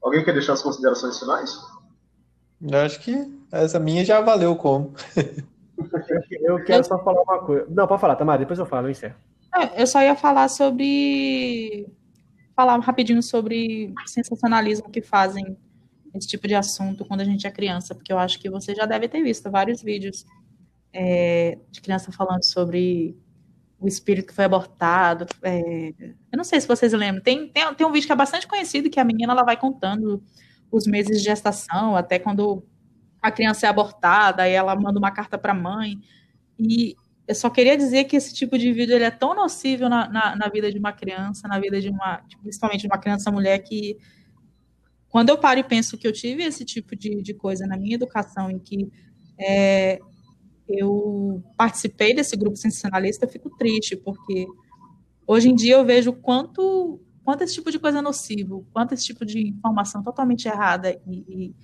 Alguém 0.00 0.24
quer 0.24 0.32
deixar 0.32 0.52
as 0.52 0.62
considerações 0.62 1.18
finais? 1.18 1.58
Eu 2.62 2.78
acho 2.78 3.00
que 3.00 3.36
essa 3.50 3.80
minha 3.80 4.04
já 4.04 4.20
valeu 4.20 4.54
como. 4.54 4.94
Eu 6.48 6.64
quero 6.64 6.82
só 6.82 6.98
falar 7.04 7.22
uma 7.22 7.38
coisa. 7.40 7.66
Não, 7.68 7.86
pode 7.86 8.00
falar, 8.00 8.16
Tamara, 8.16 8.38
depois 8.38 8.58
eu 8.58 8.64
falo, 8.64 8.86
eu 8.86 8.90
encerro. 8.90 9.14
É, 9.54 9.82
eu 9.82 9.86
só 9.86 10.00
ia 10.00 10.16
falar 10.16 10.48
sobre. 10.48 11.86
Falar 12.56 12.78
rapidinho 12.80 13.22
sobre 13.22 13.92
sensacionalismo 14.06 14.90
que 14.90 15.00
fazem 15.00 15.56
esse 16.14 16.26
tipo 16.26 16.48
de 16.48 16.54
assunto 16.54 17.04
quando 17.04 17.20
a 17.20 17.24
gente 17.24 17.46
é 17.46 17.50
criança, 17.50 17.94
porque 17.94 18.12
eu 18.12 18.18
acho 18.18 18.40
que 18.40 18.50
você 18.50 18.74
já 18.74 18.86
deve 18.86 19.08
ter 19.08 19.22
visto 19.22 19.50
vários 19.50 19.82
vídeos 19.82 20.24
é, 20.92 21.58
de 21.70 21.80
criança 21.80 22.10
falando 22.10 22.42
sobre 22.44 23.16
o 23.78 23.86
espírito 23.86 24.28
que 24.28 24.34
foi 24.34 24.44
abortado. 24.44 25.26
É, 25.42 25.92
eu 26.32 26.36
não 26.36 26.44
sei 26.44 26.60
se 26.60 26.66
vocês 26.66 26.92
lembram. 26.92 27.22
Tem, 27.22 27.48
tem, 27.48 27.74
tem 27.74 27.86
um 27.86 27.92
vídeo 27.92 28.06
que 28.06 28.12
é 28.12 28.16
bastante 28.16 28.48
conhecido 28.48 28.90
que 28.90 28.98
a 28.98 29.04
menina 29.04 29.32
ela 29.32 29.44
vai 29.44 29.56
contando 29.56 30.22
os 30.70 30.86
meses 30.86 31.18
de 31.18 31.24
gestação, 31.24 31.94
até 31.94 32.18
quando 32.18 32.64
a 33.22 33.30
criança 33.30 33.66
é 33.66 33.68
abortada, 33.68 34.42
aí 34.42 34.52
ela 34.52 34.74
manda 34.74 34.98
uma 34.98 35.10
carta 35.10 35.38
para 35.38 35.52
a 35.52 35.54
mãe. 35.54 35.98
E 36.58 36.96
eu 37.26 37.34
só 37.34 37.50
queria 37.50 37.76
dizer 37.76 38.04
que 38.04 38.16
esse 38.16 38.34
tipo 38.34 38.56
de 38.56 38.72
vídeo 38.72 38.94
ele 38.94 39.04
é 39.04 39.10
tão 39.10 39.34
nocivo 39.34 39.88
na, 39.88 40.08
na, 40.08 40.34
na 40.34 40.48
vida 40.48 40.72
de 40.72 40.78
uma 40.78 40.92
criança, 40.92 41.46
na 41.46 41.60
vida 41.60 41.80
de 41.80 41.90
uma, 41.90 42.22
principalmente 42.40 42.80
de 42.80 42.86
uma 42.86 42.98
criança 42.98 43.30
mulher, 43.30 43.58
que 43.58 43.96
quando 45.08 45.28
eu 45.28 45.38
paro 45.38 45.60
e 45.60 45.64
penso 45.64 45.96
que 45.96 46.06
eu 46.06 46.12
tive 46.12 46.42
esse 46.42 46.64
tipo 46.64 46.96
de, 46.96 47.22
de 47.22 47.34
coisa 47.34 47.66
na 47.66 47.76
minha 47.76 47.94
educação, 47.94 48.50
em 48.50 48.58
que 48.58 48.90
é, 49.38 49.98
eu 50.68 51.42
participei 51.56 52.14
desse 52.14 52.36
grupo 52.36 52.56
sensacionalista, 52.56 53.24
eu 53.24 53.30
fico 53.30 53.50
triste, 53.56 53.96
porque 53.96 54.46
hoje 55.26 55.48
em 55.48 55.54
dia 55.54 55.74
eu 55.74 55.84
vejo 55.84 56.12
quanto, 56.12 57.00
quanto 57.24 57.42
esse 57.42 57.54
tipo 57.54 57.70
de 57.70 57.78
coisa 57.78 57.98
é 57.98 58.02
nocivo, 58.02 58.66
quanto 58.72 58.92
esse 58.92 59.04
tipo 59.04 59.24
de 59.24 59.48
informação 59.48 60.02
totalmente 60.02 60.46
errada 60.46 60.98
e, 61.06 61.24
e 61.28 61.54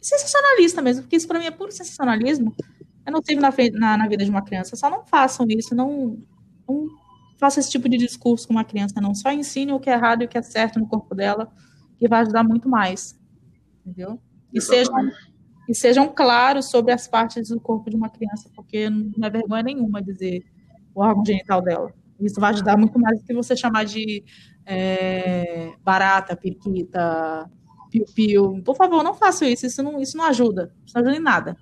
sensacionalista 0.00 0.82
mesmo, 0.82 1.02
porque 1.02 1.16
isso 1.16 1.28
para 1.28 1.38
mim 1.38 1.46
é 1.46 1.50
puro 1.50 1.72
sensacionalismo. 1.72 2.54
Eu 3.06 3.12
não 3.12 3.22
tive 3.22 3.40
na, 3.40 3.50
na, 3.72 3.96
na, 3.98 4.08
vida 4.08 4.24
de 4.24 4.30
uma 4.30 4.42
criança. 4.42 4.76
Só 4.76 4.90
não 4.90 5.04
façam 5.04 5.46
isso, 5.48 5.74
não, 5.74 6.18
não 6.68 6.86
façam 7.38 7.60
esse 7.60 7.70
tipo 7.70 7.88
de 7.88 7.96
discurso 7.96 8.46
com 8.46 8.54
uma 8.54 8.64
criança, 8.64 9.00
não. 9.00 9.14
Só 9.14 9.32
ensine 9.32 9.72
o 9.72 9.80
que 9.80 9.90
é 9.90 9.94
errado 9.94 10.22
e 10.22 10.26
o 10.26 10.28
que 10.28 10.38
é 10.38 10.42
certo 10.42 10.78
no 10.78 10.86
corpo 10.86 11.14
dela, 11.14 11.50
que 11.98 12.08
vai 12.08 12.20
ajudar 12.20 12.44
muito 12.44 12.68
mais. 12.68 13.18
Entendeu? 13.84 14.20
E 14.52 14.60
sejam, 14.60 15.10
e 15.68 15.74
sejam 15.74 16.08
claros 16.08 16.66
sobre 16.66 16.92
as 16.92 17.08
partes 17.08 17.48
do 17.48 17.60
corpo 17.60 17.88
de 17.88 17.96
uma 17.96 18.10
criança, 18.10 18.50
porque 18.54 18.90
não 18.90 19.26
é 19.26 19.30
vergonha 19.30 19.62
nenhuma 19.62 20.02
dizer 20.02 20.44
o 20.94 21.00
órgão 21.00 21.24
genital 21.24 21.62
dela. 21.62 21.92
Isso 22.20 22.38
vai 22.38 22.50
ajudar 22.50 22.76
muito 22.76 22.98
mais 22.98 23.18
do 23.18 23.24
que 23.24 23.32
você 23.32 23.56
chamar 23.56 23.84
de 23.84 24.22
é, 24.66 25.72
barata, 25.82 26.36
periquita, 26.36 27.50
piu-piu. 27.90 28.62
Por 28.62 28.76
favor, 28.76 29.02
não 29.02 29.14
faça 29.14 29.46
isso. 29.46 29.66
Isso 29.66 29.82
não, 29.82 30.00
isso 30.00 30.16
não 30.16 30.24
ajuda. 30.24 30.74
Isso 30.84 30.94
não 30.94 31.02
ajuda 31.02 31.16
em 31.16 31.22
nada. 31.22 31.56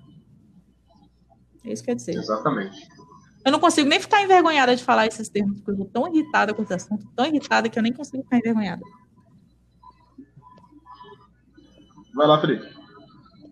É 1.69 1.73
isso 1.73 1.83
que 1.83 1.91
quer 1.91 1.97
dizer. 1.97 2.15
Exatamente. 2.15 2.89
Eu 3.45 3.53
não 3.53 3.61
consigo 3.61 3.89
nem 3.89 4.01
ficar 4.01 4.23
envergonhada 4.23 4.75
de 4.75 4.83
falar 4.83 5.07
esses 5.07 5.29
termos, 5.29 5.61
porque 5.61 5.71
eu 5.81 5.87
estou 5.87 6.03
tão 6.03 6.15
irritada 6.15 6.53
com 6.53 6.63
esse 6.63 6.75
assunto, 6.75 7.07
tão 7.15 7.27
irritada 7.27 7.69
que 7.69 7.79
eu 7.79 7.83
nem 7.83 7.93
consigo 7.93 8.23
ficar 8.23 8.39
envergonhada. 8.39 8.83
Vai 12.15 12.27
lá, 12.27 12.41
Felipe. 12.41 12.67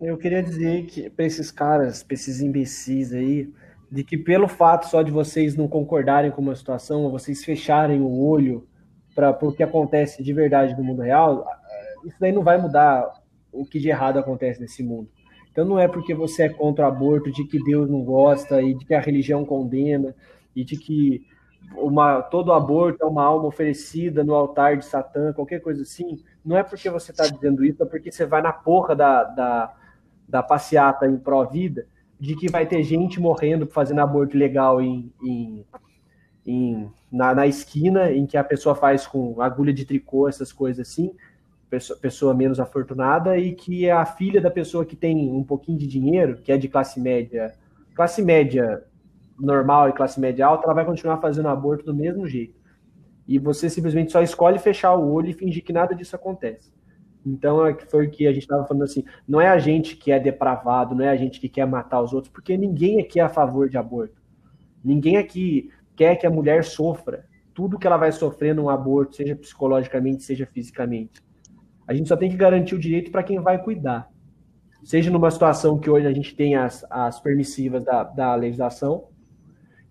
Eu 0.01 0.17
queria 0.17 0.43
dizer 0.43 0.85
que 0.85 1.09
para 1.09 1.25
esses 1.25 1.51
caras, 1.51 2.03
para 2.03 2.13
esses 2.13 2.41
imbecis 2.41 3.13
aí, 3.13 3.51
de 3.89 4.03
que 4.03 4.17
pelo 4.17 4.47
fato 4.47 4.87
só 4.87 5.01
de 5.01 5.11
vocês 5.11 5.55
não 5.55 5.67
concordarem 5.67 6.31
com 6.31 6.41
uma 6.41 6.55
situação, 6.55 7.03
ou 7.03 7.11
vocês 7.11 7.43
fecharem 7.43 8.01
o 8.01 8.19
olho 8.19 8.67
para 9.15 9.31
o 9.41 9.53
que 9.53 9.63
acontece 9.63 10.21
de 10.21 10.33
verdade 10.33 10.75
no 10.75 10.83
mundo 10.83 11.01
real, 11.01 11.47
isso 12.05 12.17
daí 12.19 12.31
não 12.31 12.43
vai 12.43 12.57
mudar 12.57 13.11
o 13.51 13.65
que 13.65 13.79
de 13.79 13.89
errado 13.89 14.19
acontece 14.19 14.59
nesse 14.59 14.83
mundo. 14.83 15.09
Então 15.57 15.65
não 15.65 15.79
é 15.79 15.87
porque 15.87 16.13
você 16.13 16.43
é 16.43 16.49
contra 16.49 16.85
o 16.85 16.87
aborto, 16.87 17.31
de 17.31 17.43
que 17.43 17.57
Deus 17.63 17.89
não 17.89 18.03
gosta 18.03 18.61
e 18.61 18.75
de 18.75 18.85
que 18.85 18.93
a 18.93 19.01
religião 19.01 19.43
condena 19.43 20.13
e 20.55 20.63
de 20.63 20.77
que 20.77 21.25
uma, 21.73 22.21
todo 22.21 22.53
aborto 22.53 23.03
é 23.03 23.07
uma 23.07 23.23
alma 23.23 23.47
oferecida 23.47 24.23
no 24.23 24.35
altar 24.35 24.77
de 24.77 24.85
Satã, 24.85 25.33
qualquer 25.33 25.59
coisa 25.59 25.81
assim. 25.81 26.23
Não 26.45 26.55
é 26.55 26.61
porque 26.61 26.91
você 26.91 27.09
está 27.09 27.27
dizendo 27.27 27.65
isso, 27.65 27.81
é 27.81 27.87
porque 27.87 28.11
você 28.11 28.23
vai 28.23 28.39
na 28.39 28.53
porra 28.53 28.95
da, 28.95 29.23
da, 29.23 29.73
da 30.29 30.43
passeata 30.43 31.07
em 31.07 31.17
pró-vida 31.17 31.87
de 32.19 32.35
que 32.35 32.51
vai 32.51 32.67
ter 32.67 32.83
gente 32.83 33.19
morrendo 33.19 33.65
fazendo 33.65 34.01
aborto 34.01 34.37
legal 34.37 34.79
em, 34.79 35.11
em, 35.23 35.65
em 36.45 36.91
na, 37.11 37.33
na, 37.33 37.47
esquina, 37.47 38.11
em 38.11 38.27
que 38.27 38.37
a 38.37 38.43
pessoa 38.43 38.75
faz 38.75 39.07
com 39.07 39.41
agulha 39.41 39.73
de 39.73 39.85
tricô, 39.85 40.29
essas 40.29 40.53
coisas 40.53 40.87
assim, 40.87 41.15
pessoa, 41.69 42.33
menos 42.33 42.59
afortunada, 42.59 43.37
e 43.37 43.53
que 43.53 43.89
a 43.89 44.05
filha 44.05 44.39
da 44.39 44.49
pessoa 44.49 44.85
que 44.85 44.95
tem 44.95 45.29
um 45.31 45.43
pouquinho 45.43 45.77
de 45.77 45.87
dinheiro, 45.87 46.37
que 46.37 46.51
é 46.51 46.57
de 46.57 46.67
classe 46.67 46.99
média, 46.99 47.53
classe 47.95 48.21
média 48.21 48.83
normal 49.39 49.89
e 49.89 49.93
classe 49.93 50.19
média 50.19 50.45
alta, 50.45 50.65
ela 50.65 50.73
vai 50.73 50.85
continuar 50.85 51.17
fazendo 51.17 51.49
aborto 51.49 51.85
do 51.85 51.93
mesmo 51.93 52.27
jeito. 52.27 52.55
E 53.27 53.37
você 53.37 53.69
simplesmente 53.69 54.11
só 54.11 54.21
escolhe 54.21 54.57
fechar 54.57 54.95
o 54.95 55.11
olho 55.11 55.29
e 55.29 55.33
fingir 55.33 55.63
que 55.63 55.73
nada 55.73 55.93
disso 55.93 56.15
acontece. 56.15 56.71
Então, 57.25 57.65
é 57.65 57.73
foi 57.73 58.07
o 58.07 58.09
que 58.09 58.25
a 58.25 58.31
gente 58.31 58.43
estava 58.43 58.65
falando 58.65 58.83
assim: 58.83 59.03
não 59.27 59.41
é 59.41 59.49
a 59.49 59.59
gente 59.59 59.97
que 59.97 60.11
é 60.11 60.19
depravado, 60.19 60.95
não 60.95 61.03
é 61.03 61.09
a 61.09 61.17
gente 61.17 61.39
que 61.41 61.49
quer 61.49 61.67
matar 61.67 62.01
os 62.01 62.13
outros, 62.13 62.31
porque 62.31 62.55
ninguém 62.55 63.01
aqui 63.01 63.19
é 63.19 63.23
a 63.23 63.29
favor 63.29 63.67
de 63.69 63.77
aborto. 63.77 64.21
Ninguém 64.83 65.17
aqui 65.17 65.69
quer 65.95 66.15
que 66.15 66.25
a 66.25 66.29
mulher 66.29 66.63
sofra 66.63 67.25
tudo 67.53 67.79
que 67.79 67.87
ela 67.87 67.97
vai 67.97 68.11
sofrer 68.11 68.53
num 68.53 68.69
aborto, 68.69 69.15
seja 69.15 69.35
psicologicamente, 69.35 70.23
seja 70.23 70.45
fisicamente. 70.45 71.23
A 71.87 71.93
gente 71.93 72.09
só 72.09 72.17
tem 72.17 72.29
que 72.29 72.35
garantir 72.35 72.75
o 72.75 72.79
direito 72.79 73.11
para 73.11 73.23
quem 73.23 73.39
vai 73.39 73.57
cuidar. 73.61 74.09
Seja 74.83 75.09
numa 75.09 75.31
situação 75.31 75.79
que 75.79 75.89
hoje 75.89 76.05
a 76.05 76.11
gente 76.11 76.35
tem 76.35 76.55
as, 76.55 76.85
as 76.89 77.19
permissivas 77.19 77.83
da, 77.83 78.03
da 78.03 78.35
legislação, 78.35 79.05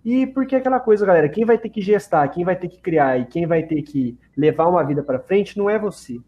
e 0.04 0.24
porque 0.24 0.54
aquela 0.54 0.78
coisa, 0.78 1.04
galera, 1.04 1.28
quem 1.28 1.44
vai 1.44 1.58
ter 1.58 1.68
que 1.68 1.80
gestar, 1.80 2.28
quem 2.28 2.44
vai 2.44 2.54
ter 2.54 2.68
que 2.68 2.80
criar 2.80 3.18
e 3.18 3.26
quem 3.26 3.44
vai 3.44 3.64
ter 3.64 3.82
que 3.82 4.16
levar 4.36 4.68
uma 4.68 4.84
vida 4.84 5.02
para 5.02 5.18
frente 5.18 5.58
não 5.58 5.68
é 5.68 5.76
você. 5.80 6.20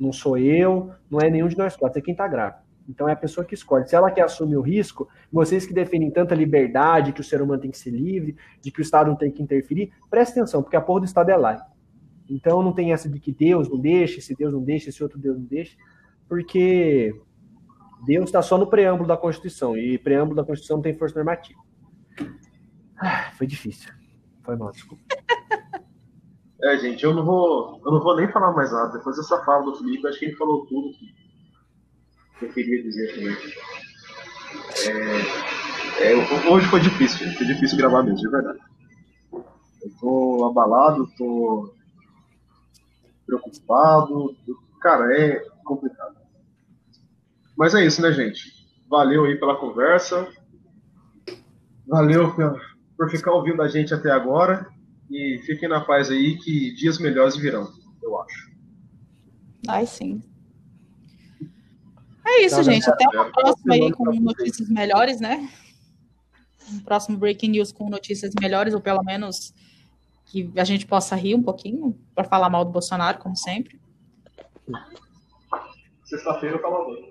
Não 0.00 0.10
sou 0.10 0.38
eu, 0.38 0.90
não 1.10 1.20
é 1.20 1.28
nenhum 1.28 1.46
de 1.46 1.58
nós 1.58 1.76
quatro, 1.76 1.98
é 1.98 2.02
quem 2.02 2.12
está 2.12 2.26
grávido. 2.26 2.62
Então 2.88 3.06
é 3.06 3.12
a 3.12 3.16
pessoa 3.16 3.44
que 3.44 3.52
escolhe. 3.52 3.86
Se 3.86 3.94
ela 3.94 4.10
quer 4.10 4.22
assumir 4.22 4.56
o 4.56 4.62
risco, 4.62 5.06
vocês 5.30 5.66
que 5.66 5.74
defendem 5.74 6.10
tanta 6.10 6.34
liberdade, 6.34 7.12
que 7.12 7.20
o 7.20 7.24
ser 7.24 7.42
humano 7.42 7.60
tem 7.60 7.70
que 7.70 7.76
ser 7.76 7.90
livre, 7.90 8.34
de 8.62 8.70
que 8.70 8.80
o 8.80 8.82
Estado 8.82 9.08
não 9.08 9.16
tem 9.16 9.30
que 9.30 9.42
interferir, 9.42 9.92
preste 10.08 10.32
atenção, 10.32 10.62
porque 10.62 10.76
a 10.76 10.80
porra 10.80 11.00
do 11.00 11.06
Estado 11.06 11.30
é 11.30 11.36
laico. 11.36 11.75
Então 12.28 12.62
não 12.62 12.72
tem 12.72 12.92
essa 12.92 13.08
de 13.08 13.20
que 13.20 13.32
Deus 13.32 13.68
não 13.68 13.78
deixa, 13.78 14.20
se 14.20 14.34
Deus 14.34 14.52
não 14.52 14.62
deixa, 14.62 14.88
esse 14.88 15.02
outro 15.02 15.18
Deus 15.18 15.38
não 15.38 15.44
deixa, 15.44 15.76
porque 16.28 17.14
Deus 18.04 18.26
está 18.26 18.42
só 18.42 18.58
no 18.58 18.66
preâmbulo 18.66 19.08
da 19.08 19.16
Constituição, 19.16 19.76
e 19.76 19.98
preâmbulo 19.98 20.36
da 20.36 20.44
Constituição 20.44 20.76
não 20.76 20.82
tem 20.82 20.96
força 20.96 21.14
normativa. 21.14 21.60
Ah, 22.98 23.30
foi 23.36 23.46
difícil. 23.46 23.92
Foi 24.42 24.56
mal, 24.56 24.70
desculpa. 24.72 25.02
É, 26.62 26.78
gente, 26.78 27.04
eu 27.04 27.14
não 27.14 27.22
vou, 27.22 27.82
eu 27.84 27.92
não 27.92 28.02
vou 28.02 28.16
nem 28.16 28.32
falar 28.32 28.50
mais 28.52 28.72
nada. 28.72 28.96
Depois 28.96 29.16
dessa 29.16 29.44
fala 29.44 29.66
do 29.66 29.76
Felipe, 29.76 30.08
acho 30.08 30.18
que 30.18 30.24
ele 30.24 30.36
falou 30.36 30.64
tudo 30.66 30.88
que 32.38 32.46
eu 32.46 32.48
queria 32.48 32.82
dizer 32.82 33.14
também. 33.14 33.36
É, 36.00 36.12
é, 36.12 36.50
hoje 36.50 36.66
foi 36.68 36.80
difícil, 36.80 37.30
foi 37.34 37.46
difícil 37.46 37.76
gravar 37.76 38.02
mesmo, 38.02 38.18
de 38.18 38.30
verdade. 38.30 38.58
Eu 39.32 39.90
tô 40.00 40.46
abalado, 40.46 41.06
tô 41.18 41.75
preocupado. 43.26 44.36
Cara, 44.80 45.12
é 45.18 45.44
complicado. 45.64 46.16
Mas 47.56 47.74
é 47.74 47.84
isso, 47.84 48.00
né, 48.00 48.12
gente? 48.12 48.52
Valeu 48.88 49.24
aí 49.24 49.36
pela 49.36 49.58
conversa. 49.58 50.28
Valeu 51.86 52.34
por 52.96 53.10
ficar 53.10 53.32
ouvindo 53.32 53.62
a 53.62 53.68
gente 53.68 53.92
até 53.92 54.10
agora. 54.10 54.68
E 55.10 55.40
fiquem 55.46 55.68
na 55.68 55.80
paz 55.80 56.10
aí 56.10 56.36
que 56.36 56.74
dias 56.74 56.98
melhores 56.98 57.36
virão, 57.36 57.68
eu 58.02 58.20
acho. 58.20 58.50
Ai, 59.68 59.86
sim. 59.86 60.22
É 62.26 62.44
isso, 62.44 62.56
tá 62.56 62.62
gente. 62.62 62.88
Até 62.90 63.06
o 63.06 63.32
próximo 63.32 63.72
aí 63.72 63.92
com 63.92 64.12
notícias 64.12 64.68
melhores, 64.68 65.20
né? 65.20 65.48
Um 66.72 66.80
próximo 66.80 67.16
Breaking 67.16 67.50
News 67.50 67.70
com 67.70 67.88
notícias 67.88 68.32
melhores, 68.40 68.74
ou 68.74 68.80
pelo 68.80 69.02
menos 69.04 69.54
que 70.26 70.52
a 70.56 70.64
gente 70.64 70.86
possa 70.86 71.16
rir 71.16 71.34
um 71.34 71.42
pouquinho, 71.42 71.98
para 72.14 72.24
falar 72.24 72.50
mal 72.50 72.64
do 72.64 72.70
Bolsonaro, 72.70 73.18
como 73.18 73.36
sempre. 73.36 73.80
Sexta-feira 76.04 76.56
eu 76.56 76.62
falo 76.62 77.10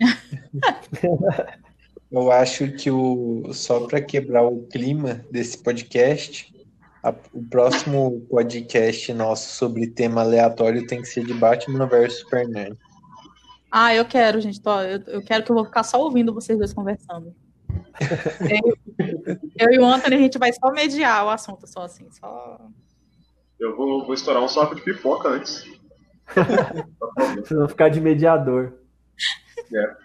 Eu 2.10 2.30
acho 2.30 2.70
que 2.72 2.90
o 2.90 3.52
só 3.52 3.86
para 3.86 4.00
quebrar 4.00 4.44
o 4.44 4.62
clima 4.68 5.24
desse 5.30 5.58
podcast, 5.58 6.54
a, 7.02 7.12
o 7.32 7.42
próximo 7.44 8.20
podcast 8.30 9.12
nosso 9.12 9.54
sobre 9.56 9.88
tema 9.88 10.22
aleatório 10.22 10.86
tem 10.86 11.02
que 11.02 11.08
ser 11.08 11.24
de 11.24 11.34
Batman 11.34 11.86
versus 11.86 12.20
Superman. 12.20 12.76
Ah, 13.70 13.94
eu 13.94 14.04
quero, 14.04 14.40
gente. 14.40 14.60
Tô, 14.60 14.80
eu, 14.80 15.02
eu, 15.06 15.22
quero 15.22 15.44
que 15.44 15.50
eu 15.50 15.56
vou 15.56 15.64
ficar 15.64 15.82
só 15.82 16.00
ouvindo 16.00 16.32
vocês 16.32 16.56
dois 16.56 16.72
conversando. 16.72 17.34
Eu, 18.40 19.38
eu, 19.58 19.72
e 19.72 19.78
o 19.78 19.84
Anthony, 19.84 20.16
a 20.16 20.18
gente 20.18 20.38
vai 20.38 20.52
só 20.52 20.70
mediar 20.70 21.24
o 21.24 21.30
assunto, 21.30 21.66
só 21.66 21.82
assim, 21.82 22.10
só. 22.10 22.58
Eu 23.58 23.76
vou, 23.76 24.04
vou 24.04 24.14
estourar 24.14 24.42
um 24.42 24.48
saco 24.48 24.74
de 24.74 24.82
pipoca 24.82 25.28
antes. 25.28 25.64
Vocês 27.36 27.58
vão 27.58 27.68
ficar 27.68 27.88
de 27.88 28.00
mediador. 28.00 28.74
É. 29.72 29.96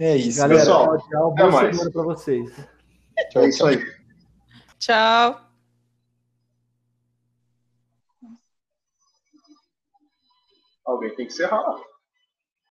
É 0.00 0.16
isso. 0.16 0.38
Galera, 0.38 0.60
pessoal. 0.60 0.98
Tchau, 1.08 1.34
boa 1.34 1.50
mais. 1.50 1.76
semana 1.76 1.92
para 1.92 2.02
vocês. 2.02 2.50
Tchau, 3.30 3.42
é 3.42 3.48
isso 3.48 3.66
aí. 3.66 4.00
Tchau. 4.78 5.40
Alguém 10.84 11.14
tem 11.14 11.26
que 11.26 11.32
encerrar. 11.32 11.62